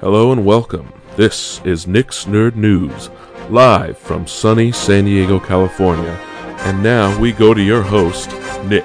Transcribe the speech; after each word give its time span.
Hello 0.00 0.30
and 0.30 0.44
welcome. 0.44 0.92
This 1.16 1.60
is 1.64 1.88
Nick's 1.88 2.24
Nerd 2.26 2.54
News, 2.54 3.10
live 3.50 3.98
from 3.98 4.28
sunny 4.28 4.70
San 4.70 5.06
Diego, 5.06 5.40
California. 5.40 6.12
And 6.60 6.84
now 6.84 7.18
we 7.18 7.32
go 7.32 7.52
to 7.52 7.60
your 7.60 7.82
host, 7.82 8.30
Nick. 8.66 8.84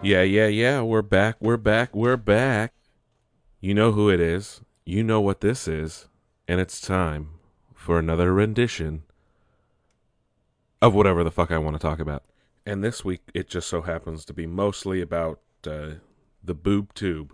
Yeah, 0.00 0.22
yeah, 0.22 0.46
yeah, 0.46 0.80
we're 0.80 1.02
back, 1.02 1.38
we're 1.40 1.56
back, 1.56 1.92
we're 1.92 2.16
back. 2.16 2.72
You 3.60 3.74
know 3.74 3.90
who 3.90 4.08
it 4.08 4.20
is, 4.20 4.60
you 4.84 5.02
know 5.02 5.20
what 5.20 5.40
this 5.40 5.66
is, 5.66 6.06
and 6.46 6.60
it's 6.60 6.80
time 6.80 7.30
for 7.74 7.98
another 7.98 8.32
rendition 8.32 9.02
of 10.80 10.94
whatever 10.94 11.24
the 11.24 11.32
fuck 11.32 11.50
I 11.50 11.58
want 11.58 11.74
to 11.74 11.80
talk 11.80 11.98
about. 11.98 12.22
And 12.66 12.82
this 12.82 13.04
week, 13.04 13.22
it 13.32 13.48
just 13.48 13.68
so 13.68 13.82
happens 13.82 14.24
to 14.24 14.32
be 14.32 14.44
mostly 14.44 15.00
about 15.00 15.40
uh, 15.64 15.90
the 16.42 16.54
boob 16.54 16.92
tube, 16.94 17.32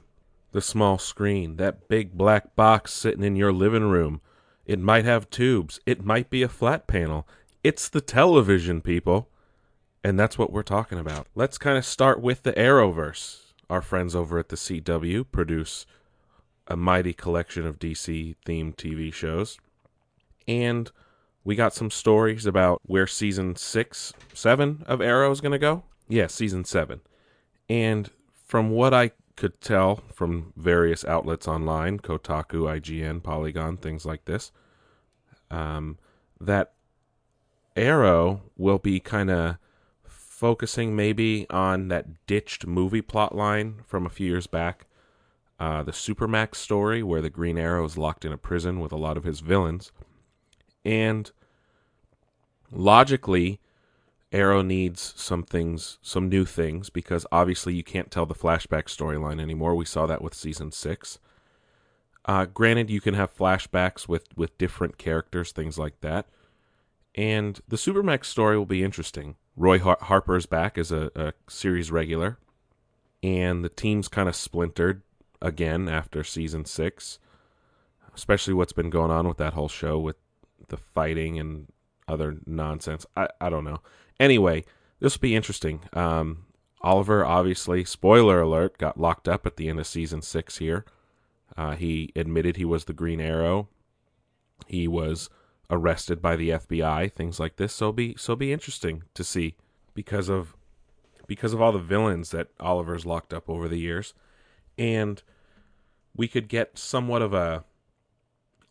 the 0.52 0.60
small 0.60 0.98
screen, 0.98 1.56
that 1.56 1.88
big 1.88 2.12
black 2.12 2.54
box 2.54 2.92
sitting 2.92 3.24
in 3.24 3.34
your 3.34 3.52
living 3.52 3.88
room. 3.88 4.20
It 4.66 4.78
might 4.78 5.06
have 5.06 5.30
tubes, 5.30 5.80
it 5.86 6.04
might 6.04 6.28
be 6.28 6.42
a 6.42 6.48
flat 6.48 6.86
panel. 6.86 7.26
It's 7.64 7.88
the 7.88 8.02
television, 8.02 8.82
people. 8.82 9.30
And 10.04 10.18
that's 10.18 10.36
what 10.36 10.52
we're 10.52 10.62
talking 10.62 10.98
about. 10.98 11.28
Let's 11.34 11.58
kind 11.58 11.78
of 11.78 11.84
start 11.84 12.20
with 12.20 12.42
the 12.42 12.52
Arrowverse. 12.52 13.52
Our 13.70 13.80
friends 13.80 14.14
over 14.14 14.38
at 14.38 14.50
the 14.50 14.56
CW 14.56 15.24
produce 15.30 15.86
a 16.66 16.76
mighty 16.76 17.12
collection 17.12 17.66
of 17.66 17.78
DC 17.78 18.34
themed 18.44 18.76
TV 18.76 19.12
shows. 19.12 19.58
And 20.46 20.90
we 21.44 21.56
got 21.56 21.74
some 21.74 21.90
stories 21.90 22.46
about 22.46 22.80
where 22.84 23.06
season 23.06 23.56
six, 23.56 24.12
seven 24.32 24.84
of 24.86 25.00
Arrow 25.00 25.30
is 25.30 25.40
going 25.40 25.52
to 25.52 25.58
go. 25.58 25.82
Yeah, 26.08 26.28
season 26.28 26.64
seven. 26.64 27.00
And 27.68 28.10
from 28.46 28.70
what 28.70 28.94
I 28.94 29.12
could 29.36 29.60
tell 29.60 30.02
from 30.12 30.52
various 30.56 31.04
outlets 31.04 31.48
online, 31.48 31.98
Kotaku, 31.98 32.80
IGN, 32.80 33.22
Polygon, 33.22 33.76
things 33.76 34.04
like 34.04 34.24
this, 34.24 34.52
um, 35.50 35.98
that 36.40 36.72
Arrow 37.76 38.42
will 38.56 38.78
be 38.78 39.00
kind 39.00 39.30
of 39.30 39.56
focusing 40.04 40.94
maybe 40.94 41.46
on 41.50 41.88
that 41.88 42.26
ditched 42.26 42.66
movie 42.66 43.02
plot 43.02 43.34
line 43.34 43.80
from 43.86 44.04
a 44.04 44.10
few 44.10 44.28
years 44.28 44.46
back. 44.46 44.86
Uh, 45.58 45.82
the 45.82 45.92
Supermax 45.92 46.56
story, 46.56 47.02
where 47.02 47.22
the 47.22 47.30
Green 47.30 47.56
Arrow 47.56 47.84
is 47.84 47.96
locked 47.96 48.24
in 48.24 48.32
a 48.32 48.38
prison 48.38 48.80
with 48.80 48.92
a 48.92 48.96
lot 48.96 49.16
of 49.16 49.24
his 49.24 49.40
villains. 49.40 49.92
And 50.84 51.30
logically, 52.70 53.60
Arrow 54.32 54.62
needs 54.62 55.12
some 55.16 55.42
things, 55.42 55.98
some 56.02 56.28
new 56.28 56.44
things, 56.44 56.90
because 56.90 57.26
obviously 57.30 57.74
you 57.74 57.84
can't 57.84 58.10
tell 58.10 58.26
the 58.26 58.34
flashback 58.34 58.84
storyline 58.84 59.40
anymore. 59.40 59.74
We 59.74 59.84
saw 59.84 60.06
that 60.06 60.22
with 60.22 60.34
season 60.34 60.72
six. 60.72 61.18
Uh, 62.24 62.46
granted, 62.46 62.88
you 62.88 63.00
can 63.00 63.14
have 63.14 63.36
flashbacks 63.36 64.08
with, 64.08 64.26
with 64.36 64.56
different 64.56 64.96
characters, 64.96 65.52
things 65.52 65.78
like 65.78 66.00
that. 66.00 66.26
And 67.14 67.60
the 67.68 67.76
Supermax 67.76 68.24
story 68.26 68.56
will 68.56 68.64
be 68.64 68.82
interesting. 68.82 69.36
Roy 69.56 69.78
Har- 69.78 69.98
Harper's 70.00 70.46
back 70.46 70.78
as 70.78 70.90
a, 70.90 71.10
a 71.14 71.32
series 71.48 71.90
regular, 71.90 72.38
and 73.22 73.62
the 73.62 73.68
team's 73.68 74.08
kind 74.08 74.28
of 74.28 74.36
splintered 74.36 75.02
again 75.42 75.88
after 75.88 76.24
season 76.24 76.64
six, 76.64 77.18
especially 78.14 78.54
what's 78.54 78.72
been 78.72 78.88
going 78.88 79.10
on 79.10 79.28
with 79.28 79.36
that 79.36 79.52
whole 79.52 79.68
show 79.68 79.98
with 79.98 80.16
the 80.72 80.76
fighting 80.76 81.38
and 81.38 81.70
other 82.08 82.38
nonsense. 82.44 83.06
I, 83.16 83.28
I 83.40 83.48
don't 83.48 83.62
know. 83.62 83.80
Anyway, 84.18 84.64
this 84.98 85.16
will 85.16 85.20
be 85.20 85.36
interesting. 85.36 85.82
Um, 85.92 86.46
Oliver, 86.80 87.24
obviously, 87.24 87.84
spoiler 87.84 88.40
alert, 88.40 88.78
got 88.78 88.98
locked 88.98 89.28
up 89.28 89.46
at 89.46 89.56
the 89.56 89.68
end 89.68 89.78
of 89.78 89.86
season 89.86 90.22
six 90.22 90.58
here. 90.58 90.84
Uh, 91.56 91.76
he 91.76 92.10
admitted 92.16 92.56
he 92.56 92.64
was 92.64 92.86
the 92.86 92.92
Green 92.92 93.20
Arrow. 93.20 93.68
He 94.66 94.88
was 94.88 95.30
arrested 95.70 96.20
by 96.20 96.34
the 96.34 96.50
FBI, 96.50 97.12
things 97.12 97.38
like 97.38 97.56
this. 97.56 97.72
So 97.72 97.92
be 97.92 98.16
so 98.18 98.34
be 98.34 98.52
interesting 98.52 99.04
to 99.14 99.22
see 99.22 99.54
because 99.94 100.28
of 100.28 100.56
because 101.26 101.52
of 101.52 101.62
all 101.62 101.72
the 101.72 101.78
villains 101.78 102.30
that 102.30 102.48
Oliver's 102.58 103.06
locked 103.06 103.32
up 103.32 103.48
over 103.48 103.68
the 103.68 103.78
years, 103.78 104.14
and 104.76 105.22
we 106.16 106.26
could 106.26 106.48
get 106.48 106.78
somewhat 106.78 107.22
of 107.22 107.32
a 107.34 107.64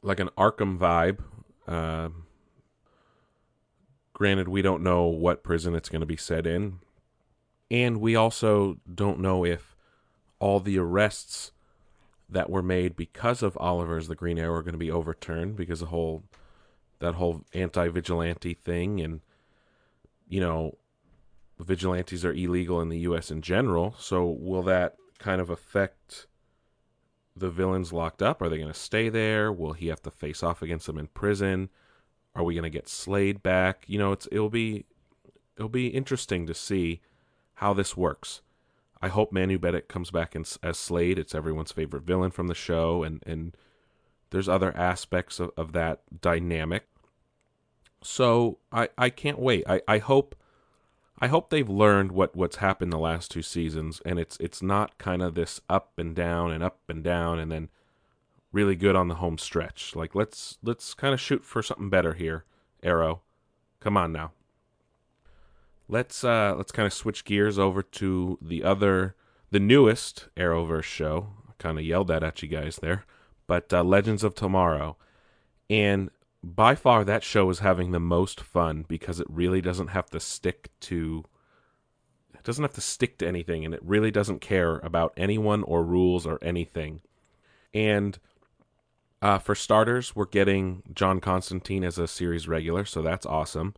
like 0.01 0.19
an 0.19 0.29
Arkham 0.37 0.77
vibe. 0.77 1.19
Uh, 1.67 2.09
granted, 4.13 4.47
we 4.47 4.61
don't 4.61 4.83
know 4.83 5.05
what 5.05 5.43
prison 5.43 5.75
it's 5.75 5.89
going 5.89 6.01
to 6.01 6.05
be 6.05 6.17
set 6.17 6.45
in, 6.45 6.79
and 7.69 8.01
we 8.01 8.15
also 8.15 8.77
don't 8.93 9.19
know 9.19 9.45
if 9.45 9.75
all 10.39 10.59
the 10.59 10.77
arrests 10.77 11.51
that 12.27 12.49
were 12.49 12.63
made 12.63 12.95
because 12.95 13.43
of 13.43 13.57
Oliver's 13.57 14.07
the 14.07 14.15
Green 14.15 14.39
Arrow 14.39 14.55
are 14.55 14.63
going 14.63 14.73
to 14.73 14.77
be 14.77 14.91
overturned 14.91 15.55
because 15.55 15.81
the 15.81 15.87
whole 15.87 16.23
that 16.99 17.15
whole 17.15 17.43
anti-vigilante 17.53 18.53
thing 18.53 19.01
and 19.01 19.21
you 20.29 20.39
know 20.39 20.77
vigilantes 21.59 22.23
are 22.23 22.33
illegal 22.33 22.79
in 22.81 22.89
the 22.89 22.99
US 22.99 23.31
in 23.31 23.41
general. 23.41 23.95
So 23.97 24.25
will 24.25 24.63
that 24.63 24.95
kind 25.19 25.41
of 25.41 25.49
affect 25.49 26.27
the 27.35 27.49
villains 27.49 27.93
locked 27.93 28.21
up? 28.21 28.41
Are 28.41 28.49
they 28.49 28.57
going 28.57 28.71
to 28.71 28.79
stay 28.79 29.09
there? 29.09 29.51
Will 29.51 29.73
he 29.73 29.87
have 29.87 30.01
to 30.03 30.11
face 30.11 30.43
off 30.43 30.61
against 30.61 30.85
them 30.85 30.97
in 30.97 31.07
prison? 31.07 31.69
Are 32.35 32.43
we 32.43 32.53
going 32.53 32.63
to 32.63 32.69
get 32.69 32.87
Slade 32.87 33.43
back? 33.43 33.83
You 33.87 33.99
know 33.99 34.11
it's 34.11 34.27
it'll 34.31 34.49
be 34.49 34.85
it'll 35.57 35.69
be 35.69 35.87
interesting 35.87 36.47
to 36.47 36.53
see 36.53 37.01
how 37.55 37.73
this 37.73 37.95
works. 37.97 38.41
I 39.01 39.07
hope 39.07 39.31
Manu 39.31 39.57
Bennett 39.57 39.87
comes 39.87 40.11
back 40.11 40.35
in, 40.35 40.45
as 40.61 40.77
Slade. 40.77 41.17
It's 41.17 41.33
everyone's 41.35 41.71
favorite 41.71 42.03
villain 42.03 42.31
from 42.31 42.47
the 42.47 42.55
show 42.55 43.03
and 43.03 43.21
and 43.25 43.55
there's 44.31 44.49
other 44.49 44.75
aspects 44.75 45.39
of, 45.39 45.51
of 45.57 45.73
that 45.73 46.01
dynamic. 46.21 46.87
So 48.03 48.57
I, 48.71 48.89
I 48.97 49.09
can't 49.09 49.39
wait. 49.39 49.63
I, 49.67 49.81
I 49.87 49.97
hope 49.99 50.35
I 51.23 51.27
hope 51.27 51.49
they've 51.49 51.69
learned 51.69 52.11
what, 52.11 52.35
what's 52.35 52.55
happened 52.57 52.91
the 52.91 52.97
last 52.97 53.29
two 53.29 53.43
seasons 53.43 54.01
and 54.03 54.17
it's 54.17 54.37
it's 54.39 54.63
not 54.63 54.97
kind 54.97 55.21
of 55.21 55.35
this 55.35 55.61
up 55.69 55.91
and 55.97 56.15
down 56.15 56.51
and 56.51 56.63
up 56.63 56.79
and 56.89 57.03
down 57.03 57.37
and 57.37 57.51
then 57.51 57.69
really 58.51 58.75
good 58.75 58.95
on 58.95 59.07
the 59.07 59.15
home 59.15 59.37
stretch. 59.37 59.95
Like 59.95 60.15
let's 60.15 60.57
let's 60.63 60.95
kind 60.95 61.13
of 61.13 61.19
shoot 61.19 61.45
for 61.45 61.61
something 61.61 61.89
better 61.89 62.13
here, 62.13 62.43
Arrow. 62.81 63.21
Come 63.79 63.97
on 63.97 64.11
now. 64.11 64.31
Let's 65.87 66.23
uh 66.23 66.55
let's 66.57 66.71
kind 66.71 66.87
of 66.87 66.93
switch 66.93 67.23
gears 67.23 67.59
over 67.59 67.83
to 67.83 68.39
the 68.41 68.63
other 68.63 69.15
the 69.51 69.59
newest 69.59 70.27
Arrowverse 70.35 70.83
show. 70.83 71.27
I 71.47 71.51
kind 71.59 71.77
of 71.77 71.85
yelled 71.85 72.07
that 72.07 72.23
at 72.23 72.41
you 72.41 72.47
guys 72.47 72.77
there, 72.77 73.05
but 73.45 73.71
uh, 73.71 73.83
Legends 73.83 74.23
of 74.23 74.33
Tomorrow. 74.33 74.97
And 75.69 76.09
by 76.43 76.75
far 76.75 77.03
that 77.03 77.23
show 77.23 77.49
is 77.49 77.59
having 77.59 77.91
the 77.91 77.99
most 77.99 78.41
fun 78.41 78.85
because 78.87 79.19
it 79.19 79.27
really 79.29 79.61
doesn't 79.61 79.89
have 79.89 80.09
to 80.09 80.19
stick 80.19 80.71
to 80.79 81.23
it 82.33 82.43
doesn't 82.43 82.63
have 82.63 82.73
to 82.73 82.81
stick 82.81 83.19
to 83.19 83.27
anything 83.27 83.63
and 83.63 83.73
it 83.73 83.83
really 83.83 84.09
doesn't 84.09 84.41
care 84.41 84.77
about 84.77 85.13
anyone 85.15 85.61
or 85.63 85.83
rules 85.83 86.25
or 86.25 86.39
anything. 86.41 87.01
And 87.73 88.17
uh, 89.21 89.37
for 89.37 89.53
starters 89.53 90.15
we're 90.15 90.25
getting 90.25 90.81
john 90.91 91.19
constantine 91.19 91.83
as 91.83 91.99
a 91.99 92.07
series 92.07 92.47
regular 92.47 92.85
so 92.85 93.03
that's 93.03 93.25
awesome. 93.25 93.75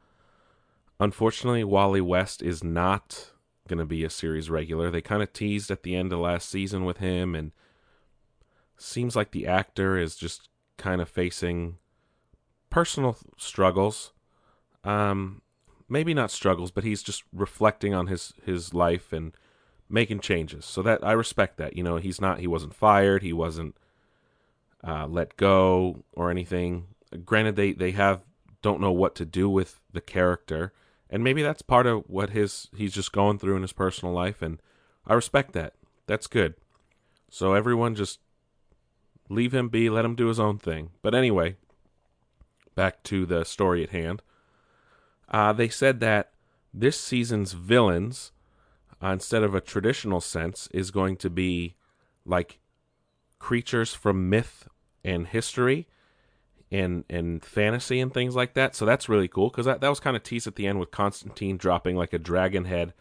Unfortunately 0.99 1.65
wally 1.65 2.01
west 2.01 2.41
is 2.41 2.63
not 2.63 3.31
going 3.67 3.79
to 3.79 3.85
be 3.85 4.05
a 4.05 4.09
series 4.09 4.49
regular. 4.49 4.89
They 4.89 5.01
kind 5.01 5.21
of 5.21 5.33
teased 5.33 5.69
at 5.69 5.83
the 5.83 5.95
end 5.95 6.13
of 6.13 6.19
last 6.19 6.49
season 6.49 6.85
with 6.85 6.97
him 6.97 7.35
and 7.35 7.51
seems 8.77 9.15
like 9.15 9.31
the 9.31 9.47
actor 9.47 9.97
is 9.97 10.15
just 10.15 10.47
kind 10.77 11.01
of 11.01 11.09
facing 11.09 11.77
personal 12.73 13.15
struggles. 13.37 14.11
Um, 14.83 15.43
maybe 15.87 16.13
not 16.15 16.31
struggles, 16.31 16.71
but 16.71 16.83
he's 16.83 17.03
just 17.03 17.23
reflecting 17.31 17.93
on 17.93 18.07
his 18.07 18.33
his 18.43 18.73
life 18.73 19.13
and 19.13 19.31
making 19.87 20.19
changes. 20.21 20.65
So 20.65 20.81
that 20.81 21.05
I 21.05 21.11
respect 21.11 21.57
that. 21.57 21.77
You 21.77 21.83
know, 21.83 21.97
he's 21.97 22.19
not 22.19 22.39
he 22.39 22.47
wasn't 22.47 22.73
fired, 22.73 23.21
he 23.21 23.31
wasn't 23.31 23.77
uh, 24.83 25.05
let 25.07 25.37
go 25.37 26.03
or 26.13 26.31
anything. 26.31 26.87
Granted, 27.23 27.55
they 27.55 27.73
they 27.73 27.91
have 27.91 28.23
don't 28.63 28.81
know 28.81 28.91
what 28.91 29.13
to 29.15 29.25
do 29.25 29.47
with 29.49 29.79
the 29.91 30.01
character, 30.01 30.73
and 31.09 31.23
maybe 31.23 31.43
that's 31.43 31.61
part 31.61 31.85
of 31.85 32.03
what 32.07 32.31
his 32.31 32.69
he's 32.75 32.93
just 32.93 33.11
going 33.11 33.37
through 33.37 33.55
in 33.55 33.61
his 33.61 33.73
personal 33.73 34.13
life, 34.13 34.41
and 34.41 34.59
I 35.05 35.13
respect 35.13 35.53
that. 35.53 35.75
That's 36.07 36.27
good. 36.27 36.55
So 37.29 37.53
everyone 37.53 37.93
just 37.93 38.19
leave 39.29 39.53
him 39.53 39.69
be, 39.69 39.89
let 39.89 40.05
him 40.05 40.15
do 40.15 40.27
his 40.27 40.39
own 40.39 40.57
thing. 40.57 40.89
But 41.01 41.15
anyway, 41.15 41.55
back 42.75 43.03
to 43.03 43.25
the 43.25 43.43
story 43.43 43.83
at 43.83 43.89
hand. 43.89 44.21
Uh, 45.29 45.53
they 45.53 45.69
said 45.69 45.99
that 45.99 46.31
this 46.73 46.99
season's 46.99 47.53
villains, 47.53 48.31
uh, 49.01 49.07
instead 49.07 49.43
of 49.43 49.55
a 49.55 49.61
traditional 49.61 50.21
sense, 50.21 50.67
is 50.71 50.91
going 50.91 51.15
to 51.17 51.29
be 51.29 51.75
like 52.25 52.59
creatures 53.39 53.93
from 53.93 54.29
myth 54.29 54.67
and 55.03 55.27
history. 55.27 55.87
and 56.71 57.05
and 57.07 57.45
fantasy 57.45 57.99
and 57.99 58.11
things 58.11 58.35
like 58.35 58.55
that. 58.55 58.75
So 58.75 58.83
that's 58.83 59.07
really 59.07 59.27
cool 59.27 59.49
because 59.49 59.67
that, 59.67 59.79
that 59.81 59.89
was 59.89 59.99
kind 59.99 60.15
of 60.17 60.23
teased 60.23 60.47
at 60.47 60.55
the 60.55 60.65
end 60.65 60.79
with 60.79 60.89
Constantine 60.89 61.55
dropping 61.57 61.95
like 61.95 62.13
a 62.13 62.17
dragon 62.19 62.65
head 62.65 62.93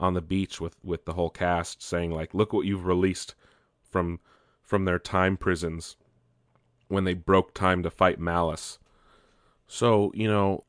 on 0.00 0.14
the 0.14 0.20
beach 0.20 0.60
with 0.60 0.74
with 0.82 1.04
the 1.04 1.12
whole 1.12 1.30
cast 1.30 1.80
saying 1.80 2.10
like, 2.10 2.34
"Look 2.34 2.52
what 2.52 2.66
you've 2.66 2.86
released 2.86 3.36
from 3.88 4.18
from 4.62 4.84
their 4.84 4.98
time 4.98 5.36
prisons 5.36 5.96
when 6.88 7.04
they 7.04 7.14
broke 7.14 7.54
time 7.54 7.84
to 7.84 7.90
fight 7.90 8.18
Malice." 8.18 8.79
So 9.72 10.10
you 10.16 10.26
know, 10.26 10.64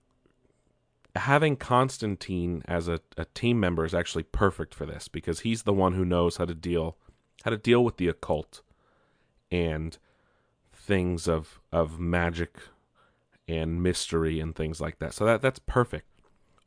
having 1.16 1.56
Constantine 1.56 2.62
as 2.68 2.88
a, 2.88 3.00
a 3.18 3.26
team 3.34 3.60
member 3.60 3.84
is 3.84 3.96
actually 3.96 4.24
perfect 4.24 4.76
for 4.76 4.86
this 4.86 5.08
because 5.08 5.40
he's 5.40 5.64
the 5.64 5.74
one 5.74 5.94
who 5.94 6.06
knows 6.06 6.38
how 6.38 6.46
to 6.46 6.54
deal 6.54 6.98
how 7.44 7.50
to 7.50 7.58
deal 7.58 7.84
with 7.84 7.98
the 7.98 8.08
occult 8.08 8.62
and 9.52 9.98
things 10.72 11.28
of 11.28 11.60
of 11.72 12.00
magic 12.00 12.60
and 13.48 13.82
mystery 13.82 14.40
and 14.40 14.56
things 14.56 14.80
like 14.80 15.00
that. 15.00 15.16
So 15.16 15.26
that 15.26 15.42
that's 15.42 15.60
perfect. 15.60 16.06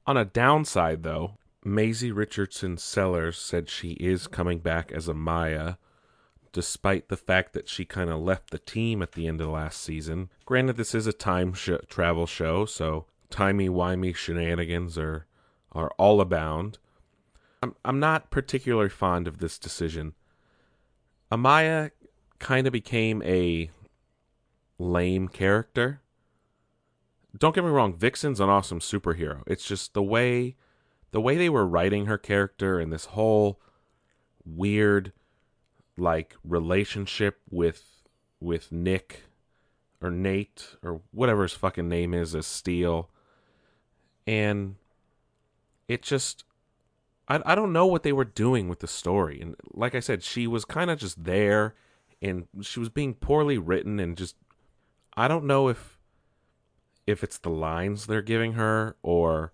On 0.04 0.16
a 0.16 0.24
downside 0.24 1.04
though, 1.04 1.38
Maisie 1.64 2.10
Richardson 2.10 2.78
Sellers 2.78 3.38
said 3.38 3.70
she 3.70 3.90
is 3.92 4.26
coming 4.26 4.58
back 4.58 4.90
as 4.90 5.06
Amaya 5.06 5.76
despite 6.54 7.08
the 7.08 7.16
fact 7.16 7.52
that 7.52 7.68
she 7.68 7.84
kind 7.84 8.08
of 8.08 8.20
left 8.20 8.50
the 8.50 8.58
team 8.58 9.02
at 9.02 9.12
the 9.12 9.26
end 9.26 9.40
of 9.40 9.48
last 9.48 9.82
season. 9.82 10.30
Granted 10.46 10.76
this 10.76 10.94
is 10.94 11.06
a 11.06 11.12
time 11.12 11.52
sh- 11.52 11.70
travel 11.88 12.26
show, 12.26 12.64
so 12.64 13.04
timey-wimey 13.28 14.14
shenanigans 14.14 14.96
are 14.96 15.26
are 15.72 15.90
all 15.98 16.20
abound. 16.20 16.78
I'm 17.62 17.74
I'm 17.84 17.98
not 17.98 18.30
particularly 18.30 18.88
fond 18.88 19.26
of 19.26 19.38
this 19.38 19.58
decision. 19.58 20.14
Amaya 21.30 21.90
kind 22.38 22.68
of 22.68 22.72
became 22.72 23.20
a 23.24 23.70
lame 24.78 25.26
character. 25.26 26.00
Don't 27.36 27.54
get 27.54 27.64
me 27.64 27.70
wrong, 27.70 27.94
Vixen's 27.94 28.38
an 28.38 28.48
awesome 28.48 28.78
superhero. 28.78 29.42
It's 29.48 29.66
just 29.66 29.92
the 29.92 30.02
way 30.04 30.54
the 31.10 31.20
way 31.20 31.36
they 31.36 31.48
were 31.48 31.66
writing 31.66 32.06
her 32.06 32.18
character 32.18 32.78
and 32.78 32.92
this 32.92 33.06
whole 33.06 33.60
weird 34.44 35.12
like 35.96 36.36
relationship 36.44 37.40
with 37.50 37.84
with 38.40 38.72
Nick 38.72 39.24
or 40.00 40.10
Nate 40.10 40.76
or 40.82 41.00
whatever 41.12 41.42
his 41.42 41.52
fucking 41.52 41.88
name 41.88 42.12
is 42.12 42.34
as 42.34 42.46
Steel. 42.46 43.10
And 44.26 44.76
it 45.88 46.02
just 46.02 46.44
I 47.28 47.40
I 47.44 47.54
don't 47.54 47.72
know 47.72 47.86
what 47.86 48.02
they 48.02 48.12
were 48.12 48.24
doing 48.24 48.68
with 48.68 48.80
the 48.80 48.86
story. 48.86 49.40
And 49.40 49.56
like 49.72 49.94
I 49.94 50.00
said, 50.00 50.22
she 50.22 50.46
was 50.46 50.64
kind 50.64 50.90
of 50.90 50.98
just 50.98 51.24
there 51.24 51.74
and 52.20 52.48
she 52.62 52.80
was 52.80 52.88
being 52.88 53.14
poorly 53.14 53.58
written 53.58 54.00
and 54.00 54.16
just 54.16 54.36
I 55.16 55.28
don't 55.28 55.44
know 55.44 55.68
if 55.68 55.98
if 57.06 57.22
it's 57.22 57.38
the 57.38 57.50
lines 57.50 58.06
they're 58.06 58.22
giving 58.22 58.54
her 58.54 58.96
or 59.02 59.52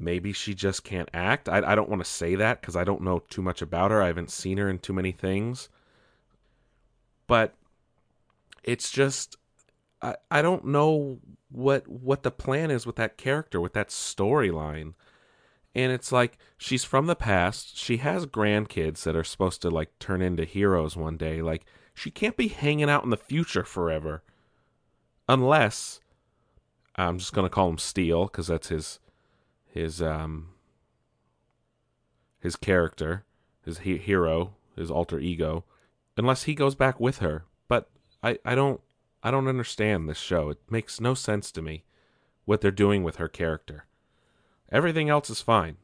maybe 0.00 0.32
she 0.32 0.54
just 0.54 0.82
can't 0.82 1.10
act. 1.12 1.48
I, 1.48 1.58
I 1.58 1.74
don't 1.74 1.88
want 1.88 2.02
to 2.02 2.10
say 2.10 2.34
that 2.36 2.60
because 2.60 2.76
I 2.76 2.84
don't 2.84 3.02
know 3.02 3.20
too 3.28 3.42
much 3.42 3.62
about 3.62 3.90
her. 3.90 4.02
I 4.02 4.08
haven't 4.08 4.30
seen 4.30 4.58
her 4.58 4.68
in 4.68 4.78
too 4.78 4.92
many 4.92 5.12
things. 5.12 5.68
But 7.26 7.54
it's 8.64 8.90
just 8.90 9.36
I, 10.02 10.16
I 10.30 10.42
don't 10.42 10.66
know 10.66 11.18
what 11.50 11.86
what 11.88 12.22
the 12.22 12.30
plan 12.30 12.70
is 12.70 12.86
with 12.86 12.96
that 12.96 13.18
character, 13.18 13.60
with 13.60 13.74
that 13.74 13.88
storyline. 13.88 14.94
And 15.74 15.92
it's 15.92 16.10
like 16.10 16.38
she's 16.58 16.84
from 16.84 17.06
the 17.06 17.14
past. 17.14 17.76
She 17.76 17.98
has 17.98 18.26
grandkids 18.26 19.04
that 19.04 19.14
are 19.14 19.22
supposed 19.22 19.62
to 19.62 19.70
like 19.70 19.96
turn 19.98 20.22
into 20.22 20.44
heroes 20.44 20.96
one 20.96 21.16
day. 21.16 21.42
Like 21.42 21.64
she 21.94 22.10
can't 22.10 22.36
be 22.36 22.48
hanging 22.48 22.90
out 22.90 23.04
in 23.04 23.10
the 23.10 23.16
future 23.16 23.64
forever 23.64 24.22
unless 25.28 26.00
I'm 26.96 27.18
just 27.18 27.32
gonna 27.32 27.50
call 27.50 27.68
him 27.68 27.78
Steel 27.78 28.24
because 28.24 28.48
that's 28.48 28.68
his 28.68 28.98
his 29.72 30.02
um 30.02 30.48
his 32.40 32.56
character, 32.56 33.24
his 33.64 33.80
he- 33.80 33.98
hero, 33.98 34.54
his 34.76 34.90
alter 34.90 35.18
ego. 35.18 35.64
Unless 36.16 36.44
he 36.44 36.54
goes 36.54 36.74
back 36.74 37.00
with 37.00 37.18
her, 37.18 37.44
but 37.68 37.90
I 38.22 38.38
I 38.44 38.54
don't 38.54 38.80
I 39.22 39.30
don't 39.30 39.48
understand 39.48 40.08
this 40.08 40.18
show. 40.18 40.50
It 40.50 40.58
makes 40.70 41.00
no 41.00 41.14
sense 41.14 41.50
to 41.52 41.62
me 41.62 41.84
what 42.44 42.60
they're 42.60 42.70
doing 42.70 43.02
with 43.02 43.16
her 43.16 43.28
character. 43.28 43.86
Everything 44.70 45.08
else 45.08 45.30
is 45.30 45.40
fine. 45.40 45.76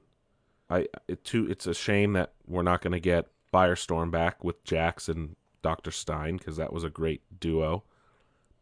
I 0.69 0.89
it 1.07 1.25
too 1.25 1.47
it's 1.49 1.67
a 1.67 1.75
shame 1.75 2.13
that 2.15 2.33
we're 2.47 2.63
not 2.63 2.83
going 2.83 2.93
to 2.93 3.01
get 3.01 3.29
Firestorm 3.53 4.11
back 4.11 4.43
with 4.43 4.63
Jax 4.65 5.09
and 5.09 5.37
Dr. 5.63 5.91
Stein 5.91 6.37
because 6.37 6.57
that 6.57 6.73
was 6.73 6.85
a 6.85 6.91
great 6.91 7.23
duo. 7.41 7.85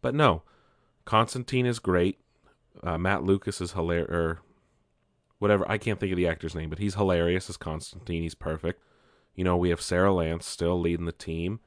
But 0.02 0.14
no, 0.14 0.42
Constantine 1.04 1.66
is 1.66 1.78
great. 1.78 2.20
Uh, 2.82 2.98
Matt 2.98 3.24
Lucas 3.24 3.60
is 3.60 3.72
hilarious. 3.72 4.38
Whatever. 5.38 5.70
I 5.70 5.78
can't 5.78 5.98
think 6.00 6.12
of 6.12 6.16
the 6.16 6.28
actor's 6.28 6.54
name, 6.54 6.70
but 6.70 6.78
he's 6.78 6.94
hilarious 6.94 7.50
as 7.50 7.56
Constantine. 7.56 8.22
He's 8.22 8.34
perfect. 8.34 8.82
You 9.34 9.44
know, 9.44 9.56
we 9.56 9.70
have 9.70 9.80
Sarah 9.80 10.12
Lance 10.12 10.46
still 10.46 10.78
leading 10.78 11.06
the 11.06 11.12
team. 11.12 11.60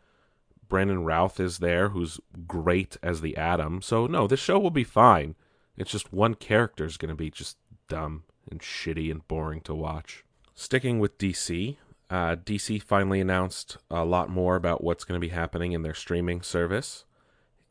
Brandon 0.69 1.03
Routh 1.03 1.39
is 1.39 1.59
there, 1.59 1.89
who's 1.89 2.19
great 2.45 2.97
as 3.01 3.21
the 3.21 3.37
Atom. 3.37 3.81
So, 3.81 4.05
no, 4.05 4.27
this 4.27 4.39
show 4.39 4.59
will 4.59 4.71
be 4.71 4.83
fine. 4.83 5.35
It's 5.77 5.91
just 5.91 6.11
one 6.11 6.33
character 6.33 6.85
is 6.85 6.97
going 6.97 7.09
to 7.09 7.15
be 7.15 7.29
just 7.29 7.57
dumb 7.87 8.23
and 8.49 8.59
shitty 8.59 9.11
and 9.11 9.27
boring 9.27 9.61
to 9.61 9.75
watch. 9.75 10.25
Sticking 10.55 10.99
with 10.99 11.17
DC, 11.17 11.77
uh, 12.09 12.35
DC 12.35 12.81
finally 12.81 13.21
announced 13.21 13.77
a 13.91 14.03
lot 14.03 14.29
more 14.29 14.55
about 14.55 14.83
what's 14.83 15.03
going 15.03 15.19
to 15.19 15.25
be 15.25 15.33
happening 15.33 15.73
in 15.73 15.83
their 15.83 15.93
streaming 15.93 16.41
service 16.41 17.05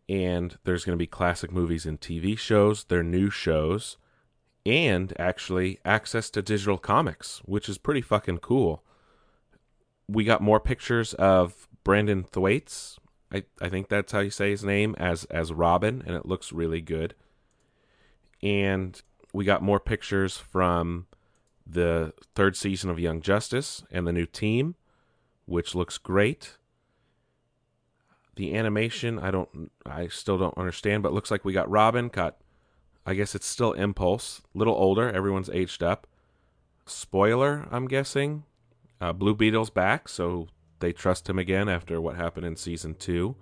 and 0.08 0.58
there's 0.64 0.84
going 0.84 0.96
to 0.96 1.02
be 1.02 1.06
classic 1.06 1.50
movies 1.50 1.86
and 1.86 2.00
TV 2.00 2.38
shows, 2.38 2.84
their 2.84 3.02
new 3.02 3.30
shows, 3.30 3.96
and 4.66 5.14
actually 5.18 5.78
access 5.84 6.28
to 6.30 6.42
digital 6.42 6.76
comics, 6.76 7.40
which 7.44 7.68
is 7.68 7.78
pretty 7.78 8.02
fucking 8.02 8.38
cool. 8.38 8.82
We 10.08 10.24
got 10.24 10.42
more 10.42 10.60
pictures 10.60 11.14
of 11.14 11.68
Brenton 11.84 12.24
Thwaites. 12.24 12.98
I, 13.32 13.44
I 13.60 13.68
think 13.68 13.88
that's 13.88 14.12
how 14.12 14.20
you 14.20 14.30
say 14.30 14.50
his 14.50 14.64
name 14.64 14.94
as 14.98 15.24
as 15.26 15.52
Robin, 15.52 16.02
and 16.04 16.16
it 16.16 16.26
looks 16.26 16.52
really 16.52 16.80
good. 16.80 17.14
And 18.42 19.00
we 19.32 19.44
got 19.44 19.62
more 19.62 19.80
pictures 19.80 20.36
from 20.36 21.06
the 21.64 22.12
third 22.34 22.56
season 22.56 22.90
of 22.90 22.98
Young 22.98 23.20
Justice 23.20 23.84
and 23.90 24.06
the 24.06 24.12
new 24.12 24.26
team, 24.26 24.74
which 25.46 25.74
looks 25.74 25.96
great 25.96 26.56
the 28.36 28.54
animation 28.54 29.18
i 29.18 29.30
don't 29.30 29.70
i 29.86 30.06
still 30.08 30.36
don't 30.36 30.58
understand 30.58 31.02
but 31.02 31.10
looks 31.10 31.30
like 31.30 31.42
we 31.42 31.54
got 31.54 31.70
robin 31.70 32.08
got 32.08 32.36
i 33.06 33.14
guess 33.14 33.34
it's 33.34 33.46
still 33.46 33.72
impulse 33.72 34.42
little 34.54 34.74
older 34.74 35.10
everyone's 35.10 35.50
aged 35.50 35.82
up 35.82 36.06
spoiler 36.84 37.66
i'm 37.70 37.88
guessing 37.88 38.44
uh, 39.00 39.12
blue 39.12 39.34
beetle's 39.34 39.70
back 39.70 40.08
so 40.08 40.48
they 40.80 40.92
trust 40.92 41.28
him 41.28 41.38
again 41.38 41.68
after 41.68 42.00
what 42.00 42.16
happened 42.16 42.46
in 42.46 42.56
season 42.56 42.94
two 42.94 43.34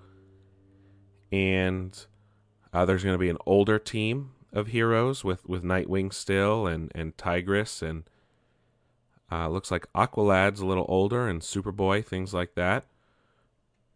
and 1.33 2.07
uh, 2.73 2.85
there's 2.85 3.05
going 3.05 3.15
to 3.15 3.19
be 3.19 3.29
an 3.29 3.39
older 3.47 3.79
team 3.79 4.31
of 4.53 4.69
heroes 4.69 5.25
with 5.25 5.45
with 5.49 5.65
nightwing 5.65 6.13
still 6.13 6.67
and 6.67 6.93
and 6.95 7.17
tigress 7.19 7.83
and 7.83 8.05
uh, 9.33 9.49
looks 9.49 9.71
like 9.71 9.91
aqualad's 9.95 10.61
a 10.61 10.67
little 10.67 10.87
older 10.89 11.27
and 11.27 11.41
superboy 11.41 12.05
things 12.05 12.33
like 12.33 12.55
that 12.55 12.85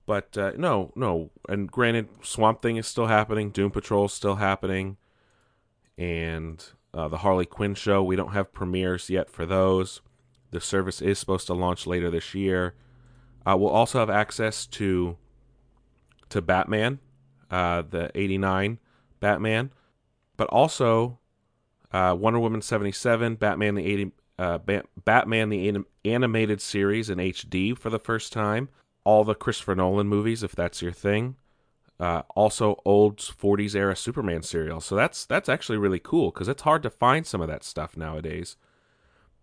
but 0.09 0.39
uh, 0.39 0.53
no, 0.57 0.91
no. 0.97 1.29
And 1.51 1.71
granted, 1.71 2.09
Swamp 2.23 2.63
Thing 2.63 2.79
is 2.79 2.87
still 2.87 3.09
happening. 3.09 3.51
Doom 3.51 3.71
Patrol 3.71 4.07
is 4.07 4.13
still 4.15 4.37
happening. 4.37 4.97
And 5.99 6.65
uh, 6.95 7.09
the 7.09 7.19
Harley 7.19 7.45
Quinn 7.45 7.75
show, 7.75 8.03
we 8.03 8.17
don't 8.17 8.33
have 8.33 8.53
premieres 8.53 9.11
yet 9.11 9.29
for 9.29 9.45
those. 9.45 10.01
The 10.51 10.61
service 10.61 11.03
is 11.03 11.19
supposed 11.19 11.47
to 11.49 11.55
launch 11.55 11.87
later 11.87 12.11
this 12.11 12.35
year. 12.35 12.75
Uh, 13.45 13.57
we'll 13.59 13.71
also 13.71 13.99
have 13.99 14.11
access 14.11 14.67
to 14.67 15.17
to 16.31 16.43
Batman, 16.43 17.01
uh, 17.51 17.83
the 17.83 18.11
'89 18.15 18.79
Batman, 19.21 19.73
but 20.37 20.49
also 20.49 21.19
uh, 21.93 22.17
Wonder 22.19 22.39
Woman 22.39 22.63
'77, 22.63 23.37
Batman 23.37 23.75
the 23.75 23.85
80, 23.85 24.13
uh, 24.39 24.59
Batman 25.05 25.49
the 25.49 25.85
animated 26.05 26.61
series 26.61 27.11
in 27.11 27.19
HD 27.19 27.77
for 27.77 27.91
the 27.91 27.99
first 27.99 28.33
time 28.33 28.69
all 29.05 29.25
the 29.25 29.35
Christopher 29.35 29.75
Nolan 29.75 30.07
movies 30.07 30.43
if 30.43 30.55
that's 30.55 30.83
your 30.83 30.93
thing. 30.93 31.37
Uh, 32.01 32.23
also, 32.37 32.81
old 32.85 33.19
'40s 33.19 33.75
era 33.75 33.97
Superman 33.97 34.43
serials. 34.43 34.85
So 34.85 34.95
that's 34.95 35.25
that's 35.25 35.49
actually 35.49 35.79
really 35.79 35.99
cool 35.99 36.31
because 36.31 36.49
it's 36.49 36.63
hard 36.63 36.83
to 36.85 36.91
find 36.91 37.27
some 37.27 37.41
of 37.41 37.49
that 37.49 37.65
stuff 37.65 37.97
nowadays. 37.97 38.57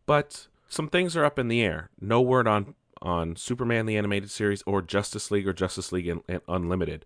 But 0.06 0.48
some 0.70 0.88
things 0.88 1.18
are 1.18 1.26
up 1.26 1.38
in 1.38 1.50
the 1.50 1.62
air. 1.62 1.90
No 2.00 2.22
word 2.22 2.48
on 2.48 2.76
on 3.02 3.36
Superman 3.36 3.86
the 3.86 3.98
animated 3.98 4.32
series 4.32 4.64
or 4.66 4.82
Justice 4.82 5.32
League 5.32 5.48
or 5.48 5.54
Justice 5.54 5.92
League 5.92 6.12
Unlimited, 6.48 7.06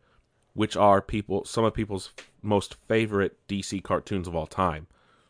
which 0.53 0.77
are 0.77 1.01
people 1.01 1.43
some 1.45 1.63
of 1.63 1.73
people's 1.73 2.11
most 2.43 2.75
favorite 2.87 3.35
DC 3.47 3.83
cartoons 3.83 4.27
of 4.27 4.35
all 4.35 4.47
time. 4.47 4.85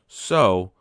So, 0.08 0.72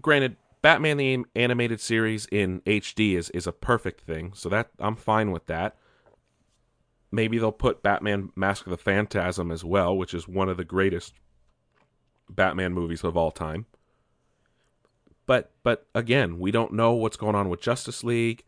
granted, 0.00 0.36
Batman 0.60 0.98
the 0.98 1.24
animated 1.34 1.80
series 1.80 2.26
in 2.26 2.60
HD 2.60 3.16
is 3.16 3.30
is 3.30 3.46
a 3.46 3.52
perfect 3.52 4.02
thing. 4.02 4.32
So 4.34 4.50
that 4.50 4.70
I'm 4.78 4.96
fine 4.96 5.30
with 5.30 5.46
that 5.46 5.76
maybe 7.12 7.38
they'll 7.38 7.52
put 7.52 7.82
Batman 7.82 8.30
Mask 8.34 8.66
of 8.66 8.70
the 8.70 8.76
Phantasm 8.76 9.52
as 9.52 9.62
well, 9.62 9.96
which 9.96 10.14
is 10.14 10.26
one 10.26 10.48
of 10.48 10.56
the 10.56 10.64
greatest 10.64 11.12
Batman 12.28 12.72
movies 12.72 13.04
of 13.04 13.16
all 13.16 13.30
time. 13.30 13.66
But 15.26 15.52
but 15.62 15.86
again, 15.94 16.40
we 16.40 16.50
don't 16.50 16.72
know 16.72 16.92
what's 16.94 17.16
going 17.16 17.36
on 17.36 17.48
with 17.48 17.60
Justice 17.60 18.02
League. 18.02 18.42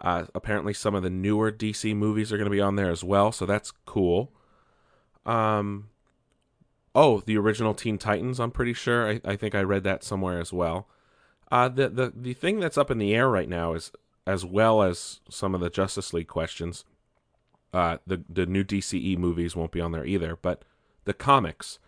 Uh, 0.00 0.24
apparently, 0.34 0.72
some 0.72 0.94
of 0.94 1.02
the 1.02 1.10
newer 1.10 1.52
DC 1.52 1.94
movies 1.94 2.32
are 2.32 2.36
going 2.36 2.48
to 2.48 2.50
be 2.50 2.60
on 2.60 2.76
there 2.76 2.90
as 2.90 3.04
well, 3.04 3.32
so 3.32 3.44
that's 3.44 3.72
cool. 3.84 4.32
Um, 5.26 5.88
oh, 6.94 7.20
the 7.20 7.36
original 7.36 7.74
Teen 7.74 7.98
Titans. 7.98 8.40
I'm 8.40 8.50
pretty 8.50 8.72
sure. 8.72 9.08
I, 9.08 9.20
I 9.24 9.36
think 9.36 9.54
I 9.54 9.62
read 9.62 9.84
that 9.84 10.04
somewhere 10.04 10.40
as 10.40 10.52
well. 10.52 10.88
Uh, 11.50 11.68
the 11.68 11.88
the 11.88 12.12
the 12.14 12.34
thing 12.34 12.60
that's 12.60 12.78
up 12.78 12.90
in 12.90 12.98
the 12.98 13.14
air 13.14 13.28
right 13.28 13.48
now 13.48 13.74
is, 13.74 13.92
as 14.26 14.44
well 14.44 14.82
as 14.82 15.20
some 15.28 15.54
of 15.54 15.60
the 15.60 15.70
Justice 15.70 16.12
League 16.12 16.28
questions. 16.28 16.84
Uh, 17.74 17.98
the 18.06 18.22
the 18.28 18.46
new 18.46 18.62
DCE 18.62 19.18
movies 19.18 19.56
won't 19.56 19.72
be 19.72 19.80
on 19.80 19.90
there 19.90 20.06
either, 20.06 20.38
but 20.40 20.64
the 21.04 21.12
comics. 21.12 21.80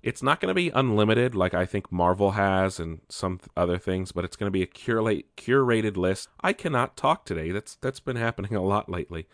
It's 0.00 0.22
not 0.22 0.40
going 0.40 0.48
to 0.48 0.54
be 0.54 0.70
unlimited 0.70 1.34
like 1.34 1.52
I 1.54 1.64
think 1.64 1.92
Marvel 1.92 2.32
has 2.32 2.80
and 2.80 3.00
some 3.08 3.38
other 3.56 3.78
things, 3.78 4.10
but 4.10 4.24
it's 4.24 4.34
going 4.34 4.48
to 4.48 4.52
be 4.52 4.62
a 4.62 4.66
curate, 4.66 5.26
curated 5.36 5.96
list. 5.96 6.28
I 6.40 6.52
cannot 6.52 6.96
talk 6.96 7.24
today. 7.24 7.50
That's 7.50 7.74
that's 7.76 8.00
been 8.00 8.16
happening 8.26 8.54
a 8.54 8.62
lot 8.62 8.88
lately. 8.88 9.26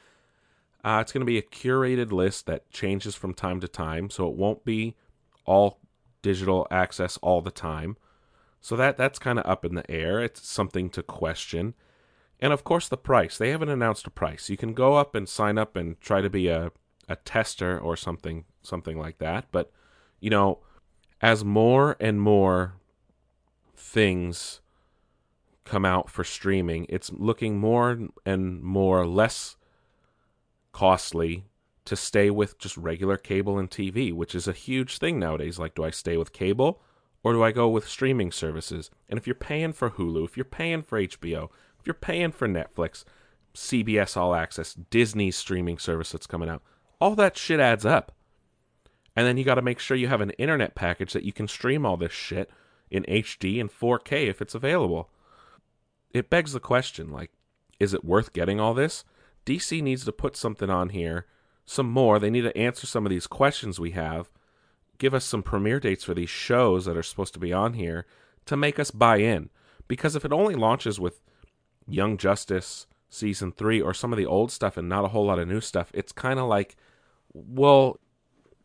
Uh, 0.82 0.98
it's 1.02 1.12
going 1.12 1.20
to 1.20 1.26
be 1.26 1.38
a 1.38 1.42
curated 1.42 2.10
list 2.10 2.46
that 2.46 2.70
changes 2.70 3.14
from 3.14 3.34
time 3.34 3.60
to 3.60 3.68
time, 3.68 4.08
so 4.08 4.28
it 4.28 4.34
won't 4.34 4.64
be 4.64 4.94
all 5.44 5.80
digital 6.22 6.66
access 6.70 7.18
all 7.18 7.42
the 7.42 7.50
time. 7.50 7.96
So 8.60 8.76
that 8.76 8.96
that's 8.96 9.18
kind 9.18 9.38
of 9.38 9.46
up 9.46 9.64
in 9.64 9.74
the 9.74 9.90
air. 9.90 10.20
It's 10.20 10.48
something 10.48 10.88
to 10.90 11.02
question. 11.02 11.74
And 12.40 12.52
of 12.52 12.64
course 12.64 12.88
the 12.88 12.96
price. 12.96 13.36
They 13.36 13.50
haven't 13.50 13.68
announced 13.68 14.06
a 14.06 14.10
price. 14.10 14.48
You 14.48 14.56
can 14.56 14.74
go 14.74 14.94
up 14.94 15.14
and 15.14 15.28
sign 15.28 15.58
up 15.58 15.76
and 15.76 16.00
try 16.00 16.20
to 16.20 16.30
be 16.30 16.48
a, 16.48 16.70
a 17.08 17.16
tester 17.16 17.78
or 17.78 17.96
something 17.96 18.44
something 18.62 18.98
like 18.98 19.18
that. 19.18 19.46
But 19.50 19.72
you 20.20 20.30
know, 20.30 20.60
as 21.20 21.44
more 21.44 21.96
and 22.00 22.20
more 22.20 22.74
things 23.76 24.60
come 25.64 25.84
out 25.84 26.10
for 26.10 26.24
streaming, 26.24 26.86
it's 26.88 27.12
looking 27.12 27.58
more 27.58 27.98
and 28.24 28.62
more 28.62 29.06
less 29.06 29.56
costly 30.72 31.44
to 31.84 31.96
stay 31.96 32.30
with 32.30 32.58
just 32.58 32.76
regular 32.76 33.16
cable 33.16 33.58
and 33.58 33.70
TV, 33.70 34.12
which 34.12 34.34
is 34.34 34.46
a 34.46 34.52
huge 34.52 34.98
thing 34.98 35.18
nowadays. 35.18 35.58
Like, 35.58 35.74
do 35.74 35.84
I 35.84 35.90
stay 35.90 36.16
with 36.16 36.32
cable 36.32 36.82
or 37.22 37.32
do 37.32 37.42
I 37.42 37.50
go 37.50 37.68
with 37.68 37.88
streaming 37.88 38.30
services? 38.30 38.90
And 39.08 39.18
if 39.18 39.26
you're 39.26 39.34
paying 39.34 39.72
for 39.72 39.90
Hulu, 39.90 40.24
if 40.24 40.36
you're 40.36 40.44
paying 40.44 40.82
for 40.82 41.00
HBO, 41.00 41.48
you're 41.88 41.94
paying 41.94 42.30
for 42.30 42.46
Netflix, 42.46 43.04
CBS 43.54 44.16
All 44.16 44.34
Access, 44.34 44.74
Disney 44.74 45.32
streaming 45.32 45.78
service 45.78 46.12
that's 46.12 46.26
coming 46.26 46.48
out, 46.48 46.62
all 47.00 47.16
that 47.16 47.36
shit 47.36 47.58
adds 47.58 47.84
up. 47.84 48.12
And 49.16 49.26
then 49.26 49.36
you 49.36 49.42
got 49.42 49.56
to 49.56 49.62
make 49.62 49.80
sure 49.80 49.96
you 49.96 50.06
have 50.06 50.20
an 50.20 50.30
internet 50.32 50.76
package 50.76 51.12
that 51.12 51.24
you 51.24 51.32
can 51.32 51.48
stream 51.48 51.84
all 51.84 51.96
this 51.96 52.12
shit 52.12 52.50
in 52.90 53.02
HD 53.04 53.60
and 53.60 53.70
4K 53.70 54.28
if 54.28 54.40
it's 54.40 54.54
available. 54.54 55.10
It 56.12 56.30
begs 56.30 56.52
the 56.52 56.60
question 56.60 57.10
like, 57.10 57.32
is 57.80 57.94
it 57.94 58.04
worth 58.04 58.32
getting 58.32 58.60
all 58.60 58.74
this? 58.74 59.04
DC 59.44 59.82
needs 59.82 60.04
to 60.04 60.12
put 60.12 60.36
something 60.36 60.70
on 60.70 60.90
here, 60.90 61.26
some 61.64 61.90
more. 61.90 62.18
They 62.18 62.30
need 62.30 62.42
to 62.42 62.56
answer 62.56 62.86
some 62.86 63.06
of 63.06 63.10
these 63.10 63.26
questions 63.26 63.80
we 63.80 63.92
have, 63.92 64.30
give 64.98 65.14
us 65.14 65.24
some 65.24 65.42
premiere 65.42 65.80
dates 65.80 66.04
for 66.04 66.14
these 66.14 66.30
shows 66.30 66.84
that 66.84 66.96
are 66.96 67.02
supposed 67.02 67.34
to 67.34 67.40
be 67.40 67.52
on 67.52 67.74
here 67.74 68.06
to 68.46 68.56
make 68.56 68.78
us 68.78 68.90
buy 68.90 69.16
in. 69.16 69.50
Because 69.88 70.14
if 70.14 70.24
it 70.24 70.32
only 70.32 70.54
launches 70.54 71.00
with 71.00 71.22
Young 71.88 72.16
Justice 72.16 72.86
season 73.08 73.52
three 73.52 73.80
or 73.80 73.94
some 73.94 74.12
of 74.12 74.18
the 74.18 74.26
old 74.26 74.52
stuff 74.52 74.76
and 74.76 74.88
not 74.88 75.04
a 75.04 75.08
whole 75.08 75.26
lot 75.26 75.38
of 75.38 75.48
new 75.48 75.60
stuff, 75.60 75.90
it's 75.94 76.12
kind 76.12 76.38
of 76.38 76.46
like, 76.46 76.76
well, 77.32 77.98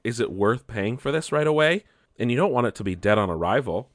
is 0.03 0.19
it 0.19 0.31
worth 0.31 0.67
paying 0.67 0.97
for 0.97 1.11
this 1.11 1.31
right 1.31 1.47
away? 1.47 1.83
And 2.19 2.29
you 2.29 2.37
don't 2.37 2.51
want 2.51 2.67
it 2.67 2.75
to 2.75 2.83
be 2.83 2.95
dead 2.95 3.17
on 3.17 3.29
arrival. 3.29 3.89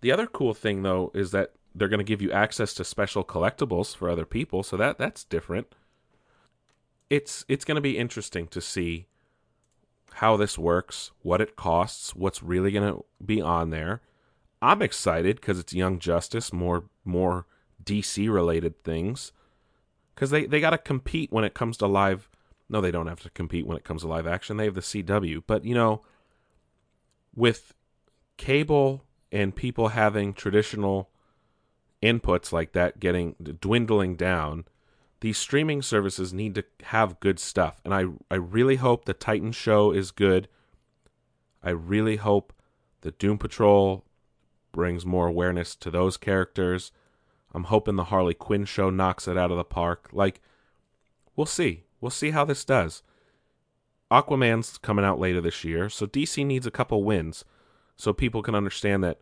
The 0.00 0.12
other 0.12 0.26
cool 0.26 0.54
thing 0.54 0.82
though 0.82 1.10
is 1.14 1.30
that 1.32 1.52
they're 1.74 1.88
going 1.88 1.98
to 1.98 2.04
give 2.04 2.22
you 2.22 2.30
access 2.30 2.72
to 2.74 2.84
special 2.84 3.24
collectibles 3.24 3.96
for 3.96 4.08
other 4.08 4.24
people, 4.24 4.62
so 4.62 4.76
that 4.76 4.96
that's 4.98 5.24
different. 5.24 5.74
It's 7.10 7.44
it's 7.48 7.64
going 7.64 7.76
to 7.76 7.80
be 7.80 7.98
interesting 7.98 8.46
to 8.48 8.60
see 8.60 9.06
how 10.14 10.36
this 10.36 10.56
works, 10.56 11.10
what 11.22 11.40
it 11.40 11.56
costs, 11.56 12.14
what's 12.14 12.42
really 12.42 12.70
going 12.70 12.94
to 12.94 13.04
be 13.24 13.40
on 13.40 13.70
there. 13.70 14.00
I'm 14.62 14.80
excited 14.80 15.42
cuz 15.42 15.58
it's 15.58 15.72
Young 15.72 15.98
Justice, 15.98 16.52
more 16.52 16.84
more 17.04 17.46
DC 17.84 18.32
related 18.32 18.82
things 18.82 19.32
cuz 20.16 20.30
they 20.30 20.46
they 20.46 20.60
got 20.60 20.70
to 20.70 20.78
compete 20.78 21.32
when 21.32 21.44
it 21.44 21.54
comes 21.54 21.76
to 21.76 21.86
live 21.86 22.28
no, 22.68 22.80
they 22.80 22.90
don't 22.90 23.06
have 23.06 23.20
to 23.20 23.30
compete 23.30 23.66
when 23.66 23.76
it 23.76 23.84
comes 23.84 24.02
to 24.02 24.08
live 24.08 24.26
action. 24.26 24.56
They 24.56 24.64
have 24.64 24.74
the 24.74 24.80
CW. 24.80 25.42
But, 25.46 25.64
you 25.64 25.74
know, 25.74 26.02
with 27.34 27.74
cable 28.36 29.04
and 29.30 29.54
people 29.54 29.88
having 29.88 30.32
traditional 30.32 31.10
inputs 32.02 32.52
like 32.52 32.72
that 32.72 33.00
getting 33.00 33.34
dwindling 33.60 34.16
down, 34.16 34.64
these 35.20 35.38
streaming 35.38 35.82
services 35.82 36.32
need 36.32 36.54
to 36.54 36.64
have 36.84 37.20
good 37.20 37.38
stuff. 37.38 37.80
And 37.84 37.94
I, 37.94 38.04
I 38.30 38.36
really 38.36 38.76
hope 38.76 39.04
the 39.04 39.14
Titan 39.14 39.52
show 39.52 39.90
is 39.90 40.10
good. 40.10 40.48
I 41.62 41.70
really 41.70 42.16
hope 42.16 42.52
the 43.02 43.10
Doom 43.10 43.38
Patrol 43.38 44.04
brings 44.72 45.06
more 45.06 45.26
awareness 45.26 45.74
to 45.76 45.90
those 45.90 46.16
characters. 46.16 46.92
I'm 47.54 47.64
hoping 47.64 47.96
the 47.96 48.04
Harley 48.04 48.34
Quinn 48.34 48.64
show 48.64 48.90
knocks 48.90 49.28
it 49.28 49.38
out 49.38 49.50
of 49.50 49.56
the 49.56 49.64
park. 49.64 50.08
Like, 50.12 50.40
we'll 51.36 51.46
see. 51.46 51.84
We'll 52.00 52.10
see 52.10 52.32
how 52.32 52.44
this 52.44 52.64
does. 52.64 53.02
Aquaman's 54.10 54.76
coming 54.78 55.04
out 55.04 55.18
later 55.18 55.40
this 55.40 55.64
year, 55.64 55.88
so 55.88 56.06
DC 56.06 56.44
needs 56.44 56.66
a 56.66 56.70
couple 56.70 57.04
wins 57.04 57.44
so 57.96 58.12
people 58.12 58.42
can 58.42 58.54
understand 58.54 59.02
that 59.04 59.18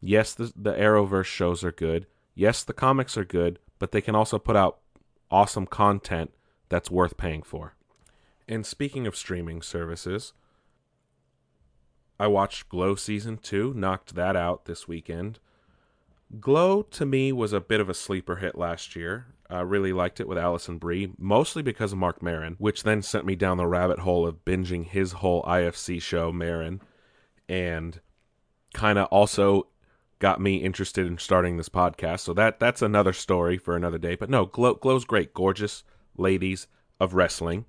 yes, 0.00 0.34
the, 0.34 0.52
the 0.56 0.72
Arrowverse 0.72 1.26
shows 1.26 1.64
are 1.64 1.72
good. 1.72 2.06
Yes, 2.34 2.62
the 2.62 2.72
comics 2.72 3.16
are 3.16 3.24
good, 3.24 3.58
but 3.78 3.92
they 3.92 4.00
can 4.00 4.14
also 4.14 4.38
put 4.38 4.56
out 4.56 4.78
awesome 5.30 5.66
content 5.66 6.32
that's 6.68 6.90
worth 6.90 7.16
paying 7.16 7.42
for. 7.42 7.74
And 8.46 8.64
speaking 8.64 9.06
of 9.06 9.16
streaming 9.16 9.62
services, 9.62 10.32
I 12.18 12.26
watched 12.26 12.68
Glow 12.68 12.94
Season 12.94 13.36
2, 13.36 13.74
knocked 13.74 14.14
that 14.14 14.36
out 14.36 14.64
this 14.64 14.88
weekend. 14.88 15.38
Glow 16.40 16.82
to 16.82 17.06
me 17.06 17.32
was 17.32 17.52
a 17.52 17.60
bit 17.60 17.80
of 17.80 17.88
a 17.88 17.94
sleeper 17.94 18.36
hit 18.36 18.56
last 18.56 18.94
year. 18.94 19.26
I 19.48 19.60
really 19.60 19.94
liked 19.94 20.20
it 20.20 20.28
with 20.28 20.36
Alison 20.36 20.76
Brie, 20.76 21.10
mostly 21.16 21.62
because 21.62 21.92
of 21.92 21.98
Marc 21.98 22.22
Maron, 22.22 22.56
which 22.58 22.82
then 22.82 23.00
sent 23.00 23.24
me 23.24 23.34
down 23.34 23.56
the 23.56 23.66
rabbit 23.66 24.00
hole 24.00 24.26
of 24.26 24.44
binging 24.44 24.84
his 24.86 25.12
whole 25.12 25.42
IFC 25.44 26.02
show, 26.02 26.30
Maron, 26.30 26.82
and 27.48 28.00
kind 28.74 28.98
of 28.98 29.06
also 29.06 29.68
got 30.18 30.38
me 30.38 30.56
interested 30.56 31.06
in 31.06 31.16
starting 31.16 31.56
this 31.56 31.70
podcast. 31.70 32.20
So 32.20 32.34
that 32.34 32.60
that's 32.60 32.82
another 32.82 33.14
story 33.14 33.56
for 33.56 33.74
another 33.74 33.98
day. 33.98 34.14
But 34.14 34.28
no, 34.28 34.44
Glow, 34.44 34.74
Glow's 34.74 35.06
great, 35.06 35.32
gorgeous 35.32 35.82
ladies 36.18 36.66
of 37.00 37.14
wrestling 37.14 37.64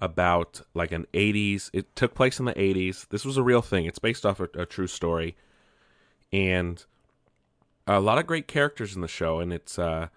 about 0.00 0.60
like 0.74 0.92
an 0.92 1.06
80s. 1.12 1.70
It 1.72 1.96
took 1.96 2.14
place 2.14 2.38
in 2.38 2.44
the 2.44 2.54
80s. 2.54 3.08
This 3.08 3.24
was 3.24 3.36
a 3.36 3.42
real 3.42 3.62
thing. 3.62 3.86
It's 3.86 3.98
based 3.98 4.24
off 4.24 4.38
a, 4.38 4.48
a 4.54 4.64
true 4.64 4.86
story, 4.86 5.36
and 6.32 6.84
a 7.88 8.00
lot 8.00 8.18
of 8.18 8.26
great 8.26 8.46
characters 8.46 8.94
in 8.94 9.00
the 9.00 9.08
show, 9.08 9.40
and 9.40 9.52
it's 9.52 9.78
uh 9.78 10.08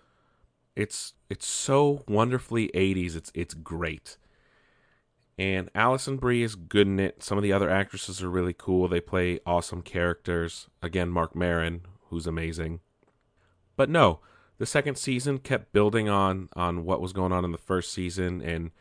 it's 0.75 1.13
it's 1.29 1.47
so 1.47 2.03
wonderfully 2.07 2.69
80s. 2.73 3.15
It's 3.15 3.31
it's 3.33 3.53
great. 3.53 4.17
And 5.37 5.71
Alison 5.73 6.17
Brie 6.17 6.43
is 6.43 6.55
good 6.55 6.87
in 6.87 6.99
it. 6.99 7.23
Some 7.23 7.37
of 7.37 7.43
the 7.43 7.53
other 7.53 7.69
actresses 7.69 8.21
are 8.21 8.29
really 8.29 8.53
cool. 8.53 8.87
They 8.87 9.01
play 9.01 9.39
awesome 9.45 9.81
characters. 9.81 10.67
Again, 10.83 11.09
Marc 11.09 11.35
Maron, 11.35 11.81
who's 12.09 12.27
amazing. 12.27 12.81
But 13.75 13.89
no, 13.89 14.19
the 14.59 14.65
second 14.65 14.97
season 14.97 15.39
kept 15.39 15.73
building 15.73 16.09
on 16.09 16.49
on 16.55 16.83
what 16.85 17.01
was 17.01 17.13
going 17.13 17.31
on 17.31 17.45
in 17.45 17.51
the 17.51 17.57
first 17.57 17.93
season 17.93 18.41
and 18.41 18.71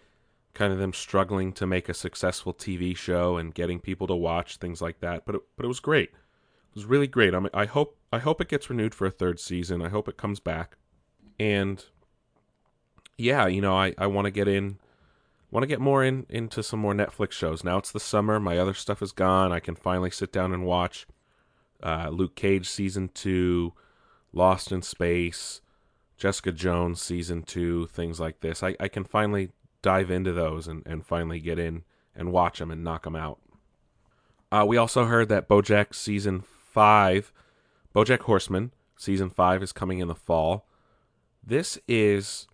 kind 0.52 0.72
of 0.72 0.80
them 0.80 0.92
struggling 0.92 1.52
to 1.52 1.66
make 1.66 1.88
a 1.88 1.94
successful 1.94 2.52
TV 2.52 2.96
show 2.96 3.36
and 3.36 3.54
getting 3.54 3.78
people 3.78 4.08
to 4.08 4.16
watch 4.16 4.56
things 4.56 4.82
like 4.82 5.00
that. 5.00 5.24
But 5.24 5.36
it, 5.36 5.42
but 5.56 5.64
it 5.64 5.68
was 5.68 5.80
great. 5.80 6.10
It 6.10 6.74
was 6.74 6.84
really 6.84 7.06
great. 7.06 7.34
I 7.34 7.38
mean, 7.38 7.50
I 7.54 7.66
hope 7.66 7.96
I 8.12 8.18
hope 8.18 8.40
it 8.40 8.48
gets 8.48 8.68
renewed 8.68 8.94
for 8.94 9.06
a 9.06 9.10
third 9.10 9.38
season. 9.38 9.82
I 9.82 9.88
hope 9.88 10.08
it 10.08 10.16
comes 10.16 10.40
back 10.40 10.76
and 11.38 11.84
yeah, 13.16 13.46
you 13.46 13.60
know, 13.60 13.76
I, 13.76 13.94
I 13.98 14.06
want 14.06 14.26
to 14.26 14.30
get 14.30 14.48
in, 14.48 14.78
want 15.50 15.62
to 15.62 15.68
get 15.68 15.80
more 15.80 16.02
in 16.02 16.26
into 16.28 16.62
some 16.62 16.80
more 16.80 16.94
Netflix 16.94 17.32
shows. 17.32 17.62
Now 17.64 17.78
it's 17.78 17.92
the 17.92 18.00
summer, 18.00 18.40
my 18.40 18.58
other 18.58 18.74
stuff 18.74 19.02
is 19.02 19.12
gone. 19.12 19.52
I 19.52 19.60
can 19.60 19.74
finally 19.74 20.10
sit 20.10 20.32
down 20.32 20.52
and 20.52 20.64
watch 20.64 21.06
uh, 21.82 22.08
Luke 22.10 22.34
Cage 22.34 22.68
season 22.68 23.10
two, 23.12 23.74
Lost 24.32 24.72
in 24.72 24.82
Space, 24.82 25.60
Jessica 26.16 26.52
Jones 26.52 27.00
season 27.00 27.42
two, 27.42 27.86
things 27.88 28.20
like 28.20 28.40
this. 28.40 28.62
I, 28.62 28.76
I 28.80 28.88
can 28.88 29.04
finally 29.04 29.50
dive 29.82 30.10
into 30.10 30.32
those 30.32 30.66
and, 30.68 30.82
and 30.86 31.04
finally 31.04 31.40
get 31.40 31.58
in 31.58 31.84
and 32.14 32.32
watch 32.32 32.58
them 32.58 32.70
and 32.70 32.84
knock 32.84 33.04
them 33.04 33.16
out. 33.16 33.38
Uh, 34.52 34.64
we 34.66 34.76
also 34.76 35.04
heard 35.04 35.28
that 35.28 35.48
BoJack 35.48 35.94
season 35.94 36.42
five, 36.42 37.32
BoJack 37.94 38.20
Horseman 38.20 38.72
season 38.96 39.30
five 39.30 39.62
is 39.62 39.72
coming 39.72 39.98
in 39.98 40.08
the 40.08 40.14
fall. 40.14 40.66
This 41.42 41.78
is 41.88 42.46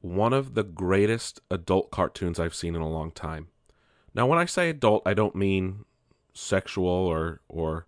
one 0.00 0.32
of 0.32 0.54
the 0.54 0.64
greatest 0.64 1.40
adult 1.50 1.90
cartoons 1.90 2.38
I've 2.38 2.54
seen 2.54 2.74
in 2.74 2.82
a 2.82 2.88
long 2.88 3.10
time. 3.10 3.48
Now, 4.14 4.26
when 4.26 4.38
I 4.38 4.44
say 4.44 4.68
adult, 4.68 5.02
I 5.06 5.14
don't 5.14 5.34
mean 5.34 5.84
sexual 6.34 6.86
or 6.86 7.40
or 7.48 7.86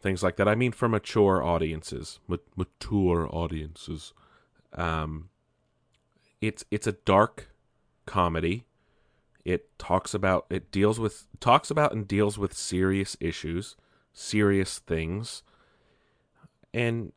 things 0.00 0.22
like 0.22 0.36
that. 0.36 0.48
I 0.48 0.54
mean 0.54 0.72
for 0.72 0.88
mature 0.88 1.42
audiences, 1.42 2.20
Ma- 2.26 2.36
mature 2.56 3.28
audiences. 3.30 4.12
Um, 4.72 5.28
it's 6.40 6.64
it's 6.70 6.86
a 6.86 6.92
dark 6.92 7.48
comedy. 8.06 8.64
It 9.44 9.78
talks 9.78 10.14
about 10.14 10.46
it 10.50 10.70
deals 10.70 10.98
with 10.98 11.26
talks 11.40 11.70
about 11.70 11.92
and 11.92 12.08
deals 12.08 12.38
with 12.38 12.54
serious 12.54 13.16
issues, 13.20 13.76
serious 14.12 14.78
things. 14.78 15.42
And 16.78 17.12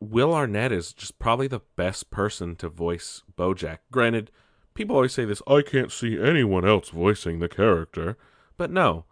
Will 0.00 0.34
Arnett 0.34 0.72
is 0.72 0.92
just 0.92 1.20
probably 1.20 1.46
the 1.46 1.60
best 1.76 2.10
person 2.10 2.56
to 2.56 2.68
voice 2.68 3.22
Bojack. 3.38 3.78
Granted, 3.92 4.32
people 4.74 4.96
always 4.96 5.12
say 5.12 5.24
this, 5.24 5.40
I 5.46 5.62
can't 5.62 5.92
see 5.92 6.20
anyone 6.20 6.66
else 6.66 6.88
voicing 6.88 7.38
the 7.38 7.48
character. 7.48 8.18
But 8.56 8.72
no. 8.72 9.04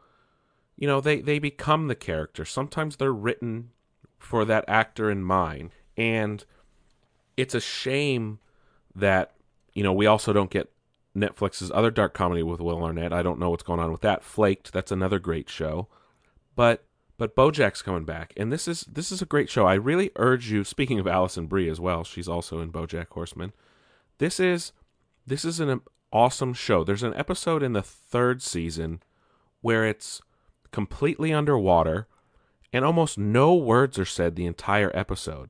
You 0.77 0.89
know, 0.89 1.01
they, 1.01 1.21
they 1.21 1.39
become 1.39 1.87
the 1.87 1.95
character. 1.95 2.45
Sometimes 2.45 2.97
they're 2.97 3.13
written 3.13 3.71
for 4.19 4.45
that 4.45 4.65
actor 4.67 5.09
in 5.09 5.23
mind. 5.23 5.71
And 5.97 6.45
it's 7.37 7.55
a 7.55 7.61
shame 7.61 8.41
that, 8.97 9.35
you 9.73 9.85
know, 9.85 9.93
we 9.93 10.07
also 10.07 10.33
don't 10.33 10.51
get 10.51 10.73
Netflix's 11.17 11.71
other 11.73 11.93
dark 11.93 12.13
comedy 12.13 12.43
with 12.43 12.61
Will 12.61 12.83
Arnett. 12.83 13.13
I 13.13 13.23
don't 13.23 13.39
know 13.39 13.51
what's 13.51 13.63
going 13.63 13.79
on 13.79 13.93
with 13.93 14.01
that. 14.01 14.25
Flaked, 14.25 14.73
that's 14.73 14.91
another 14.91 15.21
great 15.21 15.49
show. 15.49 15.87
But 16.57 16.85
but 17.23 17.37
BoJack's 17.37 17.83
coming 17.83 18.05
back, 18.05 18.33
and 18.37 18.53
this 18.53 18.67
is 18.67 18.81
this 18.81 19.13
is 19.13 19.23
a 19.23 19.27
great 19.27 19.49
show. 19.49 19.65
I 19.65 19.75
really 19.75 20.11
urge 20.17 20.51
you. 20.51 20.65
Speaking 20.65 20.99
of 20.99 21.07
Alison 21.07 21.47
Brie 21.47 21.69
as 21.69 21.79
well, 21.79 22.03
she's 22.03 22.27
also 22.27 22.59
in 22.59 22.73
BoJack 22.73 23.11
Horseman. 23.11 23.53
This 24.19 24.41
is 24.41 24.73
this 25.25 25.45
is 25.45 25.61
an 25.61 25.83
awesome 26.13 26.53
show. 26.53 26.83
There's 26.83 27.05
an 27.05 27.15
episode 27.15 27.63
in 27.63 27.75
the 27.75 27.81
third 27.83 28.43
season 28.43 29.05
where 29.61 29.85
it's 29.85 30.21
completely 30.73 31.33
underwater, 31.33 32.09
and 32.73 32.85
almost 32.85 33.17
no 33.17 33.55
words 33.55 34.01
are 34.01 34.05
said 34.05 34.35
the 34.35 34.47
entire 34.47 34.91
episode. 34.93 35.49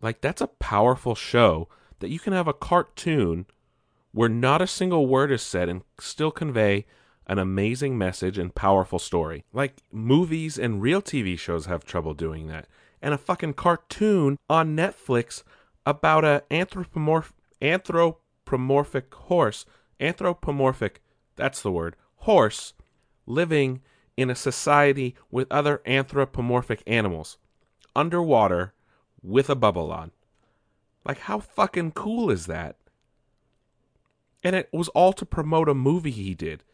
Like 0.00 0.20
that's 0.20 0.42
a 0.42 0.46
powerful 0.46 1.16
show 1.16 1.68
that 1.98 2.10
you 2.10 2.20
can 2.20 2.34
have 2.34 2.46
a 2.46 2.54
cartoon 2.54 3.46
where 4.12 4.28
not 4.28 4.62
a 4.62 4.68
single 4.68 5.08
word 5.08 5.32
is 5.32 5.42
said 5.42 5.68
and 5.68 5.82
still 5.98 6.30
convey 6.30 6.86
an 7.26 7.38
amazing 7.38 7.96
message 7.96 8.38
and 8.38 8.54
powerful 8.54 8.98
story. 8.98 9.44
Like 9.52 9.76
movies 9.90 10.58
and 10.58 10.82
real 10.82 11.02
TV 11.02 11.38
shows 11.38 11.66
have 11.66 11.84
trouble 11.84 12.14
doing 12.14 12.46
that. 12.48 12.66
And 13.00 13.14
a 13.14 13.18
fucking 13.18 13.54
cartoon 13.54 14.38
on 14.48 14.76
Netflix 14.76 15.42
about 15.84 16.24
a 16.24 16.44
anthropomorph 16.50 17.32
anthropomorphic 17.60 19.14
horse, 19.14 19.64
anthropomorphic, 20.00 21.00
that's 21.36 21.62
the 21.62 21.72
word, 21.72 21.96
horse 22.16 22.74
living 23.26 23.80
in 24.16 24.30
a 24.30 24.34
society 24.34 25.14
with 25.30 25.50
other 25.50 25.80
anthropomorphic 25.86 26.82
animals 26.86 27.38
underwater 27.94 28.74
with 29.22 29.48
a 29.48 29.54
bubble 29.54 29.92
on. 29.92 30.10
Like 31.04 31.18
how 31.20 31.40
fucking 31.40 31.92
cool 31.92 32.30
is 32.30 32.46
that? 32.46 32.76
And 34.42 34.56
it 34.56 34.68
was 34.72 34.88
all 34.88 35.12
to 35.14 35.24
promote 35.24 35.68
a 35.68 35.74
movie 35.74 36.10
he 36.10 36.34
did. 36.34 36.64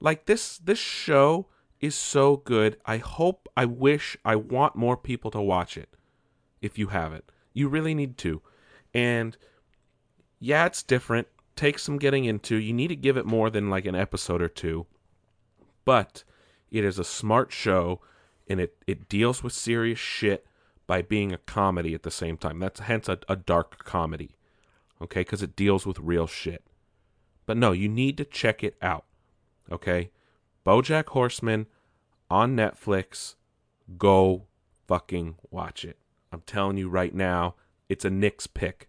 Like 0.00 0.26
this 0.26 0.58
this 0.58 0.78
show 0.78 1.46
is 1.80 1.94
so 1.94 2.36
good. 2.36 2.76
I 2.84 2.98
hope, 2.98 3.48
I 3.56 3.64
wish, 3.64 4.16
I 4.24 4.36
want 4.36 4.76
more 4.76 4.96
people 4.96 5.30
to 5.30 5.40
watch 5.40 5.76
it. 5.76 5.88
If 6.60 6.78
you 6.78 6.88
haven't, 6.88 7.24
you 7.54 7.68
really 7.68 7.94
need 7.94 8.18
to. 8.18 8.42
And 8.92 9.36
yeah, 10.38 10.66
it's 10.66 10.82
different. 10.82 11.28
Takes 11.56 11.82
some 11.82 11.98
getting 11.98 12.24
into. 12.24 12.56
You 12.56 12.72
need 12.72 12.88
to 12.88 12.96
give 12.96 13.16
it 13.16 13.26
more 13.26 13.50
than 13.50 13.70
like 13.70 13.86
an 13.86 13.94
episode 13.94 14.42
or 14.42 14.48
two. 14.48 14.86
But 15.84 16.24
it 16.70 16.84
is 16.84 16.98
a 16.98 17.04
smart 17.04 17.52
show 17.52 18.00
and 18.48 18.60
it, 18.60 18.76
it 18.86 19.08
deals 19.08 19.42
with 19.42 19.52
serious 19.52 19.98
shit 19.98 20.46
by 20.86 21.02
being 21.02 21.32
a 21.32 21.38
comedy 21.38 21.94
at 21.94 22.02
the 22.02 22.10
same 22.10 22.36
time. 22.36 22.58
That's 22.58 22.80
hence 22.80 23.08
a, 23.08 23.18
a 23.28 23.36
dark 23.36 23.84
comedy. 23.84 24.36
Okay, 25.00 25.20
because 25.20 25.42
it 25.42 25.56
deals 25.56 25.86
with 25.86 25.98
real 25.98 26.26
shit. 26.26 26.66
But 27.46 27.56
no, 27.56 27.72
you 27.72 27.88
need 27.88 28.18
to 28.18 28.24
check 28.24 28.62
it 28.62 28.76
out. 28.82 29.04
Okay? 29.70 30.10
Bojack 30.66 31.08
Horseman 31.08 31.66
on 32.30 32.56
Netflix. 32.56 33.36
Go 33.98 34.46
fucking 34.86 35.36
watch 35.50 35.84
it. 35.84 35.98
I'm 36.32 36.42
telling 36.42 36.76
you 36.76 36.88
right 36.88 37.14
now, 37.14 37.54
it's 37.88 38.04
a 38.04 38.10
Nick's 38.10 38.46
pick. 38.46 38.88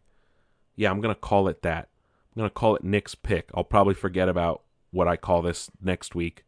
Yeah, 0.76 0.92
I'm 0.92 1.02
going 1.02 1.14
to 1.14 1.20
call 1.20 1.48
it 1.48 1.62
that. 1.64 1.90
I'm 2.36 2.40
going 2.40 2.50
to 2.50 2.54
call 2.54 2.76
it 2.76 2.84
Nick's 2.84 3.16
pick. 3.16 3.50
I'll 3.54 3.64
probably 3.64 3.94
forget 3.94 4.30
about 4.30 4.64
what 4.92 5.08
I 5.08 5.18
call 5.18 5.42
this 5.42 5.70
next 5.82 6.16
week. 6.16 6.46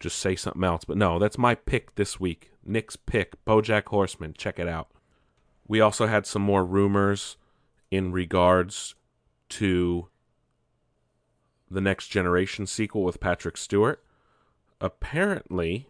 Just 0.00 0.18
say 0.18 0.34
something 0.34 0.64
else. 0.64 0.84
But 0.84 0.96
no, 0.96 1.18
that's 1.18 1.38
my 1.38 1.54
pick 1.54 1.94
this 1.94 2.18
week. 2.18 2.50
Nick's 2.64 2.96
pick, 2.96 3.42
Bojack 3.44 3.86
Horseman. 3.86 4.34
Check 4.36 4.58
it 4.58 4.68
out. 4.68 4.88
We 5.68 5.80
also 5.80 6.06
had 6.06 6.26
some 6.26 6.42
more 6.42 6.64
rumors 6.64 7.36
in 7.90 8.12
regards 8.12 8.94
to 9.50 10.08
the 11.72 11.80
Next 11.80 12.08
Generation 12.08 12.66
sequel 12.66 13.02
with 13.02 13.20
Patrick 13.20 13.56
Stewart. 13.56 14.02
Apparently, 14.80 15.88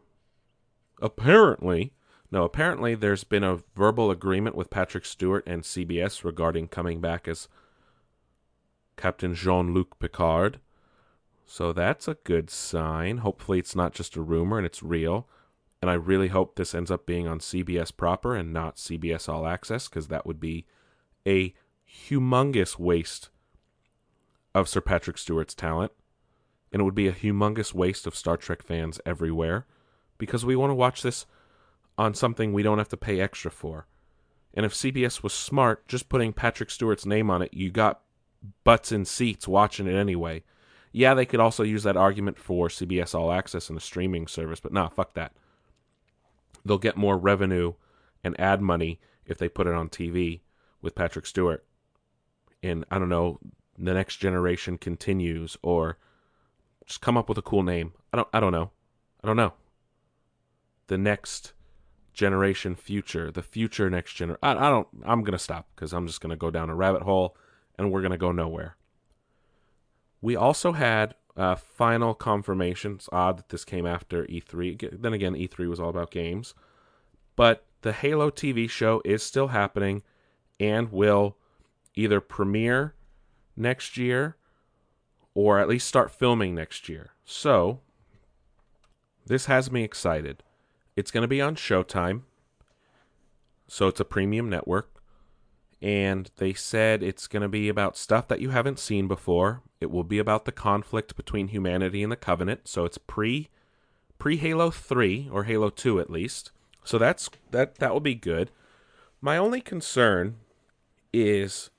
apparently, 1.01 1.93
no, 2.31 2.45
apparently 2.45 2.95
there's 2.95 3.25
been 3.25 3.45
a 3.45 3.61
verbal 3.77 4.11
agreement 4.11 4.57
with 4.57 4.71
Patrick 4.71 5.05
Stewart 5.05 5.45
and 5.47 5.63
CBS 5.63 6.25
regarding 6.25 6.69
coming 6.69 7.01
back 7.01 7.29
as 7.29 7.49
Captain 8.97 9.35
Jean 9.35 9.75
Luc 9.75 9.99
Picard. 9.99 10.61
So 11.45 11.73
that's 11.73 12.09
a 12.09 12.17
good 12.25 12.49
sign. 12.49 13.19
Hopefully, 13.19 13.59
it's 13.59 13.77
not 13.77 13.93
just 13.93 14.17
a 14.17 14.23
rumor 14.23 14.57
and 14.57 14.67
it's 14.67 14.83
real. 14.83 15.29
And 15.83 15.91
I 15.91 15.95
really 15.95 16.29
hope 16.29 16.55
this 16.55 16.75
ends 16.75 16.91
up 16.91 17.05
being 17.05 17.27
on 17.27 17.41
CBS 17.41 17.95
proper 17.95 18.37
and 18.37 18.53
not 18.53 18.77
CBS 18.77 19.29
All 19.29 19.47
Access 19.47 19.89
because 19.89 20.09
that 20.09 20.25
would 20.25 20.39
be 20.39 20.65
a 21.27 21.53
humongous 21.87 22.79
waste 22.79 23.31
of 24.55 24.69
Sir 24.69 24.81
Patrick 24.81 25.19
Stewart's 25.19 25.55
talent, 25.55 25.93
and 26.73 26.81
it 26.81 26.85
would 26.85 26.95
be 26.95 27.09
a 27.09 27.13
humongous 27.13 27.75
waste 27.75 28.07
of 28.07 28.17
Star 28.17 28.37
Trek 28.37 28.63
fans 28.63 29.01
everywhere 29.05 29.67
because 30.19 30.45
we 30.45 30.57
want 30.57 30.71
to 30.71 30.75
watch 30.75 31.03
this 31.03 31.27
on 31.99 32.15
something 32.15 32.53
we 32.53 32.63
don't 32.63 32.79
have 32.79 32.89
to 32.89 32.97
pay 32.97 33.21
extra 33.21 33.51
for. 33.51 33.87
And 34.55 34.67
if 34.67 34.75
CBS 34.75 35.23
was 35.23 35.33
smart, 35.33 35.87
just 35.89 36.09
putting 36.09 36.33
Patrick 36.33 36.71
Stewart's 36.71 37.07
name 37.07 37.31
on 37.31 37.43
it, 37.43 37.55
you 37.55 37.71
got 37.71 38.03
butts 38.65 38.93
in 38.93 39.05
seats 39.05 39.49
watching 39.49 39.87
it 39.87 39.95
anyway. 39.95 40.43
Yeah, 40.93 41.15
they 41.15 41.25
could 41.25 41.41
also 41.41 41.63
use 41.63 41.85
that 41.85 41.97
argument 41.97 42.39
for 42.39 42.69
CBS 42.69 43.15
All 43.15 43.33
Access 43.33 43.71
and 43.71 43.79
a 43.79 43.81
streaming 43.81 44.27
service, 44.27 44.61
but 44.61 44.73
nah, 44.73 44.89
fuck 44.89 45.15
that. 45.15 45.33
They'll 46.65 46.79
get 46.79 46.97
more 46.97 47.17
revenue 47.17 47.75
and 48.23 48.39
ad 48.39 48.61
money 48.61 49.01
if 49.27 49.39
they 49.39 49.49
put 49.49 49.67
it 49.67 49.75
on 49.75 49.89
TV 49.89 50.41
with 50.83 50.95
Patrick 50.95 51.27
Stewart. 51.27 51.65
And 52.63 52.85
I 52.91 52.99
don't 52.99 53.09
know, 53.09 53.41
the 53.87 53.95
next 53.95 54.17
generation 54.17 54.79
continues 54.79 55.57
or 55.63 55.99
just 56.87 57.01
come 57.01 57.17
up 57.17 57.29
with 57.29 57.39
a 57.39 57.43
cool 57.43 57.63
name. 57.63 57.93
I 58.13 58.17
don't 58.17 58.29
I 58.33 58.41
don't 58.41 58.53
know. 58.53 58.71
I 59.23 59.27
don't 59.27 59.37
know. 59.37 59.55
The 60.87 60.99
next 60.99 61.53
generation 62.13 62.75
future, 62.75 63.31
the 63.31 63.43
future 63.43 63.89
next 63.91 64.17
gener 64.17 64.37
I, 64.43 64.53
I 64.53 64.71
don't 64.71 64.89
I'm 65.05 65.23
going 65.23 65.33
to 65.33 65.39
stop 65.39 65.69
cuz 65.77 65.93
I'm 65.93 66.07
just 66.07 66.21
going 66.21 66.31
to 66.31 66.37
go 66.37 66.51
down 66.51 66.71
a 66.71 66.75
rabbit 66.75 67.03
hole 67.03 67.37
and 67.77 67.91
we're 67.91 68.03
going 68.03 68.13
to 68.13 68.19
go 68.19 68.33
nowhere. 68.33 68.77
We 70.21 70.37
also 70.37 70.73
had 70.73 71.17
uh, 71.37 71.57
final 71.57 72.15
confirmation. 72.15 72.95
It's 72.95 73.09
odd 73.11 73.39
that 73.39 73.49
this 73.49 73.65
came 73.65 73.87
after 73.87 74.25
E3. 74.27 75.01
Then 75.01 75.13
again, 75.13 75.35
E3 75.35 75.69
was 75.69 75.81
all 75.81 75.89
about 75.89 76.11
games. 76.11 76.55
But 77.35 77.65
the 77.81 77.93
Halo 77.93 78.31
TV 78.31 78.69
show 78.71 79.03
is 79.05 79.23
still 79.23 79.49
happening 79.49 80.03
and 80.61 80.93
will 80.93 81.37
either 81.95 82.21
premiere 82.21 82.95
next 83.57 83.97
year 83.97 84.37
or 85.35 85.59
at 85.59 85.69
least 85.69 85.87
start 85.87 86.11
filming 86.11 86.55
next 86.55 86.89
year. 86.89 87.11
So, 87.25 87.81
this 89.27 89.47
has 89.47 89.71
me 89.71 89.83
excited. 89.83 90.43
It's 90.95 91.11
going 91.11 91.23
to 91.23 91.29
be 91.29 91.41
on 91.41 91.57
Showtime. 91.57 92.23
So, 93.67 93.89
it's 93.89 94.01
a 94.01 94.05
premium 94.05 94.51
network. 94.51 94.91
And 95.81 96.31
they 96.37 96.53
said 96.53 97.03
it's 97.03 97.27
going 97.27 97.43
to 97.43 97.49
be 97.49 97.69
about 97.69 97.97
stuff 97.97 98.29
that 98.29 98.41
you 98.41 98.51
haven't 98.51 98.79
seen 98.79 99.09
before. 99.09 99.63
It 99.81 99.91
will 99.91 100.05
be 100.05 100.19
about 100.19 100.45
the 100.45 100.53
conflict 100.53 101.17
between 101.17 101.49
humanity 101.49 102.03
and 102.03 102.13
the 102.13 102.17
Covenant. 102.17 102.69
So, 102.69 102.85
it's 102.85 102.99
pre 102.99 103.49
pre 104.19 104.37
Halo 104.37 104.71
3 104.71 105.29
or 105.33 105.45
Halo 105.45 105.69
2 105.71 105.99
at 105.99 106.09
least. 106.09 106.53
So 106.85 106.99
that's 106.99 107.29
that 107.51 107.77
that 107.77 107.93
will 107.93 108.01
be 108.01 108.15
good. 108.15 108.53
My 109.21 109.37
only 109.37 109.61
concern 109.61 110.37
is 111.13 111.71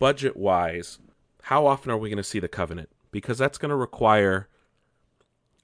budget 0.00 0.36
wise 0.36 0.98
how 1.46 1.64
often 1.64 1.92
are 1.92 1.96
we 1.96 2.08
going 2.08 2.16
to 2.16 2.24
see 2.24 2.40
the 2.40 2.48
covenant? 2.48 2.88
Because 3.12 3.38
that's 3.38 3.56
going 3.56 3.68
to 3.68 3.76
require 3.76 4.48